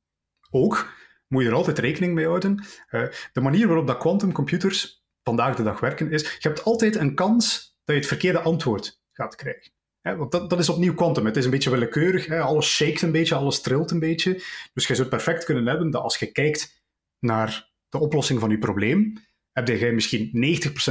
Ook 0.50 0.94
moet 1.28 1.44
je 1.44 1.50
er 1.50 1.56
altijd 1.56 1.80
rekening 1.80 2.14
mee 2.14 2.26
houden. 2.26 2.66
Uh, 2.92 3.08
de 3.34 3.42
manier 3.42 3.68
waarop 3.68 3.88
dat 3.88 3.98
quantumcomputers 3.98 5.04
vandaag 5.24 5.56
de 5.56 5.64
dag 5.64 5.80
werken 5.80 6.12
is, 6.12 6.22
je 6.22 6.48
hebt 6.48 6.64
altijd 6.64 6.96
een 6.96 7.16
kans 7.16 7.76
dat 7.84 7.96
je 7.96 8.02
het 8.02 8.08
verkeerde 8.10 8.40
antwoord 8.40 9.02
gaat 9.12 9.36
krijgen. 9.36 9.72
Want 10.02 10.32
dat, 10.32 10.50
dat, 10.50 10.60
is 10.60 10.70
opnieuw 10.70 10.94
quantum. 10.94 11.26
Het 11.26 11.38
is 11.38 11.46
een 11.46 11.52
beetje 11.52 11.70
willekeurig. 11.70 12.30
Alles 12.30 12.76
shakt 12.76 13.02
een 13.02 13.12
beetje, 13.12 13.36
alles 13.36 13.62
trilt 13.62 13.92
een 13.92 14.00
beetje. 14.00 14.44
Dus 14.74 14.88
je 14.88 14.96
zou 14.96 15.08
perfect 15.08 15.44
kunnen 15.44 15.66
hebben 15.66 15.92
dat 15.92 16.02
als 16.02 16.18
je 16.18 16.32
kijkt 16.32 16.84
naar 17.20 17.72
de 17.90 18.00
oplossing 18.00 18.40
van 18.40 18.50
je 18.50 18.58
probleem, 18.58 19.14
heb 19.52 19.68
jij 19.68 19.92
misschien 19.92 20.32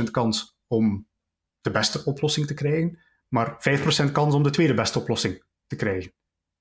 90% 0.07 0.11
kans 0.11 0.59
om 0.67 1.09
de 1.61 1.71
beste 1.71 2.05
oplossing 2.05 2.47
te 2.47 2.55
krijgen, 2.55 2.99
maar 3.29 3.57
5% 4.09 4.13
kans 4.13 4.35
om 4.35 4.43
de 4.43 4.51
tweede 4.51 4.75
beste 4.75 4.99
oplossing 4.99 5.45
te 5.67 5.77
krijgen. 5.77 6.13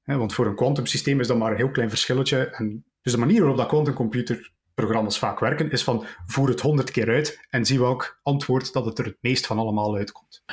Want 0.04 0.34
voor 0.34 0.48
een 0.48 0.56
kwantumsysteem 0.56 1.20
is 1.20 1.28
dat 1.28 1.38
maar 1.38 1.52
een 1.52 1.58
heel 1.58 1.72
klein 1.72 1.90
verschilletje. 1.90 2.50
En 2.50 2.86
dus 3.02 3.14
de 3.14 3.20
manier 3.20 3.40
waarop 3.40 3.58
dat 3.58 3.68
quantumcomputer 3.68 4.54
programma's 4.80 5.20
vaak 5.20 5.40
werken, 5.40 5.72
is 5.72 5.84
van 5.84 6.06
voer 6.26 6.50
het 6.50 6.62
honderd 6.62 6.92
keer 6.92 7.10
uit 7.10 7.40
en 7.50 7.66
zie 7.66 7.80
welk 7.80 8.20
antwoord 8.24 8.74
dat 8.74 8.86
het 8.86 9.00
er 9.00 9.06
het 9.06 9.18
meest 9.22 9.46
van 9.46 9.58
allemaal 9.58 9.96
uitkomt. 9.96 10.44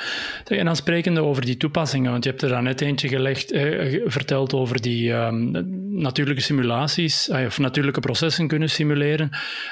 En 0.45 0.65
dan 0.65 0.75
sprekende 0.75 1.21
over 1.21 1.45
die 1.45 1.57
toepassingen, 1.57 2.11
want 2.11 2.23
je 2.23 2.29
hebt 2.29 2.41
er 2.41 2.49
daar 2.49 2.63
net 2.63 2.81
eentje 2.81 3.07
gelegd, 3.07 3.51
eh, 3.51 4.01
verteld 4.05 4.53
over 4.53 4.81
die 4.81 5.13
ehm, 5.13 5.51
natuurlijke 5.99 6.41
simulaties, 6.41 7.29
eh, 7.29 7.45
of 7.45 7.57
natuurlijke 7.57 7.99
processen 7.99 8.47
kunnen 8.47 8.69
simuleren. 8.69 9.29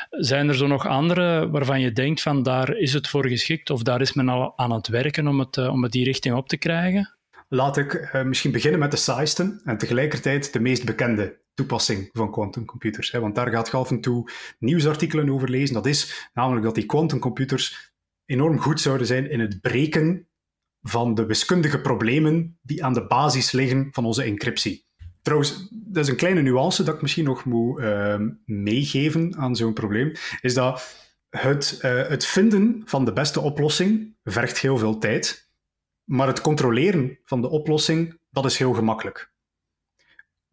Zijn 0.10 0.48
er 0.48 0.56
zo 0.56 0.68
nog 0.68 0.88
andere 0.88 1.50
waarvan 1.50 1.82
je 1.82 1.91
denkt 1.91 2.22
van 2.22 2.44
daar 2.44 2.78
is 2.78 2.94
het 2.94 3.08
voor 3.08 3.28
geschikt 3.28 3.70
of 3.70 3.82
daar 3.82 4.02
is 4.02 4.13
men 4.13 4.30
al 4.30 4.54
aan 4.58 4.72
het 4.72 4.88
werken 4.88 5.28
om 5.28 5.39
het, 5.39 5.58
uh, 5.58 5.70
om 5.72 5.84
het 5.84 5.91
die 5.91 6.04
richting 6.04 6.36
op 6.36 6.48
te 6.48 6.58
krijgen? 6.58 7.15
Laat 7.50 7.78
ik 7.78 7.94
uh, 7.94 8.24
misschien 8.24 8.52
beginnen 8.52 8.80
met 8.80 8.91
de 8.91 8.98
saaiste 8.98 9.62
en 9.63 9.78
tegelijkertijd 9.78 10.54
de 10.54 10.60
meest 10.60 10.86
bekende 10.86 11.44
toepassing 11.56 12.10
van 12.13 12.32
quantumcomputers. 12.32 13.12
Want 13.12 13.36
daar 13.36 13.50
gaat 13.50 13.68
je 13.68 13.78
af 13.78 13.89
en 13.89 14.02
toe 14.02 14.30
nieuwsartikelen 14.60 15.30
over 15.30 15.50
lezen. 15.50 15.74
Dat 15.74 15.86
is 15.86 16.30
namelijk 16.34 16.65
dat 16.65 16.76
die 16.76 16.86
quantumcomputers 16.86 17.94
enorm 18.26 18.60
goed 18.60 18.82
zouden 18.82 19.08
zijn 19.08 19.30
in 19.30 19.39
het 19.39 19.62
breken 19.62 20.28
van 20.82 21.15
de 21.15 21.26
wiskundige 21.26 21.82
problemen 21.82 22.58
die 22.62 22.84
aan 22.84 22.94
de 22.94 23.08
basis 23.08 23.52
liggen 23.52 23.88
van 23.91 24.06
onze 24.06 24.24
encryptie. 24.24 24.86
Trouwens, 25.22 25.68
dat 25.72 26.04
is 26.04 26.10
een 26.10 26.15
kleine 26.15 26.41
nuance 26.41 26.84
dat 26.84 26.96
ik 26.96 27.02
misschien 27.02 27.26
nog 27.26 27.46
moet 27.46 27.80
uh, 27.80 28.20
meegeven 28.46 29.36
aan 29.38 29.56
zo'n 29.56 29.74
probleem, 29.74 30.12
is 30.41 30.54
dat 30.54 31.04
het, 31.30 31.80
uh, 31.82 32.08
het 32.08 32.26
vinden 32.26 32.82
van 32.86 33.06
de 33.06 33.13
beste 33.13 33.39
oplossing 33.39 34.15
vergt 34.24 34.60
heel 34.60 34.78
veel 34.78 34.98
tijd, 34.98 35.50
maar 36.04 36.28
het 36.28 36.41
controleren 36.41 37.20
van 37.24 37.41
de 37.41 37.50
oplossing, 37.50 38.20
dat 38.30 38.46
is 38.46 38.58
heel 38.58 38.74
gemakkelijk 38.74 39.34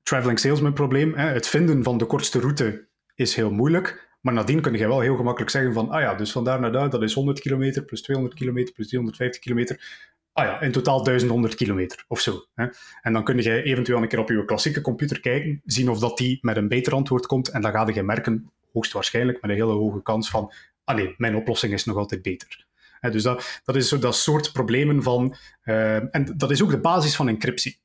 traveling 0.02 0.38
salesman 0.38 0.72
probleem. 0.72 1.14
Hè. 1.14 1.26
Het 1.26 1.46
vinden 1.46 1.82
van 1.82 1.98
de 1.98 2.06
kortste 2.06 2.40
route 2.40 2.88
is 3.14 3.34
heel 3.34 3.50
moeilijk. 3.50 4.10
Maar 4.20 4.34
nadien 4.34 4.60
kun 4.60 4.72
je 4.72 4.88
wel 4.88 5.00
heel 5.00 5.16
gemakkelijk 5.16 5.50
zeggen 5.50 5.72
van, 5.72 5.90
ah 5.90 6.00
ja, 6.00 6.14
dus 6.14 6.32
van 6.32 6.44
daar 6.44 6.60
naar 6.60 6.72
daar, 6.72 6.90
dat 6.90 7.02
is 7.02 7.14
100 7.14 7.40
kilometer, 7.40 7.84
plus 7.84 8.02
200 8.02 8.38
kilometer, 8.38 8.74
plus 8.74 8.88
350 8.88 9.40
kilometer. 9.40 10.00
Ah 10.32 10.44
ja, 10.44 10.60
in 10.60 10.72
totaal 10.72 11.04
1100 11.04 11.54
kilometer 11.54 12.04
of 12.08 12.20
zo. 12.20 12.46
Hè. 12.54 12.66
En 13.00 13.12
dan 13.12 13.24
kun 13.24 13.42
je 13.42 13.62
eventueel 13.62 14.02
een 14.02 14.08
keer 14.08 14.18
op 14.18 14.28
je 14.28 14.44
klassieke 14.44 14.80
computer 14.80 15.20
kijken, 15.20 15.60
zien 15.64 15.88
of 15.88 15.98
dat 15.98 16.18
die 16.18 16.38
met 16.40 16.56
een 16.56 16.68
beter 16.68 16.92
antwoord 16.94 17.26
komt. 17.26 17.48
En 17.48 17.60
dan 17.60 17.72
ga 17.72 17.88
je 17.94 18.02
merken, 18.02 18.50
hoogstwaarschijnlijk 18.72 19.40
met 19.40 19.50
een 19.50 19.56
hele 19.56 19.72
hoge 19.72 20.02
kans 20.02 20.30
van, 20.30 20.52
ah 20.84 21.08
mijn 21.16 21.36
oplossing 21.36 21.72
is 21.72 21.84
nog 21.84 21.96
altijd 21.96 22.22
beter. 22.22 22.66
dus 23.00 23.22
dat, 23.22 23.60
dat 23.64 23.76
is 23.76 23.88
zo 23.88 23.98
dat 23.98 24.16
soort 24.16 24.52
problemen 24.52 25.02
van, 25.02 25.34
uh, 25.64 26.14
en 26.14 26.34
dat 26.36 26.50
is 26.50 26.62
ook 26.62 26.70
de 26.70 26.80
basis 26.80 27.16
van 27.16 27.28
encryptie. 27.28 27.80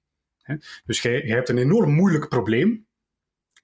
Dus 0.85 1.01
jij, 1.01 1.19
hebt 1.19 1.49
een 1.49 1.57
enorm 1.57 1.91
moeilijk 1.91 2.27
probleem, 2.27 2.87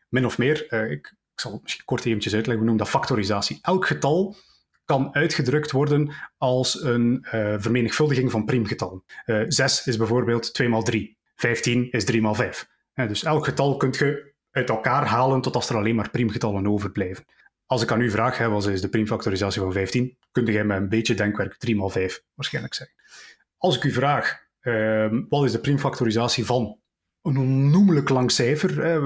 min 0.09 0.25
of 0.25 0.37
meer. 0.37 0.67
Uh, 0.69 0.91
ik, 0.91 1.15
ik, 1.33 1.39
zal 1.39 1.51
het 1.51 1.61
misschien 1.61 1.85
kort 1.85 2.05
eventjes 2.05 2.33
uitleggen, 2.33 2.63
we 2.63 2.69
noemen 2.69 2.85
dat 2.85 3.01
factorisatie. 3.01 3.59
Elk 3.61 3.87
getal 3.87 4.35
kan 4.85 5.15
uitgedrukt 5.15 5.71
worden 5.71 6.13
als 6.37 6.83
een 6.83 7.25
uh, 7.25 7.55
vermenigvuldiging 7.57 8.31
van 8.31 8.45
priemgetallen. 8.45 9.03
Uh, 9.25 9.41
eh, 9.41 9.45
6 9.47 9.87
is 9.87 9.97
bijvoorbeeld 9.97 10.53
2 10.53 10.69
x 10.69 10.83
3. 10.83 11.17
15 11.35 11.91
is 11.91 12.05
3 12.05 12.31
x 12.31 12.37
5. 12.37 12.67
dus 12.93 13.23
elk 13.23 13.45
getal 13.45 13.77
kun 13.77 13.93
je 13.97 14.33
uit 14.51 14.69
elkaar 14.69 15.05
halen 15.05 15.41
tot 15.41 15.55
als 15.55 15.69
er 15.69 15.75
alleen 15.75 15.95
maar 15.95 16.09
priemgetallen 16.09 16.67
overblijven. 16.67 17.25
Als 17.65 17.81
ik 17.81 17.91
aan 17.91 18.01
u 18.01 18.09
vraag, 18.09 18.37
hè, 18.37 18.49
wat 18.49 18.67
is 18.67 18.81
de 18.81 18.89
priemfactorisatie 18.89 19.61
van 19.61 19.71
15, 19.71 20.17
kun 20.31 20.45
jij 20.45 20.63
met 20.63 20.77
een 20.77 20.89
beetje 20.89 21.13
denkwerk 21.13 21.57
3 21.57 21.85
x 21.85 21.91
5 21.91 22.23
waarschijnlijk 22.33 22.73
zeggen. 22.73 22.95
Als 23.57 23.75
ik 23.75 23.83
u 23.83 23.91
vraag, 23.91 24.42
Ehm, 24.63 25.23
wat 25.29 25.43
is 25.43 25.51
de 25.51 25.59
primfactorisatie 25.59 26.45
van 26.45 26.79
een 27.21 27.37
onnoemelijk 27.37 28.09
lang 28.09 28.31
cijfer, 28.31 28.97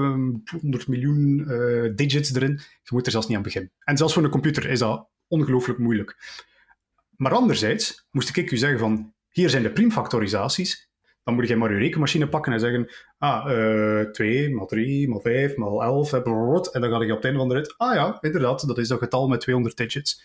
100 0.60 0.88
miljoen 0.88 1.44
uh, 1.48 1.92
digits 1.94 2.34
erin. 2.34 2.60
Je 2.82 2.90
moet 2.90 3.06
er 3.06 3.12
zelfs 3.12 3.26
niet 3.26 3.36
aan 3.36 3.42
beginnen. 3.42 3.72
En 3.84 3.96
zelfs 3.96 4.12
voor 4.12 4.24
een 4.24 4.30
computer 4.30 4.70
is 4.70 4.78
dat 4.78 5.08
ongelooflijk 5.28 5.78
moeilijk. 5.78 6.16
Maar 7.16 7.32
anderzijds 7.32 8.06
moest 8.10 8.36
ik 8.36 8.50
u 8.50 8.56
zeggen 8.56 8.78
van, 8.78 9.14
hier 9.30 9.50
zijn 9.50 9.62
de 9.62 9.72
primfactorisaties, 9.72 10.90
dan 11.22 11.34
moet 11.34 11.48
je 11.48 11.56
maar 11.56 11.72
je 11.72 11.78
rekenmachine 11.78 12.28
pakken 12.28 12.52
en 12.52 12.60
zeggen, 12.60 12.90
ah, 13.18 13.50
uh, 13.50 14.00
2, 14.10 14.54
maal 14.54 14.66
3, 14.66 15.08
maal 15.08 15.20
5, 15.20 15.56
maal 15.56 15.82
11, 15.82 16.12
en 16.12 16.80
dan 16.80 16.90
ga 16.90 17.02
je 17.02 17.10
op 17.10 17.16
het 17.16 17.24
einde 17.24 17.38
van 17.38 17.48
de 17.48 17.54
rit, 17.54 17.74
ah 17.76 17.94
ja, 17.94 18.18
inderdaad, 18.20 18.66
dat 18.66 18.78
is 18.78 18.88
dat 18.88 18.98
getal 18.98 19.28
met 19.28 19.40
200 19.40 19.76
digits. 19.76 20.22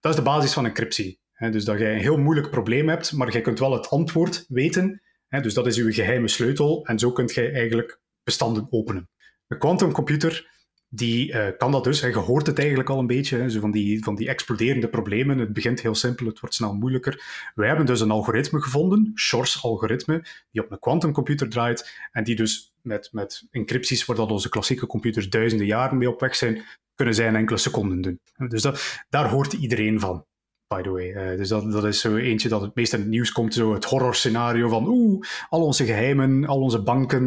Dat 0.00 0.12
is 0.12 0.18
de 0.18 0.24
basis 0.24 0.52
van 0.52 0.66
encryptie 0.66 1.22
dus 1.38 1.64
dat 1.64 1.78
je 1.78 1.88
een 1.88 1.98
heel 1.98 2.18
moeilijk 2.18 2.50
probleem 2.50 2.88
hebt, 2.88 3.12
maar 3.12 3.32
je 3.32 3.40
kunt 3.40 3.58
wel 3.58 3.72
het 3.72 3.90
antwoord 3.90 4.44
weten. 4.48 5.02
dus 5.28 5.54
dat 5.54 5.66
is 5.66 5.76
je 5.76 5.92
geheime 5.92 6.28
sleutel 6.28 6.86
en 6.86 6.98
zo 6.98 7.12
kunt 7.12 7.34
je 7.34 7.50
eigenlijk 7.50 8.00
bestanden 8.22 8.66
openen. 8.70 9.08
Een 9.48 9.58
quantumcomputer 9.58 10.52
die 10.88 11.32
uh, 11.32 11.46
kan 11.58 11.72
dat 11.72 11.84
dus. 11.84 12.00
Je 12.00 12.16
hoort 12.16 12.46
het 12.46 12.58
eigenlijk 12.58 12.90
al 12.90 12.98
een 12.98 13.06
beetje, 13.06 13.50
zo 13.50 13.60
van, 13.60 13.70
die, 13.70 14.04
van 14.04 14.14
die 14.14 14.28
exploderende 14.28 14.88
problemen. 14.88 15.38
Het 15.38 15.52
begint 15.52 15.80
heel 15.80 15.94
simpel, 15.94 16.26
het 16.26 16.40
wordt 16.40 16.54
snel 16.54 16.74
moeilijker. 16.74 17.22
Wij 17.54 17.68
hebben 17.68 17.86
dus 17.86 18.00
een 18.00 18.10
algoritme 18.10 18.62
gevonden, 18.62 19.12
Shor's 19.14 19.62
algoritme, 19.62 20.24
die 20.50 20.62
op 20.64 20.70
een 20.70 20.78
quantumcomputer 20.78 21.48
draait 21.48 21.98
en 22.12 22.24
die 22.24 22.36
dus 22.36 22.74
met, 22.82 23.08
met 23.12 23.46
encrypties, 23.50 24.04
waar 24.04 24.16
dat 24.16 24.30
onze 24.30 24.48
klassieke 24.48 24.86
computers 24.86 25.28
duizenden 25.28 25.66
jaren 25.66 25.98
mee 25.98 26.10
op 26.10 26.20
weg 26.20 26.34
zijn, 26.34 26.62
kunnen 26.94 27.14
zij 27.14 27.26
in 27.26 27.36
enkele 27.36 27.58
seconden 27.58 28.00
doen. 28.00 28.20
Dus 28.48 28.62
dat, 28.62 29.04
daar 29.08 29.28
hoort 29.28 29.52
iedereen 29.52 30.00
van 30.00 30.26
by 30.74 30.82
the 30.82 30.90
way. 30.90 31.32
Uh, 31.32 31.36
dus 31.36 31.48
dat, 31.48 31.84
is 31.84 32.00
zo 32.00 32.16
eentje 32.16 32.48
dat 32.48 32.60
het 32.60 32.74
meest 32.74 32.92
in 32.92 32.98
het 32.98 33.08
nieuws 33.08 33.32
komt, 33.32 33.54
zo 33.54 33.74
het 33.74 33.84
horrorscenario 33.84 34.68
van 34.68 34.86
oeh, 34.86 35.26
al 35.48 35.62
onze 35.62 35.84
geheimen, 35.84 36.46
al 36.46 36.60
onze 36.60 36.82
banken 36.82 37.24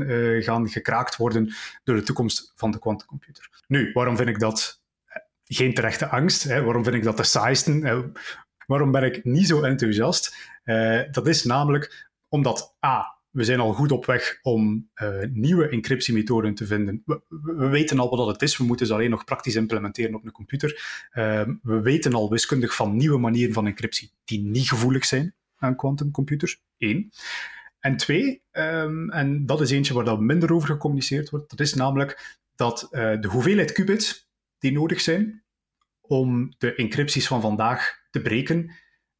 uh, 0.00 0.44
gaan 0.44 0.68
gekraakt 0.68 1.16
worden 1.16 1.54
door 1.84 1.96
de 1.96 2.02
toekomst 2.02 2.52
van 2.54 2.70
de 2.70 2.78
quantumcomputer. 2.78 3.50
Nu, 3.66 3.90
waarom 3.92 4.16
vind 4.16 4.28
ik 4.28 4.38
dat 4.38 4.82
eh, 5.04 5.16
geen 5.44 5.74
terechte 5.74 6.08
angst? 6.08 6.42
Hè? 6.42 6.62
Waarom 6.62 6.84
vind 6.84 6.96
ik 6.96 7.02
dat 7.02 7.16
de 7.16 7.24
saaiste? 7.24 8.10
waarom 8.66 8.90
ben 8.90 9.02
ik 9.02 9.24
niet 9.24 9.46
zo 9.46 9.62
enthousiast? 9.62 10.50
dat 11.10 11.26
is 11.26 11.44
namelijk 11.44 12.10
omdat 12.28 12.74
A, 12.86 13.16
we 13.32 13.44
zijn 13.44 13.60
al 13.60 13.72
goed 13.72 13.92
op 13.92 14.06
weg 14.06 14.38
om 14.42 14.90
uh, 15.02 15.18
nieuwe 15.32 15.68
encryptiemethoden 15.68 16.54
te 16.54 16.66
vinden. 16.66 17.02
We, 17.06 17.20
we, 17.28 17.68
weten 17.68 17.98
al 17.98 18.16
wat 18.16 18.26
het 18.26 18.42
is, 18.42 18.56
we 18.56 18.64
moeten 18.64 18.86
ze 18.86 18.94
alleen 18.94 19.10
nog 19.10 19.24
praktisch 19.24 19.54
implementeren 19.54 20.14
op 20.14 20.24
een 20.24 20.32
computer. 20.32 20.70
Uh, 21.14 21.42
we 21.62 21.80
weten 21.80 22.14
al 22.14 22.30
wiskundig 22.30 22.74
van 22.74 22.96
nieuwe 22.96 23.18
manieren 23.18 23.54
van 23.54 23.66
encryptie 23.66 24.12
die 24.24 24.40
niet 24.40 24.68
gevoelig 24.68 25.04
zijn 25.04 25.34
aan 25.56 25.76
quantumcomputers. 25.76 26.62
Eén. 26.78 27.12
En 27.80 27.96
twee, 27.96 28.42
um, 28.52 29.10
en 29.10 29.46
dat 29.46 29.60
is 29.60 29.70
eentje 29.70 29.94
waar 29.94 30.04
dat 30.04 30.20
minder 30.20 30.52
over 30.52 30.68
gecommuniceerd 30.68 31.30
wordt, 31.30 31.50
dat 31.50 31.60
is 31.60 31.74
namelijk 31.74 32.38
dat 32.54 32.88
uh, 32.90 33.20
de 33.20 33.28
hoeveelheid 33.28 33.72
qubits 33.72 34.30
die 34.58 34.72
nodig 34.72 35.00
zijn 35.00 35.42
om 36.00 36.54
de 36.58 36.74
encrypties 36.74 37.26
van 37.26 37.40
vandaag 37.40 38.02
te 38.10 38.22
breken, 38.22 38.70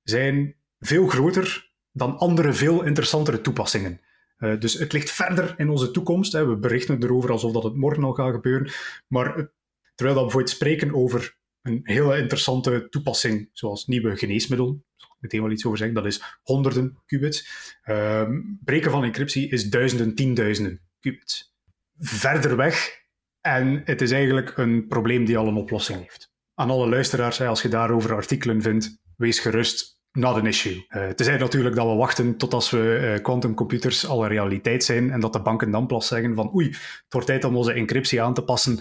zijn 0.02 0.56
veel 0.78 1.06
groter 1.06 1.71
dan 1.92 2.18
andere, 2.18 2.52
veel 2.52 2.82
interessantere 2.82 3.40
toepassingen. 3.40 4.00
Uh, 4.38 4.60
dus 4.60 4.74
het 4.74 4.92
ligt 4.92 5.10
verder 5.10 5.54
in 5.56 5.68
onze 5.68 5.90
toekomst. 5.90 6.32
Hè. 6.32 6.46
We 6.46 6.56
berichten 6.56 7.02
erover 7.02 7.30
alsof 7.30 7.52
dat 7.52 7.62
het 7.62 7.76
morgen 7.76 8.04
al 8.04 8.12
gaat 8.12 8.34
gebeuren. 8.34 8.72
Maar 9.08 9.34
terwijl 9.94 10.16
we 10.16 10.22
bijvoorbeeld 10.22 10.50
spreken 10.50 10.94
over 10.94 11.36
een 11.62 11.80
hele 11.82 12.18
interessante 12.18 12.86
toepassing, 12.88 13.48
zoals 13.52 13.86
nieuwe 13.86 14.16
geneesmiddel, 14.16 14.84
meteen 15.20 15.42
wel 15.42 15.50
iets 15.50 15.64
over 15.66 15.78
zeggen, 15.78 15.96
dat 15.96 16.06
is 16.06 16.38
honderden 16.42 16.98
qubits. 17.06 17.48
Uh, 17.84 18.28
breken 18.64 18.90
van 18.90 19.04
encryptie 19.04 19.50
is 19.50 19.70
duizenden, 19.70 20.14
tienduizenden 20.14 20.80
qubits. 21.00 21.54
Verder 21.98 22.56
weg 22.56 23.00
en 23.40 23.82
het 23.84 24.00
is 24.00 24.10
eigenlijk 24.10 24.56
een 24.56 24.86
probleem 24.86 25.24
die 25.24 25.38
al 25.38 25.46
een 25.46 25.56
oplossing 25.56 25.98
heeft. 26.00 26.32
Aan 26.54 26.70
alle 26.70 26.88
luisteraars, 26.88 27.40
als 27.40 27.62
je 27.62 27.68
daarover 27.68 28.14
artikelen 28.14 28.62
vindt, 28.62 28.98
wees 29.16 29.38
gerust, 29.38 30.00
not 30.12 30.36
an 30.36 30.46
issue. 30.46 30.86
Uh, 30.88 31.08
is 31.14 31.26
natuurlijk 31.26 31.74
dat 31.74 31.86
we 31.86 31.94
wachten 31.94 32.36
tot 32.36 32.54
als 32.54 32.70
we 32.70 33.14
uh, 33.16 33.22
quantumcomputers 33.22 34.06
al 34.06 34.22
een 34.22 34.28
realiteit 34.28 34.84
zijn 34.84 35.10
en 35.10 35.20
dat 35.20 35.32
de 35.32 35.42
banken 35.42 35.70
dan 35.70 35.86
plas 35.86 36.06
zeggen 36.06 36.34
van 36.34 36.54
oei, 36.54 36.68
het 36.68 37.04
wordt 37.08 37.26
tijd 37.26 37.44
om 37.44 37.56
onze 37.56 37.72
encryptie 37.72 38.22
aan 38.22 38.34
te 38.34 38.44
passen. 38.44 38.78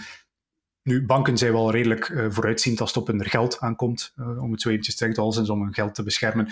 Nu, 0.84 1.06
banken 1.06 1.38
zijn 1.38 1.52
wel 1.52 1.72
redelijk 1.72 2.10
uh, 2.10 2.26
vooruitziend 2.30 2.82
als 2.82 2.94
het 2.94 3.02
op 3.02 3.08
hun 3.08 3.26
geld 3.26 3.60
aankomt, 3.60 4.14
om 4.18 4.52
het 4.52 4.62
zo 4.62 4.70
eventjes 4.70 4.96
te 4.96 5.14
zeggen, 5.14 5.50
om 5.54 5.62
hun 5.62 5.74
geld 5.74 5.96
te 5.96 6.04
beschermen. 6.04 6.50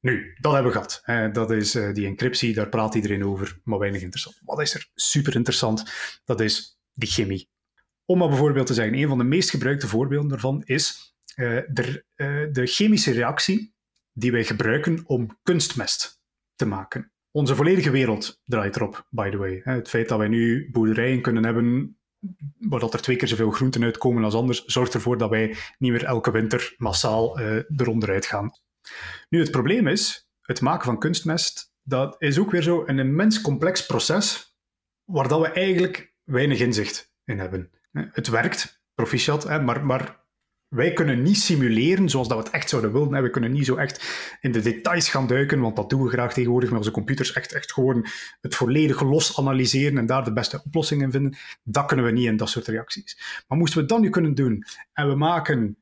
Nu, 0.00 0.36
dat 0.40 0.52
hebben 0.52 0.72
we 0.72 0.78
gehad. 0.78 1.32
dat 1.34 1.50
is 1.50 1.72
die 1.72 2.06
encryptie, 2.06 2.54
daar 2.54 2.68
praat 2.68 2.94
iedereen 2.94 3.24
over, 3.24 3.60
maar 3.64 3.78
weinig 3.78 4.02
interessant. 4.02 4.40
Wat 4.44 4.60
is 4.60 4.74
er 4.74 4.90
super 4.94 5.34
interessant? 5.34 5.84
Dat 6.24 6.40
is 6.40 6.78
die 6.92 7.08
chemie. 7.08 7.48
Om 8.04 8.18
maar 8.18 8.28
bijvoorbeeld 8.28 8.66
te 8.66 8.74
zeggen, 8.74 8.98
een 8.98 9.08
van 9.08 9.18
de 9.18 9.24
meest 9.24 9.50
gebruikte 9.50 9.88
voorbeelden 9.88 10.28
daarvan 10.28 10.62
is 10.64 11.14
de, 11.34 12.04
de 12.52 12.66
chemische 12.66 13.12
reactie 13.12 13.71
die 14.12 14.32
wij 14.32 14.44
gebruiken 14.44 15.02
om 15.06 15.38
kunstmest 15.42 16.22
te 16.54 16.66
maken. 16.66 17.12
Onze 17.30 17.54
volledige 17.54 17.90
wereld 17.90 18.40
draait 18.44 18.76
erop, 18.76 19.06
by 19.10 19.30
the 19.30 19.36
way. 19.36 19.60
Het 19.64 19.88
feit 19.88 20.08
dat 20.08 20.18
wij 20.18 20.28
nu 20.28 20.70
boerderijen 20.70 21.22
kunnen 21.22 21.44
hebben 21.44 21.96
waar 22.58 22.82
er 22.82 23.02
twee 23.02 23.16
keer 23.16 23.28
zoveel 23.28 23.50
groenten 23.50 23.82
uitkomen 23.82 24.24
als 24.24 24.34
anders, 24.34 24.64
zorgt 24.64 24.94
ervoor 24.94 25.18
dat 25.18 25.30
wij 25.30 25.56
niet 25.78 25.90
meer 25.92 26.04
elke 26.04 26.30
winter 26.30 26.74
massaal 26.76 27.40
uh, 27.40 27.62
eronder 27.76 28.10
uitgaan. 28.10 28.50
Nu, 29.28 29.40
het 29.40 29.50
probleem 29.50 29.86
is, 29.86 30.28
het 30.40 30.60
maken 30.60 30.84
van 30.84 30.98
kunstmest, 30.98 31.72
dat 31.82 32.16
is 32.18 32.38
ook 32.38 32.50
weer 32.50 32.62
zo 32.62 32.82
een 32.86 32.98
immens 32.98 33.40
complex 33.40 33.86
proces, 33.86 34.56
waar 35.04 35.28
dat 35.28 35.40
we 35.40 35.48
eigenlijk 35.48 36.14
weinig 36.24 36.60
inzicht 36.60 37.12
in 37.24 37.38
hebben. 37.38 37.70
Het 37.92 38.28
werkt, 38.28 38.82
proficiat, 38.94 39.62
maar, 39.62 39.84
maar 39.86 40.21
wij 40.74 40.92
kunnen 40.92 41.22
niet 41.22 41.36
simuleren 41.36 42.08
zoals 42.08 42.28
dat 42.28 42.38
we 42.38 42.44
het 42.44 42.52
echt 42.52 42.68
zouden 42.68 42.92
willen. 42.92 43.22
We 43.22 43.30
kunnen 43.30 43.52
niet 43.52 43.66
zo 43.66 43.76
echt 43.76 44.04
in 44.40 44.52
de 44.52 44.60
details 44.60 45.08
gaan 45.08 45.26
duiken, 45.26 45.60
want 45.60 45.76
dat 45.76 45.90
doen 45.90 46.02
we 46.02 46.08
graag 46.08 46.32
tegenwoordig 46.32 46.68
met 46.70 46.78
onze 46.78 46.90
computers. 46.90 47.32
Echt, 47.32 47.52
echt 47.52 47.72
gewoon 47.72 48.06
het 48.40 48.54
volledig 48.54 49.02
los 49.02 49.38
analyseren 49.38 49.98
en 49.98 50.06
daar 50.06 50.24
de 50.24 50.32
beste 50.32 50.62
oplossingen 50.64 51.10
vinden. 51.10 51.36
Dat 51.62 51.86
kunnen 51.86 52.04
we 52.04 52.12
niet 52.12 52.26
in 52.26 52.36
dat 52.36 52.48
soort 52.48 52.66
reacties. 52.66 53.44
Maar 53.48 53.58
moesten 53.58 53.80
we 53.80 53.86
dat 53.86 54.00
nu 54.00 54.10
kunnen 54.10 54.34
doen 54.34 54.64
en 54.92 55.08
we 55.08 55.14
maken 55.14 55.76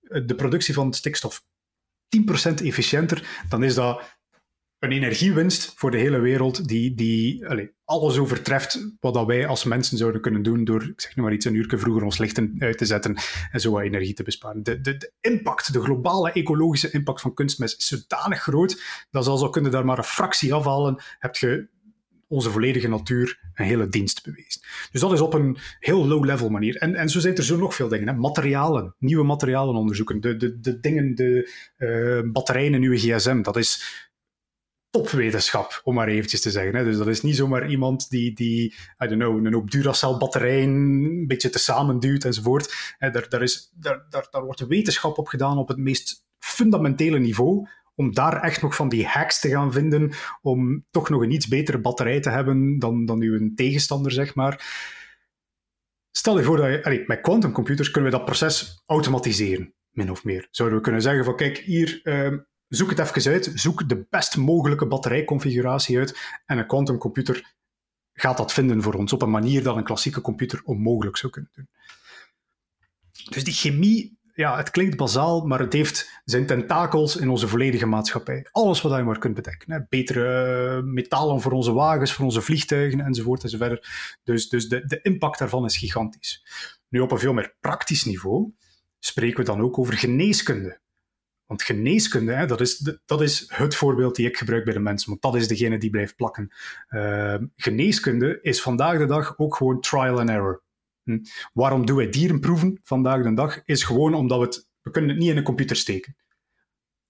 de 0.00 0.34
productie 0.36 0.74
van 0.74 0.92
stikstof 0.92 1.44
10% 2.50 2.54
efficiënter, 2.54 3.44
dan 3.48 3.62
is 3.62 3.74
dat 3.74 4.18
een 4.84 4.92
energiewinst 4.92 5.72
voor 5.76 5.90
de 5.90 5.98
hele 5.98 6.18
wereld 6.18 6.68
die, 6.68 6.94
die 6.94 7.48
allez, 7.48 7.68
alles 7.84 8.18
overtreft 8.18 8.92
wat 9.00 9.14
dat 9.14 9.26
wij 9.26 9.46
als 9.46 9.64
mensen 9.64 9.98
zouden 9.98 10.20
kunnen 10.20 10.42
doen 10.42 10.64
door, 10.64 10.82
ik 10.82 11.00
zeg 11.00 11.16
nu 11.16 11.22
maar 11.22 11.32
iets, 11.32 11.44
een 11.44 11.54
uur 11.54 11.78
vroeger 11.78 12.04
ons 12.04 12.18
lichten 12.18 12.56
uit 12.58 12.78
te 12.78 12.84
zetten 12.84 13.16
en 13.50 13.60
zo 13.60 13.70
wat 13.70 13.82
energie 13.82 14.14
te 14.14 14.22
besparen. 14.22 14.62
De, 14.62 14.80
de, 14.80 15.12
impact, 15.20 15.72
de 15.72 15.82
globale 15.82 16.32
ecologische 16.32 16.90
impact 16.90 17.20
van 17.20 17.34
kunstmest 17.34 17.78
is 17.78 17.86
zodanig 17.86 18.42
groot 18.42 18.82
dat 19.10 19.24
zelfs 19.24 19.42
al 19.42 19.50
kunnen 19.50 19.70
daar 19.70 19.84
maar 19.84 19.98
een 19.98 20.04
fractie 20.04 20.54
afhalen, 20.54 21.02
heb 21.18 21.36
je 21.36 21.68
onze 22.28 22.50
volledige 22.50 22.88
natuur 22.88 23.40
een 23.54 23.64
hele 23.64 23.88
dienst 23.88 24.22
bewezen. 24.22 24.60
Dus 24.92 25.00
dat 25.00 25.12
is 25.12 25.20
op 25.20 25.34
een 25.34 25.56
heel 25.78 26.06
low-level 26.06 26.48
manier. 26.48 26.76
En, 26.76 26.94
en 26.94 27.08
zo 27.08 27.20
zijn 27.20 27.36
er 27.36 27.44
zo 27.44 27.56
nog 27.56 27.74
veel 27.74 27.88
dingen. 27.88 28.08
Hè. 28.08 28.14
Materialen, 28.14 28.94
nieuwe 28.98 29.24
materialen 29.24 29.74
onderzoeken. 29.74 30.20
De, 30.20 30.36
de, 30.36 30.60
de 30.60 30.80
dingen, 30.80 31.14
de 31.14 31.50
uh, 31.78 32.32
batterijen 32.32 32.74
in 32.74 32.82
uw 32.82 32.96
gsm, 32.96 33.42
dat 33.42 33.56
is 33.56 33.82
topwetenschap, 34.94 35.80
om 35.84 35.94
maar 35.94 36.08
eventjes 36.08 36.40
te 36.40 36.50
zeggen. 36.50 36.74
Hè. 36.74 36.84
Dus 36.84 36.96
dat 36.96 37.06
is 37.06 37.22
niet 37.22 37.36
zomaar 37.36 37.68
iemand 37.68 38.10
die, 38.10 38.34
die 38.34 38.74
I 39.04 39.06
don't 39.08 39.22
know, 39.22 39.46
een 39.46 39.52
hoop 39.52 39.70
Duracell-batterijen 39.70 40.70
een 40.70 41.26
beetje 41.26 41.50
te 41.50 41.58
samen 41.58 42.00
duwt 42.00 42.24
enzovoort. 42.24 42.94
Hè, 42.98 43.10
daar, 43.10 43.28
daar, 43.28 43.42
is, 43.42 43.72
daar, 43.74 44.06
daar, 44.10 44.26
daar 44.30 44.44
wordt 44.44 44.66
wetenschap 44.66 45.18
op 45.18 45.26
gedaan 45.26 45.58
op 45.58 45.68
het 45.68 45.76
meest 45.76 46.26
fundamentele 46.38 47.18
niveau, 47.18 47.68
om 47.94 48.14
daar 48.14 48.42
echt 48.42 48.62
nog 48.62 48.74
van 48.74 48.88
die 48.88 49.06
hacks 49.06 49.40
te 49.40 49.48
gaan 49.48 49.72
vinden, 49.72 50.12
om 50.42 50.84
toch 50.90 51.08
nog 51.08 51.22
een 51.22 51.30
iets 51.30 51.48
betere 51.48 51.80
batterij 51.80 52.20
te 52.20 52.30
hebben 52.30 52.78
dan, 52.78 53.06
dan 53.06 53.20
uw 53.20 53.54
tegenstander, 53.54 54.12
zeg 54.12 54.34
maar. 54.34 54.64
Stel 56.10 56.38
je 56.38 56.44
voor 56.44 56.56
dat 56.56 56.66
je, 56.66 56.84
allez, 56.84 57.06
met 57.06 57.20
quantumcomputers 57.20 57.90
kunnen 57.90 58.10
we 58.10 58.16
dat 58.16 58.26
proces 58.26 58.82
automatiseren, 58.86 59.74
min 59.90 60.10
of 60.10 60.24
meer. 60.24 60.48
Zouden 60.50 60.78
we 60.78 60.84
kunnen 60.84 61.02
zeggen 61.02 61.24
van, 61.24 61.36
kijk, 61.36 61.58
hier... 61.58 62.00
Uh, 62.04 62.38
zoek 62.74 62.90
het 62.90 62.98
even 62.98 63.32
uit, 63.32 63.52
zoek 63.54 63.88
de 63.88 64.06
best 64.10 64.36
mogelijke 64.36 64.86
batterijconfiguratie 64.86 65.98
uit 65.98 66.18
en 66.46 66.58
een 66.58 66.66
quantumcomputer 66.66 67.54
gaat 68.12 68.36
dat 68.36 68.52
vinden 68.52 68.82
voor 68.82 68.94
ons 68.94 69.12
op 69.12 69.22
een 69.22 69.30
manier 69.30 69.62
dat 69.62 69.76
een 69.76 69.84
klassieke 69.84 70.20
computer 70.20 70.60
onmogelijk 70.64 71.16
zou 71.16 71.32
kunnen 71.32 71.50
doen. 71.54 71.68
Dus 73.28 73.44
die 73.44 73.54
chemie, 73.54 74.18
ja, 74.34 74.56
het 74.56 74.70
klinkt 74.70 74.96
bazaal, 74.96 75.46
maar 75.46 75.58
het 75.58 75.72
heeft 75.72 76.20
zijn 76.24 76.46
tentakels 76.46 77.16
in 77.16 77.28
onze 77.28 77.48
volledige 77.48 77.86
maatschappij. 77.86 78.48
Alles 78.50 78.80
wat 78.80 78.96
je 78.96 79.02
maar 79.02 79.18
kunt 79.18 79.34
bedenken. 79.34 79.86
Betere 79.88 80.82
metalen 80.82 81.40
voor 81.40 81.52
onze 81.52 81.72
wagens, 81.72 82.12
voor 82.12 82.24
onze 82.24 82.42
vliegtuigen 82.42 83.00
enzovoort 83.00 83.42
enzovoort. 83.42 83.88
Dus, 84.24 84.48
dus 84.48 84.68
de, 84.68 84.86
de 84.86 85.00
impact 85.02 85.38
daarvan 85.38 85.64
is 85.64 85.76
gigantisch. 85.76 86.44
Nu, 86.88 87.00
op 87.00 87.10
een 87.10 87.18
veel 87.18 87.32
meer 87.32 87.54
praktisch 87.60 88.04
niveau 88.04 88.52
spreken 88.98 89.38
we 89.38 89.44
dan 89.44 89.60
ook 89.60 89.78
over 89.78 89.94
geneeskunde. 89.94 90.82
Want 91.54 91.66
geneeskunde, 91.66 92.32
hè, 92.32 92.46
dat, 92.46 92.60
is 92.60 92.90
dat 93.04 93.20
is 93.20 93.44
het 93.48 93.74
voorbeeld 93.74 94.16
die 94.16 94.26
ik 94.26 94.36
gebruik 94.36 94.64
bij 94.64 94.72
de 94.72 94.80
mensen, 94.80 95.08
want 95.08 95.22
dat 95.22 95.34
is 95.36 95.48
degene 95.48 95.78
die 95.78 95.90
blijft 95.90 96.16
plakken. 96.16 96.52
Uh, 96.90 97.36
geneeskunde 97.56 98.38
is 98.42 98.62
vandaag 98.62 98.98
de 98.98 99.06
dag 99.06 99.38
ook 99.38 99.56
gewoon 99.56 99.80
trial 99.80 100.20
and 100.20 100.28
error. 100.28 100.62
Hm. 101.02 101.18
Waarom 101.52 101.86
doen 101.86 101.96
wij 101.96 102.08
dierenproeven 102.08 102.80
vandaag 102.82 103.22
de 103.22 103.34
dag? 103.34 103.64
Is 103.64 103.84
gewoon 103.84 104.14
omdat 104.14 104.38
we 104.38 104.44
het, 104.44 104.68
we 104.82 104.90
kunnen 104.90 105.10
het 105.10 105.18
niet 105.18 105.30
in 105.30 105.36
een 105.36 105.42
computer 105.42 105.76
steken. 105.76 106.16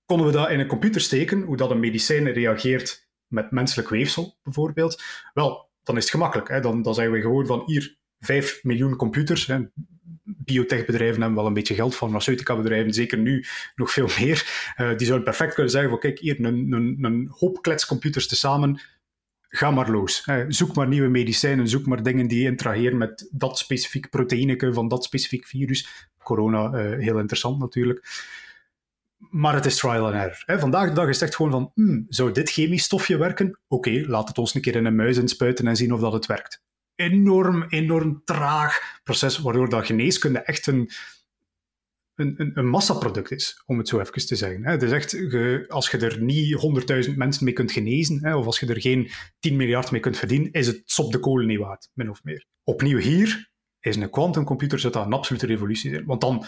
Konden 0.05 0.27
we 0.27 0.33
dat 0.33 0.51
in 0.51 0.61
een 0.61 0.67
computer 0.67 1.01
steken, 1.01 1.43
hoe 1.43 1.57
dat 1.57 1.71
een 1.71 1.81
medicijn 1.81 2.33
reageert 2.33 3.09
met 3.27 3.51
menselijk 3.51 3.89
weefsel 3.89 4.39
bijvoorbeeld? 4.43 5.03
Wel, 5.35 5.71
dan 5.83 5.97
is 5.97 6.03
het 6.03 6.13
gemakkelijk. 6.13 6.49
Hè? 6.49 6.61
Dan, 6.61 6.83
dan 6.83 6.95
zeggen 6.95 7.15
we 7.15 7.21
gewoon 7.21 7.47
van 7.47 7.63
hier 7.67 7.99
5 8.19 8.65
miljoen 8.65 8.97
computers. 8.97 9.47
Hè? 9.47 9.59
Biotechbedrijven 10.25 11.21
hebben 11.21 11.39
wel 11.39 11.47
een 11.47 11.55
beetje 11.55 11.75
geld, 11.75 11.95
farmaceutica 11.95 12.57
bedrijven 12.57 12.93
zeker 12.93 13.19
nu 13.19 13.45
nog 13.75 13.91
veel 13.91 14.09
meer. 14.19 14.75
Uh, 14.81 14.97
die 14.97 15.07
zouden 15.07 15.25
perfect 15.25 15.55
kunnen 15.55 15.73
zeggen 15.73 15.91
van 15.91 15.99
kijk, 15.99 16.19
hier 16.19 16.45
een, 16.45 16.73
een, 16.73 16.99
een 17.01 17.29
hoop 17.31 17.63
kletscomputers 17.63 18.29
tezamen, 18.29 18.81
ga 19.49 19.71
maar 19.71 19.91
los. 19.91 20.29
Zoek 20.49 20.75
maar 20.75 20.89
nieuwe 20.89 21.09
medicijnen, 21.09 21.69
zoek 21.69 21.87
maar 21.87 22.03
dingen 22.03 22.27
die 22.27 22.45
interageren 22.45 22.99
met 22.99 23.29
dat 23.33 23.59
specifiek 23.59 24.11
proteïneke 24.11 24.73
van 24.73 24.89
dat 24.89 25.05
specifiek 25.05 25.47
virus. 25.47 26.09
Corona, 26.19 26.65
uh, 26.65 26.99
heel 26.99 27.19
interessant 27.19 27.59
natuurlijk. 27.59 28.07
Maar 29.31 29.55
het 29.55 29.67
is 29.67 29.77
trial 29.77 30.07
and 30.07 30.15
error. 30.15 30.61
Vandaag 30.61 30.89
de 30.89 30.95
dag 30.95 31.09
is 31.09 31.21
het 31.21 31.29
echt 31.29 31.37
gewoon 31.37 31.51
van, 31.51 31.71
hmm, 31.75 32.07
zou 32.09 32.33
dit 32.33 32.51
chemisch 32.51 32.85
stofje 32.85 33.17
werken? 33.17 33.59
Oké, 33.69 34.05
laat 34.07 34.29
het 34.29 34.39
ons 34.39 34.55
een 34.55 34.61
keer 34.61 34.77
in 34.77 34.85
een 34.85 34.97
muis 34.97 35.17
inspuiten 35.17 35.67
en 35.67 35.77
zien 35.77 35.93
of 35.93 36.01
dat 36.01 36.13
het 36.13 36.27
werkt 36.27 36.64
enorm, 36.95 37.65
enorm 37.69 38.23
traag 38.25 39.01
proces, 39.05 39.39
waardoor 39.39 39.69
dat 39.69 39.87
geneeskunde 39.87 40.39
echt 40.39 40.67
een, 40.67 40.91
een, 42.15 42.51
een, 42.55 42.69
massaproduct 42.69 43.31
is, 43.31 43.63
om 43.67 43.79
het 43.79 43.89
zo 43.89 44.01
even 44.01 44.27
te 44.27 44.37
zeggen. 44.37 44.65
Het 44.65 44.83
is 44.83 44.91
echt, 44.91 45.15
als 45.69 45.91
je 45.91 45.99
er 45.99 46.23
niet 46.23 47.07
100.000 47.09 47.15
mensen 47.15 47.45
mee 47.45 47.55
kunt 47.55 47.73
genezen, 47.73 48.35
of 48.37 48.47
als 48.47 48.61
je 48.61 48.67
er 48.67 48.81
geen 48.81 49.11
10 49.39 49.57
miljard 49.57 49.91
mee 49.91 50.01
kunt 50.01 50.19
verdienen, 50.19 50.53
is 50.53 50.67
het 50.67 50.83
sop 50.85 51.13
de 51.13 51.19
kolen 51.19 51.47
niet 51.47 51.59
waard, 51.59 51.91
min 51.93 52.11
of 52.11 52.25
meer. 52.25 52.47
Opnieuw 52.65 52.99
hier 52.99 53.53
is 53.81 53.97
een 53.97 54.11
quantumcomputer 54.11 54.81
dat 54.81 54.97
een 54.97 55.13
absolute 55.13 55.47
revolutie 55.47 55.91
zijn. 55.91 56.05
Want 56.05 56.21
dan 56.21 56.45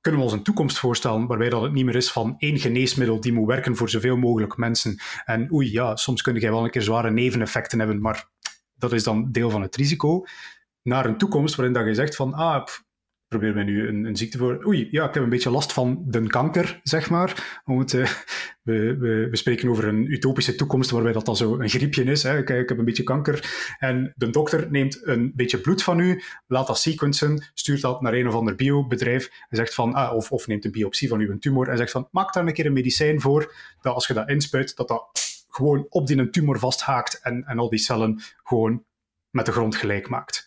kunnen 0.00 0.20
we 0.20 0.26
ons 0.26 0.36
een 0.36 0.42
toekomst 0.42 0.78
voorstellen 0.78 1.26
waarbij 1.26 1.48
dat 1.48 1.62
het 1.62 1.72
niet 1.72 1.84
meer 1.84 1.96
is 1.96 2.12
van 2.12 2.34
één 2.38 2.58
geneesmiddel 2.58 3.20
die 3.20 3.32
moet 3.32 3.46
werken 3.46 3.76
voor 3.76 3.90
zoveel 3.90 4.16
mogelijk 4.16 4.56
mensen. 4.56 4.96
En 5.24 5.52
oei, 5.52 5.72
ja, 5.72 5.96
soms 5.96 6.22
kun 6.22 6.40
je 6.40 6.50
wel 6.50 6.64
een 6.64 6.70
keer 6.70 6.82
zware 6.82 7.10
neveneffecten 7.10 7.78
hebben, 7.78 8.00
maar 8.00 8.30
dat 8.78 8.92
is 8.92 9.04
dan 9.04 9.32
deel 9.32 9.50
van 9.50 9.62
het 9.62 9.76
risico, 9.76 10.24
naar 10.82 11.06
een 11.06 11.18
toekomst 11.18 11.54
waarin 11.54 11.74
dat 11.74 11.86
je 11.86 11.94
zegt 11.94 12.16
van, 12.16 12.34
ah, 12.34 12.66
probeer 13.28 13.54
mij 13.54 13.64
nu 13.64 13.88
een, 13.88 14.04
een, 14.04 14.16
ziekte 14.16 14.38
voor. 14.38 14.66
Oei, 14.66 14.88
ja, 14.90 15.08
ik 15.08 15.14
heb 15.14 15.22
een 15.22 15.28
beetje 15.28 15.50
last 15.50 15.72
van 15.72 16.04
de 16.06 16.26
kanker, 16.26 16.80
zeg 16.82 17.10
maar. 17.10 17.62
We, 18.62 18.96
we, 18.98 19.28
we, 19.30 19.36
spreken 19.36 19.68
over 19.68 19.88
een 19.88 20.12
utopische 20.12 20.54
toekomst 20.54 20.90
waarbij 20.90 21.12
dat 21.12 21.24
dan 21.24 21.36
zo 21.36 21.58
een 21.58 21.68
griepje 21.68 22.04
is. 22.04 22.22
Hè. 22.22 22.38
Ik, 22.38 22.50
ik, 22.50 22.68
heb 22.68 22.78
een 22.78 22.84
beetje 22.84 23.02
kanker. 23.02 23.74
En 23.78 24.12
de 24.16 24.30
dokter 24.30 24.70
neemt 24.70 25.06
een 25.06 25.32
beetje 25.34 25.58
bloed 25.58 25.82
van 25.82 25.98
u, 25.98 26.22
laat 26.46 26.66
dat 26.66 26.78
sequencen, 26.78 27.44
stuurt 27.54 27.80
dat 27.80 28.00
naar 28.00 28.12
een 28.12 28.28
of 28.28 28.34
ander 28.34 28.54
biobedrijf 28.54 29.30
en 29.48 29.56
zegt 29.56 29.74
van, 29.74 29.94
ah, 29.94 30.14
of, 30.14 30.32
of 30.32 30.46
neemt 30.46 30.64
een 30.64 30.70
biopsie 30.70 31.08
van 31.08 31.20
uw 31.20 31.38
tumor 31.38 31.68
en 31.68 31.76
zegt 31.76 31.90
van, 31.90 32.08
maak 32.10 32.32
daar 32.32 32.46
een 32.46 32.52
keer 32.52 32.66
een 32.66 32.72
medicijn 32.72 33.20
voor, 33.20 33.54
dat 33.80 33.94
als 33.94 34.06
je 34.06 34.14
dat 34.14 34.28
inspuit, 34.28 34.76
dat 34.76 34.88
dat 34.88 35.10
gewoon 35.58 35.86
op 35.88 36.06
die 36.06 36.30
tumor 36.30 36.58
vasthaakt 36.58 37.20
en, 37.22 37.44
en 37.44 37.58
al 37.58 37.68
die 37.68 37.78
cellen 37.78 38.20
gewoon 38.42 38.84
met 39.30 39.46
de 39.46 39.52
grond 39.52 39.76
gelijk 39.76 40.08
maakt 40.08 40.46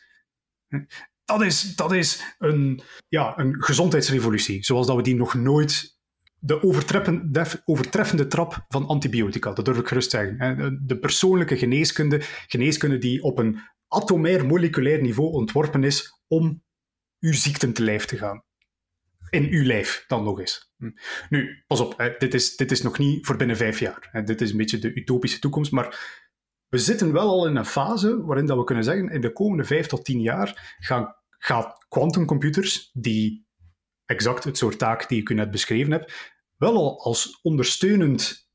dat 1.32 1.42
is, 1.42 1.76
dat 1.76 1.92
is 1.92 2.36
een, 2.40 2.82
ja, 3.08 3.38
een 3.38 3.64
gezondheidsrevolutie, 3.64 4.64
zoals 4.64 4.88
dat 4.88 4.96
we 4.96 5.02
die 5.02 5.16
nog 5.16 5.34
nooit 5.34 6.00
de 6.40 6.64
overtreffende, 6.64 7.46
overtreffende 7.66 8.28
trap 8.28 8.66
van 8.68 8.88
antibiotica, 8.88 9.54
dat 9.54 9.66
durf 9.66 9.78
ik 9.78 9.88
gerust 9.88 10.12
zeggen. 10.12 10.82
De 10.88 10.98
persoonlijke 10.98 11.58
geneeskunde, 11.58 12.20
geneeskunde 12.48 12.98
die 12.98 13.24
op 13.24 13.38
een 13.38 13.60
atomair 13.88 14.46
moleculair 14.46 15.02
niveau 15.02 15.32
ontworpen 15.32 15.84
is 15.84 16.22
om 16.28 16.64
uw 17.20 17.34
ziekten 17.34 17.74
te 17.74 17.84
lijf 17.84 18.06
te 18.06 18.18
gaan. 18.18 18.44
In 19.32 19.48
uw 19.50 19.64
lijf 19.64 20.04
dan 20.08 20.24
nog 20.24 20.40
eens. 20.40 20.74
Hm. 20.78 20.90
Nu, 21.30 21.64
pas 21.68 21.80
op, 21.80 22.16
dit 22.18 22.34
is, 22.34 22.56
dit 22.56 22.72
is 22.72 22.82
nog 22.82 22.98
niet 22.98 23.26
voor 23.26 23.36
binnen 23.36 23.58
vijf 23.58 23.80
jaar. 23.80 24.24
Dit 24.26 24.42
is 24.42 24.52
een 24.52 24.58
beetje 24.58 24.80
de 24.80 24.94
utopische 24.94 25.40
toekomst, 25.40 25.72
maar 25.72 26.20
we 26.68 26.78
zitten 26.78 27.12
wel 27.12 27.30
al 27.30 27.48
in 27.48 27.56
een 27.56 27.66
fase 27.66 28.26
waarin 28.26 28.46
dat 28.46 28.58
we 28.58 28.64
kunnen 28.64 28.84
zeggen, 28.84 29.10
in 29.10 29.22
de 29.22 29.32
komende 29.32 29.64
vijf 29.64 29.88
tot 29.88 30.06
tien 30.06 30.22
jaar 30.22 30.76
gaan 30.80 31.16
gaat 31.44 31.86
quantumcomputers, 31.90 32.90
die 32.94 33.48
exact 34.06 34.44
het 34.44 34.58
soort 34.58 34.78
taak 34.78 35.10
die 35.10 35.22
ik 35.22 35.30
u 35.30 35.34
net 35.34 35.52
beschreven 35.52 35.92
heb, 35.92 36.12
wel 36.58 36.76
al 36.76 37.04
als 37.04 37.40
ondersteunend 37.42 38.50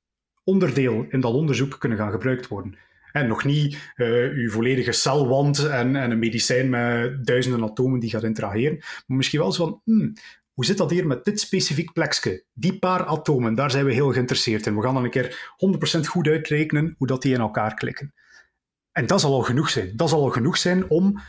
onderdeel 0.44 1.06
in 1.08 1.20
dat 1.20 1.34
onderzoek 1.34 1.78
kunnen 1.78 1.98
gaan 1.98 2.10
gebruikt 2.10 2.48
worden. 2.48 2.78
En 3.12 3.28
nog 3.28 3.44
niet 3.44 3.92
uh, 3.96 4.32
uw 4.32 4.50
volledige 4.50 4.92
celwand 4.92 5.58
en, 5.58 5.96
en, 5.96 6.10
een 6.10 6.18
medicijn 6.18 6.70
met 6.70 7.26
duizenden 7.26 7.62
atomen 7.62 8.00
die 8.00 8.10
gaat 8.10 8.24
interageren, 8.24 8.76
maar 9.06 9.16
misschien 9.16 9.40
wel 9.40 9.52
zo 9.52 9.64
van, 9.64 9.80
hmm, 9.84 10.12
hoe 10.56 10.64
zit 10.64 10.76
dat 10.76 10.90
hier 10.90 11.06
met 11.06 11.24
dit 11.24 11.40
specifiek 11.40 11.92
plekje? 11.92 12.44
Die 12.52 12.78
paar 12.78 13.04
atomen, 13.04 13.54
daar 13.54 13.70
zijn 13.70 13.84
we 13.84 13.92
heel 13.92 14.12
geïnteresseerd 14.12 14.66
in. 14.66 14.76
We 14.76 14.82
gaan 14.82 14.94
dan 14.94 15.04
een 15.04 15.10
keer 15.10 15.54
100% 15.96 16.00
goed 16.00 16.26
uitrekenen 16.26 16.94
hoe 16.98 17.06
dat 17.06 17.22
die 17.22 17.34
in 17.34 17.40
elkaar 17.40 17.74
klikken. 17.74 18.14
En 18.92 19.06
dat 19.06 19.20
zal 19.20 19.32
al 19.32 19.42
genoeg 19.42 19.70
zijn. 19.70 19.96
Dat 19.96 20.08
zal 20.08 20.22
al 20.22 20.30
genoeg 20.30 20.56
zijn 20.56 20.90
om 20.90 21.20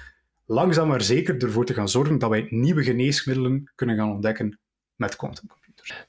langzaam 0.46 0.88
maar 0.88 1.02
zeker 1.02 1.44
ervoor 1.44 1.66
te 1.66 1.74
gaan 1.74 1.90
zorgen 1.90 2.18
dat 2.18 2.30
wij 2.30 2.48
nieuwe 2.50 2.84
geneesmiddelen 2.84 3.72
kunnen 3.76 3.96
gaan 3.96 4.12
ontdekken 4.12 4.60
met 4.96 5.16
quantumcomputers. 5.16 6.06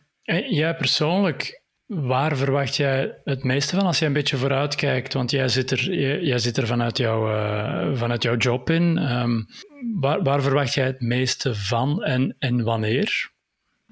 Jij 0.48 0.76
persoonlijk, 0.76 1.62
waar 1.88 2.36
verwacht 2.36 2.76
jij 2.76 3.18
het 3.24 3.44
meeste 3.44 3.76
van 3.76 3.86
als 3.86 3.98
je 3.98 4.06
een 4.06 4.12
beetje 4.12 4.36
vooruit 4.36 4.74
kijkt? 4.74 5.12
Want 5.12 5.30
jij 5.30 5.48
zit 5.48 5.70
er, 5.70 5.94
jij, 6.24 6.38
zit 6.38 6.56
er 6.56 6.66
vanuit, 6.66 6.98
jouw, 6.98 7.28
uh, 7.28 7.96
vanuit 7.96 8.22
jouw 8.22 8.36
job 8.36 8.70
in. 8.70 9.12
Um, 9.12 9.46
waar, 10.00 10.22
waar 10.22 10.42
verwacht 10.42 10.74
jij 10.74 10.86
het 10.86 11.00
meeste 11.00 11.54
van 11.54 12.02
en, 12.02 12.36
en 12.38 12.64
wanneer? 12.64 13.30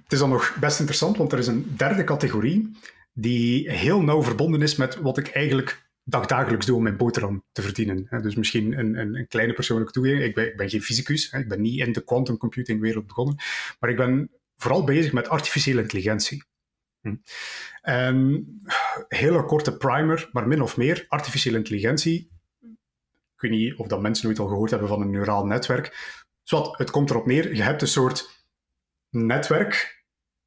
Het 0.02 0.12
is 0.12 0.18
dan 0.18 0.28
nog 0.28 0.56
best 0.60 0.78
interessant, 0.78 1.16
want 1.16 1.32
er 1.32 1.38
is 1.38 1.46
een 1.46 1.74
derde 1.76 2.04
categorie 2.04 2.70
die 3.12 3.70
heel 3.70 4.02
nauw 4.02 4.22
verbonden 4.22 4.62
is 4.62 4.76
met 4.76 4.96
wat 4.96 5.18
ik 5.18 5.28
eigenlijk 5.28 5.84
dagdagelijks 6.04 6.66
doe 6.66 6.76
om 6.76 6.82
mijn 6.82 6.96
boterham 6.96 7.44
te 7.52 7.62
verdienen. 7.62 8.06
Dus 8.22 8.34
misschien 8.34 8.78
een, 8.78 8.98
een, 8.98 9.14
een 9.14 9.28
kleine 9.28 9.52
persoonlijke 9.52 9.92
toegeven. 9.92 10.24
Ik 10.24 10.34
ben, 10.34 10.46
ik 10.46 10.56
ben 10.56 10.70
geen 10.70 10.82
fysicus, 10.82 11.32
ik 11.32 11.48
ben 11.48 11.60
niet 11.60 11.78
in 11.78 11.92
de 11.92 12.04
quantum 12.04 12.36
computing 12.36 12.80
wereld 12.80 13.06
begonnen, 13.06 13.36
maar 13.80 13.90
ik 13.90 13.96
ben 13.96 14.30
vooral 14.56 14.84
bezig 14.84 15.12
met 15.12 15.28
artificiële 15.28 15.80
intelligentie. 15.80 16.44
Hm. 17.06 17.16
En 17.82 18.46
hele 19.08 19.44
korte 19.44 19.76
primer, 19.76 20.28
maar 20.32 20.48
min 20.48 20.62
of 20.62 20.76
meer, 20.76 21.04
artificiële 21.08 21.56
intelligentie. 21.56 22.30
Ik 23.34 23.42
weet 23.42 23.50
niet 23.50 23.76
of 23.76 23.86
dat 23.86 24.00
mensen 24.00 24.26
nooit 24.26 24.38
al 24.38 24.48
gehoord 24.48 24.70
hebben 24.70 24.88
van 24.88 25.00
een 25.00 25.10
neuraal 25.10 25.46
netwerk. 25.46 26.16
Zowat, 26.42 26.78
het 26.78 26.90
komt 26.90 27.10
erop 27.10 27.26
neer, 27.26 27.54
je 27.54 27.62
hebt 27.62 27.82
een 27.82 27.88
soort 27.88 28.44
netwerk 29.10 29.96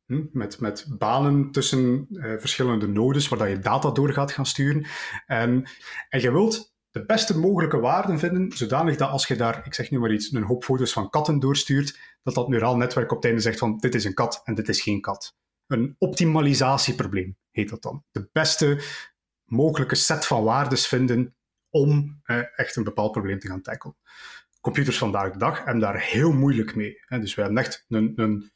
Hm, 0.10 0.26
met, 0.32 0.60
met 0.60 0.86
banen 0.97 1.51
tussen 1.51 2.07
uh, 2.12 2.34
verschillende 2.38 2.88
nodes 2.88 3.28
waar 3.28 3.39
dat 3.39 3.49
je 3.49 3.60
data 3.60 3.91
door 3.91 4.14
gaat 4.14 4.32
gaan 4.32 4.45
sturen. 4.45 4.86
En, 5.26 5.70
en 6.10 6.22
je 6.22 6.32
wilt 6.32 6.74
de 6.91 7.05
beste 7.05 7.39
mogelijke 7.39 7.80
waarden 7.80 8.20
vinden, 8.20 8.51
zodanig 8.51 8.95
dat 8.95 9.10
als 9.10 9.28
je 9.28 9.36
daar, 9.36 9.62
ik 9.66 9.74
zeg 9.74 9.91
nu 9.91 9.99
maar 9.99 10.12
iets, 10.12 10.32
een 10.32 10.43
hoop 10.43 10.64
foto's 10.64 10.93
van 10.93 11.10
katten 11.10 11.39
doorstuurt, 11.39 11.99
dat 12.24 12.34
dat 12.34 12.47
neuraal 12.47 12.78
netwerk 12.78 13.12
op 13.12 13.18
het 13.18 13.26
einde 13.26 13.41
zegt 13.41 13.60
van 13.60 13.78
dit 13.78 13.95
is 13.95 14.05
een 14.05 14.14
kat 14.14 14.41
en 14.43 14.55
dit 14.55 14.70
is 14.70 14.82
geen 14.82 15.01
kat. 15.01 15.38
Een 15.70 15.96
optimalisatieprobleem 15.98 17.38
heet 17.52 17.70
dat 17.70 17.82
dan. 17.82 18.04
De 18.12 18.30
beste 18.32 18.82
mogelijke 19.46 19.96
set 19.96 20.26
van 20.26 20.44
waarden 20.44 20.78
vinden 20.78 21.36
om 21.70 22.20
eh, 22.24 22.60
echt 22.60 22.76
een 22.76 22.84
bepaald 22.84 23.12
probleem 23.12 23.40
te 23.40 23.48
gaan 23.48 23.62
tackelen. 23.62 23.98
Computers 24.62 24.98
vandaag 24.98 25.32
de 25.32 25.38
dag 25.38 25.58
hebben 25.58 25.80
daar 25.80 26.02
heel 26.02 26.32
moeilijk 26.32 26.76
mee. 26.76 26.98
Hè. 27.06 27.20
Dus 27.20 27.36
we 27.36 27.42
hebben 27.42 27.60
echt 27.60 27.86
een, 27.88 28.14
een 28.16 28.52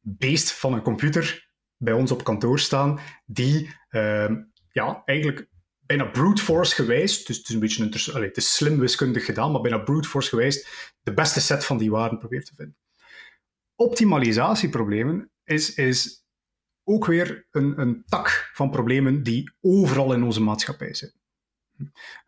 beest 0.00 0.52
van 0.52 0.72
een 0.72 0.82
computer 0.82 1.50
bij 1.76 1.92
ons 1.92 2.10
op 2.10 2.24
kantoor 2.24 2.58
staan, 2.58 3.00
die 3.26 3.74
uh, 3.90 4.30
ja, 4.70 5.02
eigenlijk 5.04 5.48
bijna 5.80 6.04
brute 6.04 6.42
force 6.42 6.74
gewijs, 6.74 7.24
dus 7.24 7.36
het 7.36 7.48
is 7.48 7.54
een 7.54 7.60
beetje 7.60 7.82
een, 7.82 8.14
allez, 8.14 8.26
het 8.26 8.36
is 8.36 8.54
slim 8.54 8.78
wiskundig 8.78 9.24
gedaan, 9.24 9.52
maar 9.52 9.60
bijna 9.60 9.78
brute 9.78 10.08
force 10.08 10.28
gewijs 10.28 10.66
de 11.02 11.14
beste 11.14 11.40
set 11.40 11.64
van 11.64 11.78
die 11.78 11.90
waarden 11.90 12.18
probeert 12.18 12.46
te 12.46 12.54
vinden. 12.54 12.76
Optimalisatieproblemen 13.74 15.30
is, 15.44 15.74
is 15.74 16.26
ook 16.88 17.06
weer 17.06 17.46
een, 17.50 17.80
een 17.80 18.02
tak 18.06 18.50
van 18.52 18.70
problemen 18.70 19.22
die 19.22 19.52
overal 19.60 20.12
in 20.12 20.22
onze 20.22 20.42
maatschappij 20.42 20.94
zitten. 20.94 21.20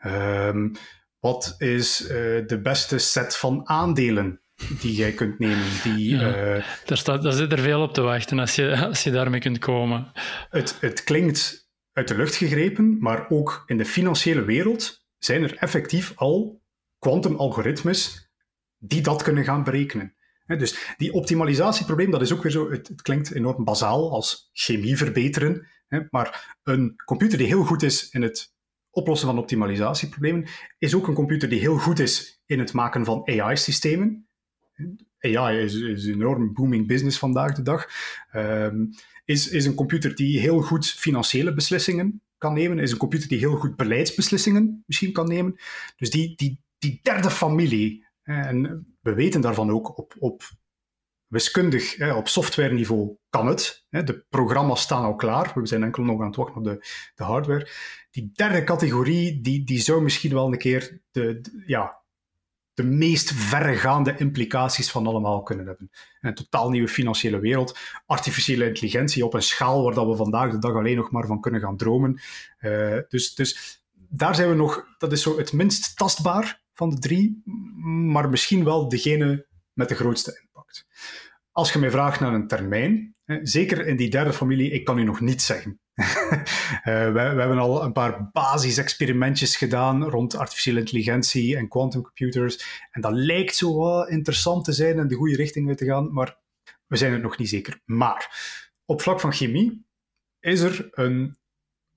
Um, 0.07 0.73
wat 1.19 1.55
is 1.59 2.03
uh, 2.03 2.09
de 2.47 2.61
beste 2.63 2.99
set 2.99 3.37
van 3.37 3.69
aandelen 3.69 4.41
die 4.81 4.95
jij 4.95 5.13
kunt 5.13 5.39
nemen. 5.39 5.67
Die, 5.83 6.17
ja, 6.17 6.57
uh, 6.57 6.65
daar, 6.85 6.99
staat, 6.99 7.23
daar 7.23 7.33
zit 7.33 7.53
er 7.53 7.59
veel 7.59 7.83
op 7.83 7.95
te 7.95 8.01
wachten 8.01 8.39
als 8.39 8.55
je, 8.55 8.87
als 8.87 9.03
je 9.03 9.11
daarmee 9.11 9.41
kunt 9.41 9.59
komen. 9.59 10.13
Het, 10.51 10.77
het 10.81 11.05
klinkt 11.05 11.69
uit 11.93 12.09
de 12.09 12.17
lucht 12.17 12.35
gegrepen, 12.35 12.99
maar 12.99 13.31
ook 13.31 13.63
in 13.67 13.79
de 13.79 13.85
financiële 13.85 14.45
wereld 14.45 15.07
zijn 15.19 15.43
er 15.43 15.57
effectief 15.57 16.13
al 16.15 16.63
quantum-algoritmes 16.99 18.31
die 18.79 19.03
dat 19.03 19.23
kunnen 19.23 19.45
gaan 19.45 19.65
berekenen. 19.65 20.15
Dus 20.59 20.95
die 20.97 21.13
optimalisatieprobleem, 21.13 22.11
dat 22.11 22.23
is 22.23 22.33
ook 22.33 22.43
weer 22.43 22.53
zo, 22.53 22.71
het, 22.71 22.89
het 22.89 23.03
klinkt 23.03 23.35
enorm 23.35 23.65
bazaal 23.65 24.13
als 24.13 24.51
chemie 24.53 24.97
verbeteren, 24.97 25.67
maar 26.11 26.59
een 26.63 26.97
computer 27.05 27.39
die 27.39 27.47
heel 27.47 27.65
goed 27.65 27.83
is 27.83 28.11
in 28.11 28.23
het 28.23 28.53
oplossen 28.91 29.29
van 29.29 29.39
optimalisatieproblemen, 29.39 30.49
is 30.79 30.95
ook 30.95 31.09
een 31.09 31.15
computer 31.15 31.49
die 31.49 31.61
heel 31.61 31.79
goed 31.79 31.99
is 31.99 32.43
in 32.47 32.59
het 32.59 32.73
maken 32.73 33.05
van 33.05 33.23
AI-systemen. 33.25 34.29
AI 35.21 35.59
is, 35.59 35.75
is 35.75 36.05
een 36.05 36.15
enorm 36.15 36.53
booming 36.53 36.87
business 36.87 37.19
vandaag 37.19 37.55
de 37.55 37.63
dag. 37.63 37.89
Um, 38.35 38.91
is, 39.25 39.49
is 39.49 39.65
een 39.65 39.75
computer 39.75 40.15
die 40.15 40.41
heel 40.41 40.61
goed 40.61 40.87
financiële 40.87 41.55
beslissingen 41.55 42.23
kan 42.39 42.55
nemen. 42.55 42.79
Is 42.79 42.93
een 42.93 42.99
computer 42.99 43.29
die 43.29 43.39
heel 43.39 43.57
goed 43.57 43.77
beleidsbeslissingen 43.77 44.83
misschien 44.87 45.13
kan 45.13 45.29
nemen. 45.29 45.57
Dus 45.97 46.11
die, 46.11 46.37
die, 46.37 46.61
die 46.79 47.01
derde 47.03 47.31
familie. 47.31 48.09
En 48.31 48.87
we 49.01 49.15
weten 49.15 49.41
daarvan 49.41 49.71
ook 49.71 49.99
op, 49.99 50.15
op 50.19 50.43
wiskundig, 51.27 52.15
op 52.15 52.29
softwareniveau 52.29 53.17
kan 53.29 53.47
het. 53.47 53.87
De 53.89 54.25
programma's 54.29 54.81
staan 54.81 55.05
al 55.05 55.15
klaar. 55.15 55.53
We 55.55 55.67
zijn 55.67 55.83
enkel 55.83 56.03
nog 56.03 56.21
aan 56.21 56.27
het 56.27 56.37
wachten 56.37 56.57
op 56.57 56.65
de, 56.65 56.87
de 57.15 57.25
hardware. 57.25 57.69
Die 58.11 58.31
derde 58.33 58.65
categorie, 58.65 59.41
die, 59.41 59.65
die 59.65 59.81
zou 59.81 60.03
misschien 60.03 60.33
wel 60.33 60.53
een 60.53 60.59
keer 60.59 61.01
de, 61.11 61.41
ja, 61.67 61.99
de 62.75 62.83
meest 62.83 63.33
verregaande 63.33 64.15
implicaties 64.17 64.91
van 64.91 65.07
allemaal 65.07 65.43
kunnen 65.43 65.67
hebben. 65.67 65.91
Een 66.21 66.35
totaal 66.35 66.71
nieuwe 66.71 66.89
financiële 66.89 67.39
wereld, 67.39 67.79
artificiële 68.07 68.67
intelligentie 68.67 69.25
op 69.25 69.35
een 69.35 69.43
schaal 69.43 69.85
waar 69.85 69.95
dat 69.95 70.07
we 70.07 70.17
vandaag 70.17 70.51
de 70.51 70.59
dag 70.59 70.75
alleen 70.75 70.97
nog 70.97 71.11
maar 71.11 71.27
van 71.27 71.41
kunnen 71.41 71.61
gaan 71.61 71.77
dromen. 71.77 72.21
Uh, 72.61 72.99
dus, 73.09 73.35
dus 73.35 73.83
daar 74.09 74.35
zijn 74.35 74.49
we 74.49 74.55
nog, 74.55 74.87
dat 74.99 75.13
is 75.13 75.23
zo 75.23 75.39
het 75.39 75.53
minst 75.53 75.97
tastbaar 75.97 76.60
van 76.81 76.91
de 76.91 76.99
drie, 76.99 77.43
maar 77.85 78.29
misschien 78.29 78.65
wel 78.65 78.89
degene 78.89 79.47
met 79.73 79.89
de 79.89 79.95
grootste 79.95 80.41
impact. 80.43 80.87
Als 81.53 81.73
je 81.73 81.79
mij 81.79 81.91
vraagt 81.91 82.21
naar 82.21 82.35
een 82.35 82.47
termijn, 82.47 83.15
zeker 83.43 83.87
in 83.87 83.97
die 83.97 84.11
derde 84.11 84.33
familie, 84.33 84.71
ik 84.71 84.85
kan 84.85 84.99
u 84.99 85.05
nog 85.05 85.21
niet 85.21 85.43
zeggen. 85.43 85.81
uh, 85.95 86.07
we, 86.85 87.11
we, 87.13 87.41
hebben 87.41 87.59
al 87.59 87.85
een 87.85 87.93
paar 87.93 88.31
basisexperimentjes 88.33 89.57
gedaan 89.57 90.05
rond 90.05 90.37
artificiële 90.37 90.79
intelligentie 90.79 91.57
en 91.57 91.69
quantum 91.69 92.03
computers. 92.03 92.81
En 92.91 93.01
dat 93.01 93.13
lijkt 93.13 93.57
zo 93.57 94.03
interessant 94.03 94.65
te 94.65 94.73
zijn 94.73 94.99
en 94.99 95.09
de 95.09 95.15
goede 95.15 95.37
richting 95.37 95.69
uit 95.69 95.79
te 95.79 95.85
gaan, 95.85 96.13
maar 96.13 96.39
we 96.87 96.97
zijn 96.97 97.13
het 97.13 97.23
nog 97.23 97.39
niet 97.39 97.49
zeker. 97.49 97.81
Maar 97.85 98.39
op 98.85 99.03
vlak 99.03 99.21
van 99.21 99.33
chemie 99.33 99.87
is 100.41 100.61
er 100.61 100.89
een 100.91 101.39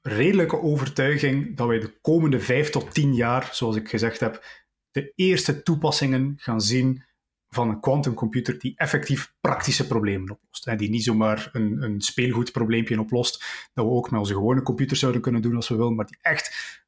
redelijke 0.01 0.61
overtuiging 0.61 1.57
dat 1.57 1.67
wij 1.67 1.79
de 1.79 1.99
komende 2.01 2.39
vijf 2.39 2.69
tot 2.69 2.93
tien 2.93 3.13
jaar, 3.13 3.49
zoals 3.51 3.75
ik 3.75 3.89
gezegd 3.89 4.19
heb, 4.19 4.62
de 4.93 5.13
eerste 5.15 5.63
toepassingen 5.63 6.33
gaan 6.37 6.61
zien 6.61 7.03
van 7.49 7.69
een 7.69 7.79
quantumcomputer 7.79 8.59
die 8.59 8.73
effectief 8.75 9.33
praktische 9.41 9.87
problemen 9.87 10.31
oplost. 10.31 10.67
En 10.67 10.77
die 10.77 10.89
niet 10.89 11.03
zomaar 11.03 11.49
een, 11.51 11.81
een 11.83 12.01
speelgoedprobleempje 12.01 12.99
oplost, 12.99 13.45
dat 13.73 13.85
we 13.85 13.91
ook 13.91 14.11
met 14.11 14.19
onze 14.19 14.33
gewone 14.33 14.61
computers 14.61 14.99
zouden 14.99 15.21
kunnen 15.21 15.41
doen 15.41 15.55
als 15.55 15.69
we 15.69 15.75
willen, 15.75 15.95
maar 15.95 16.05
die 16.05 16.17
echt 16.21 16.81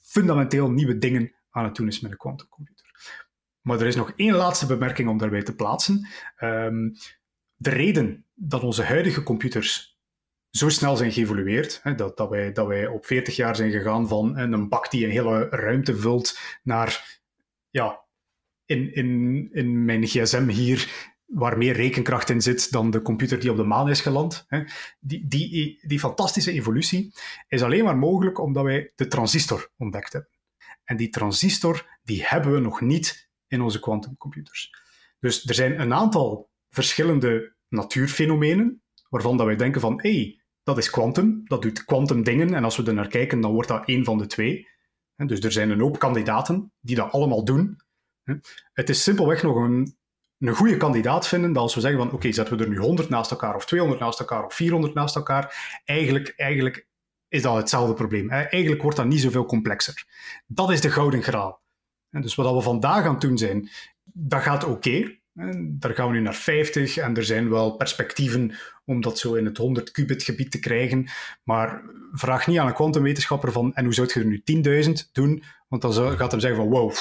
fundamenteel 0.00 0.70
nieuwe 0.70 0.98
dingen 0.98 1.32
aan 1.50 1.64
het 1.64 1.74
doen 1.74 1.86
is 1.86 2.00
met 2.00 2.10
een 2.10 2.16
quantumcomputer. 2.16 2.80
Maar 3.60 3.80
er 3.80 3.86
is 3.86 3.96
nog 3.96 4.12
één 4.16 4.34
laatste 4.34 4.66
bemerking 4.66 5.08
om 5.08 5.18
daarbij 5.18 5.42
te 5.42 5.54
plaatsen. 5.54 6.08
Ehm, 6.36 6.90
de 7.56 7.70
reden 7.70 8.24
dat 8.34 8.62
onze 8.62 8.82
huidige 8.82 9.22
computers 9.22 9.98
zo 10.50 10.68
snel 10.68 10.96
zijn 10.96 11.12
geëvolueerd, 11.12 11.80
hè, 11.82 11.94
dat, 11.94 12.16
dat, 12.16 12.28
wij, 12.28 12.52
dat 12.52 12.66
wij 12.66 12.86
op 12.86 13.06
40 13.06 13.36
jaar 13.36 13.56
zijn 13.56 13.70
gegaan 13.70 14.08
van 14.08 14.38
een 14.38 14.68
bak 14.68 14.90
die 14.90 15.04
een 15.04 15.10
hele 15.10 15.48
ruimte 15.48 15.96
vult 15.96 16.38
naar, 16.62 17.20
ja, 17.72 18.04
in, 18.64 18.94
in, 18.94 19.48
in 19.52 19.84
mijn 19.84 20.06
gsm 20.06 20.48
hier, 20.48 21.10
waar 21.26 21.58
meer 21.58 21.74
rekenkracht 21.74 22.30
in 22.30 22.40
zit 22.40 22.72
dan 22.72 22.90
de 22.90 23.02
computer 23.02 23.40
die 23.40 23.50
op 23.50 23.56
de 23.56 23.64
maan 23.64 23.88
is 23.88 24.00
geland. 24.00 24.46
Die, 25.00 25.26
die, 25.26 25.78
die 25.86 25.98
fantastische 25.98 26.52
evolutie 26.52 27.12
is 27.48 27.62
alleen 27.62 27.84
maar 27.84 27.96
mogelijk 27.96 28.38
omdat 28.38 28.64
wij 28.64 28.92
de 28.94 29.06
transistor 29.06 29.70
ontdekt 29.76 30.12
hebben. 30.12 30.30
En 30.84 30.96
die 30.96 31.08
transistor 31.08 31.86
die 32.02 32.24
hebben 32.24 32.52
we 32.52 32.60
nog 32.60 32.80
niet 32.80 33.30
in 33.46 33.60
onze 33.60 33.80
quantumcomputers. 33.80 34.70
Dus 35.18 35.48
er 35.48 35.54
zijn 35.54 35.80
een 35.80 35.94
aantal 35.94 36.50
verschillende 36.68 37.54
natuurfenomenen 37.68 38.82
waarvan 39.08 39.36
dat 39.36 39.46
wij 39.46 39.56
denken 39.56 39.80
van 39.80 40.00
hé, 40.02 40.12
hey, 40.12 40.42
dat 40.62 40.78
is 40.78 40.90
kwantum, 40.90 41.42
dat 41.44 41.62
doet 41.62 41.84
kwantum 41.84 42.22
dingen 42.22 42.54
en 42.54 42.64
als 42.64 42.76
we 42.76 42.84
er 42.84 42.94
naar 42.94 43.08
kijken, 43.08 43.40
dan 43.40 43.52
wordt 43.52 43.68
dat 43.68 43.86
één 43.88 44.04
van 44.04 44.18
de 44.18 44.26
twee. 44.26 44.68
Dus 45.26 45.40
er 45.40 45.52
zijn 45.52 45.70
een 45.70 45.80
hoop 45.80 45.98
kandidaten 45.98 46.72
die 46.80 46.96
dat 46.96 47.12
allemaal 47.12 47.44
doen. 47.44 47.80
Het 48.72 48.88
is 48.88 49.02
simpelweg 49.02 49.42
nog 49.42 49.56
een, 49.56 49.96
een 50.38 50.54
goede 50.54 50.76
kandidaat 50.76 51.28
vinden 51.28 51.52
dat 51.52 51.62
als 51.62 51.74
we 51.74 51.80
zeggen 51.80 52.00
van 52.00 52.12
oké, 52.12 52.32
zetten 52.32 52.56
we 52.56 52.62
er 52.62 52.70
nu 52.70 52.78
100 52.78 53.08
naast 53.08 53.30
elkaar 53.30 53.54
of 53.54 53.66
200 53.66 54.00
naast 54.00 54.20
elkaar 54.20 54.44
of 54.44 54.54
400 54.54 54.94
naast 54.94 55.16
elkaar, 55.16 55.80
eigenlijk, 55.84 56.32
eigenlijk 56.36 56.86
is 57.28 57.42
dat 57.42 57.56
hetzelfde 57.56 57.94
probleem. 57.94 58.30
Eigenlijk 58.30 58.82
wordt 58.82 58.96
dat 58.96 59.06
niet 59.06 59.20
zoveel 59.20 59.44
complexer. 59.44 60.04
Dat 60.46 60.70
is 60.70 60.80
de 60.80 60.90
gouden 60.90 61.22
graal. 61.22 61.62
Dus 62.10 62.34
wat 62.34 62.54
we 62.54 62.60
vandaag 62.60 63.04
aan 63.04 63.12
het 63.12 63.20
doen 63.20 63.38
zijn, 63.38 63.70
dat 64.04 64.42
gaat 64.42 64.64
oké. 64.64 65.20
Daar 65.62 65.94
gaan 65.94 66.06
we 66.08 66.12
nu 66.12 66.20
naar 66.20 66.34
50 66.34 66.96
en 66.96 67.16
er 67.16 67.24
zijn 67.24 67.50
wel 67.50 67.76
perspectieven 67.76 68.54
om 68.84 69.00
dat 69.00 69.18
zo 69.18 69.34
in 69.34 69.44
het 69.44 69.56
100 69.56 69.90
qubit 69.90 70.22
gebied 70.22 70.50
te 70.50 70.58
krijgen. 70.58 71.08
Maar 71.44 71.82
vraag 72.12 72.46
niet 72.46 72.58
aan 72.58 72.66
een 72.66 72.74
kwantumwetenschapper 72.74 73.52
van 73.52 73.74
en 73.74 73.84
hoe 73.84 73.94
zou 73.94 74.10
je 74.14 74.20
er 74.20 74.26
nu 74.26 74.42
10.000 74.86 74.92
doen? 75.12 75.42
Want 75.68 75.82
dan 75.82 75.92
gaat 75.92 76.30
hem 76.30 76.40
zeggen 76.40 76.60
van 76.60 76.70
wow, 76.70 76.92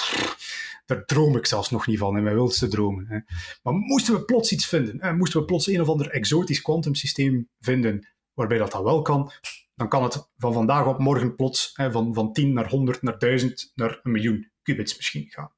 daar 0.86 1.06
droom 1.06 1.36
ik 1.36 1.46
zelfs 1.46 1.70
nog 1.70 1.88
niet 1.88 2.00
van 2.00 2.18
in 2.18 2.24
mijn 2.24 2.36
wildste 2.36 2.68
dromen. 2.68 3.06
Hè. 3.08 3.20
Maar 3.64 3.74
moesten 3.74 4.14
we 4.14 4.26
plots 4.26 4.52
iets 4.52 4.68
vinden, 4.68 5.18
moesten 5.18 5.40
we 5.40 5.46
plots 5.46 5.68
een 5.68 5.82
of 5.82 5.90
ander 5.90 6.10
exotisch 6.10 6.62
kwantumsysteem 6.62 7.50
vinden 7.60 8.08
waarbij 8.34 8.58
dat, 8.58 8.72
dat 8.72 8.84
wel 8.84 9.02
kan, 9.02 9.32
dan 9.76 9.90
kan 9.90 10.04
het 10.04 10.30
van 10.38 10.54
vandaag 10.54 10.86
op 10.86 11.00
morgen 11.00 11.36
plots 11.36 11.72
hè, 11.74 11.92
van, 11.92 12.14
van 12.14 12.34
10 12.34 12.54
naar 12.54 12.70
100 12.70 13.02
naar 13.02 13.20
1000 13.20 13.72
naar 13.76 14.00
een 14.04 14.12
miljoen 14.12 14.52
qubits 14.64 14.98
misschien 14.98 15.28
gaan. 15.30 15.52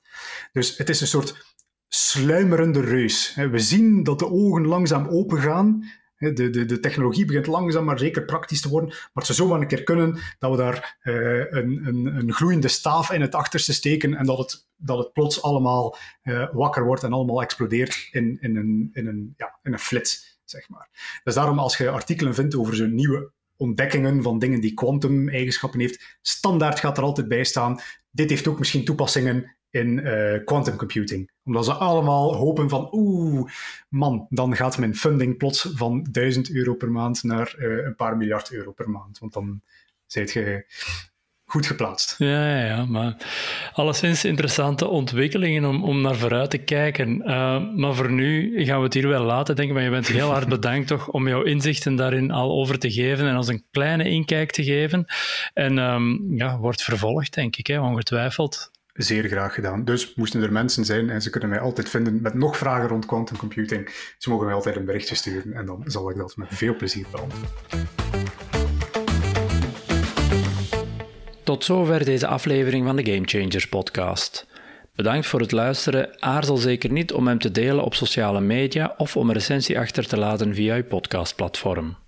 Dus 0.52 0.78
het 0.78 0.90
is 0.90 1.02
een 1.02 1.08
soort 1.08 1.53
sluimerende 1.96 2.82
reus. 2.82 3.36
We 3.36 3.60
zien 3.60 4.04
dat 4.04 4.20
de 4.20 4.30
ogen 4.30 4.68
langzaam 4.68 5.08
opengaan. 5.08 5.92
De, 6.18 6.50
de, 6.50 6.66
de 6.66 6.80
technologie 6.80 7.26
begint 7.26 7.48
langzaam 7.48 7.86
maar 7.86 8.00
zeker 8.00 8.26
praktisch 8.26 8.62
te 8.62 8.70
worden. 8.70 8.90
Maar 8.90 9.10
het 9.14 9.26
zou 9.26 9.38
zomaar 9.38 9.62
een 9.62 9.68
keer 9.68 9.84
kunnen 9.84 10.20
dat 10.40 10.52
we 10.52 10.58
daar 10.58 10.98
uh, 11.04 11.16
een, 11.40 11.88
een, 11.88 12.06
een, 12.06 12.34
gloeiende 12.34 12.68
staaf 12.68 13.12
in 13.12 13.22
het 13.22 13.36
achterste 13.36 13.74
steken 13.74 14.14
en 14.14 14.26
dat 14.26 14.38
het, 14.38 14.68
dat 14.76 14.98
het 14.98 15.14
plots 15.14 15.42
allemaal 15.42 15.98
uh, 16.24 16.48
wakker 16.54 16.86
wordt 16.86 17.04
en 17.04 17.14
allemaal 17.14 17.42
explodeert 17.42 18.08
in, 18.12 18.38
in, 18.42 18.56
een, 18.56 18.90
in, 18.94 19.08
een, 19.08 19.34
ja, 19.38 19.60
in 19.64 19.74
een 19.74 19.80
flits, 19.80 20.40
zeg 20.44 20.70
maar. 20.70 21.20
Dus 21.24 21.34
daarom 21.34 21.60
als 21.60 21.78
je 21.78 21.90
artikelen 21.90 22.34
vindt 22.34 22.56
over 22.56 22.76
zo'n 22.76 22.96
nieuwe 22.96 23.32
ontdekkingen 23.58 24.24
van 24.24 24.40
dingen 24.40 24.62
die 24.62 24.74
quantum-eigenschappen 24.74 25.80
heeft, 25.80 26.18
standaard 26.22 26.80
gaat 26.80 26.98
er 26.98 27.04
altijd 27.04 27.28
bij 27.28 27.44
staan. 27.44 27.80
Dit 28.12 28.30
heeft 28.30 28.48
ook 28.48 28.60
misschien 28.60 28.86
toepassingen 28.86 29.56
in 29.74 30.00
uh, 30.00 30.44
quantum 30.46 30.76
computing. 30.76 31.32
Omdat 31.44 31.66
ze 31.66 31.74
allemaal 31.74 32.36
hopen 32.36 32.70
van, 32.70 32.90
oeh, 32.92 33.52
man, 33.90 34.28
dan 34.30 34.56
gaat 34.56 34.78
mijn 34.78 34.96
funding 34.96 35.38
plots 35.38 35.70
van 35.74 36.08
1000 36.12 36.52
euro 36.52 36.74
per 36.74 36.92
maand 36.92 37.24
naar 37.24 37.56
uh, 37.58 37.86
een 37.86 37.96
paar 37.96 38.18
miljard 38.18 38.52
euro 38.52 38.72
per 38.72 38.90
maand. 38.90 39.20
Want 39.20 39.34
dan 39.34 39.62
zijt 40.06 40.32
je 40.32 40.66
goed 41.46 41.66
geplaatst. 41.66 42.16
Ja, 42.18 42.50
ja, 42.50 42.66
ja, 42.66 42.86
maar 42.86 43.16
alleszins 43.74 44.26
interessante 44.26 44.88
ontwikkelingen 44.88 45.66
om, 45.66 45.84
om 45.84 46.02
naar 46.02 46.16
vooruit 46.16 46.50
te 46.50 46.58
kijken. 46.58 47.22
Uh, 47.26 47.74
maar 47.76 47.94
voor 47.94 48.12
nu 48.12 48.64
gaan 48.66 48.78
we 48.78 48.84
het 48.84 48.94
hier 48.94 49.08
wel 49.08 49.24
laten, 49.24 49.56
denk. 49.56 49.72
Maar 49.72 49.84
je 49.84 49.90
bent 49.90 50.08
heel 50.08 50.30
hard 50.30 50.48
bedankt 50.48 50.88
toch 50.88 51.08
om 51.08 51.28
jouw 51.28 51.44
inzichten 51.44 51.96
daarin 51.96 52.32
al 52.32 52.52
over 52.52 52.80
te 52.80 52.92
geven 52.92 53.28
en 53.28 53.36
als 53.36 53.48
een 53.48 53.66
kleine 53.72 54.10
inkijk 54.10 54.52
te 54.52 54.64
geven. 54.64 55.06
En 55.54 55.78
um, 55.78 56.38
ja, 56.38 56.58
wordt 56.58 56.84
vervolgd, 56.84 57.34
denk 57.34 57.56
ik, 57.56 57.68
hè, 57.68 57.80
ongetwijfeld. 57.80 58.72
Zeer 58.94 59.28
graag 59.28 59.54
gedaan. 59.54 59.86
Dus 59.86 60.16
moesten 60.16 60.44
er 60.44 60.52
mensen 60.52 60.86
zijn 60.86 61.10
en 61.10 61.22
ze 61.22 61.30
kunnen 61.30 61.50
mij 61.50 61.60
altijd 61.60 61.90
vinden 61.90 62.22
met 62.22 62.34
nog 62.34 62.58
vragen 62.58 62.88
rond 62.88 63.06
quantum 63.06 63.38
computing. 63.38 63.90
Ze 64.18 64.30
mogen 64.30 64.46
mij 64.46 64.56
altijd 64.56 64.76
een 64.76 64.86
berichtje 64.86 65.16
sturen 65.16 65.54
en 65.54 65.66
dan 65.66 65.84
zal 65.86 66.10
ik 66.10 66.16
dat 66.16 66.38
met 66.38 66.48
veel 66.52 66.76
plezier 66.76 67.06
beantwoorden. 67.12 67.50
Tot 71.44 71.64
zover 71.64 72.06
deze 72.06 72.28
aflevering 72.28 72.86
van 72.86 72.96
de 72.96 73.06
Game 73.06 73.28
Changers 73.28 73.68
podcast. 73.68 74.48
Bedankt 74.96 75.28
voor 75.28 75.40
het 75.40 75.52
luisteren. 75.52 76.22
Aarzel 76.22 76.58
zeker 76.58 76.92
niet 76.92 77.14
om 77.14 77.28
hem 77.28 77.40
te 77.40 77.52
delen 77.52 77.84
op 77.84 77.94
sociale 77.94 78.42
media 78.42 78.94
of 78.98 79.18
om 79.18 79.28
een 79.28 79.34
recensie 79.34 79.80
achter 79.80 80.08
te 80.08 80.18
laten 80.18 80.56
via 80.56 80.76
uw 80.76 80.84
podcastplatform. 80.84 82.03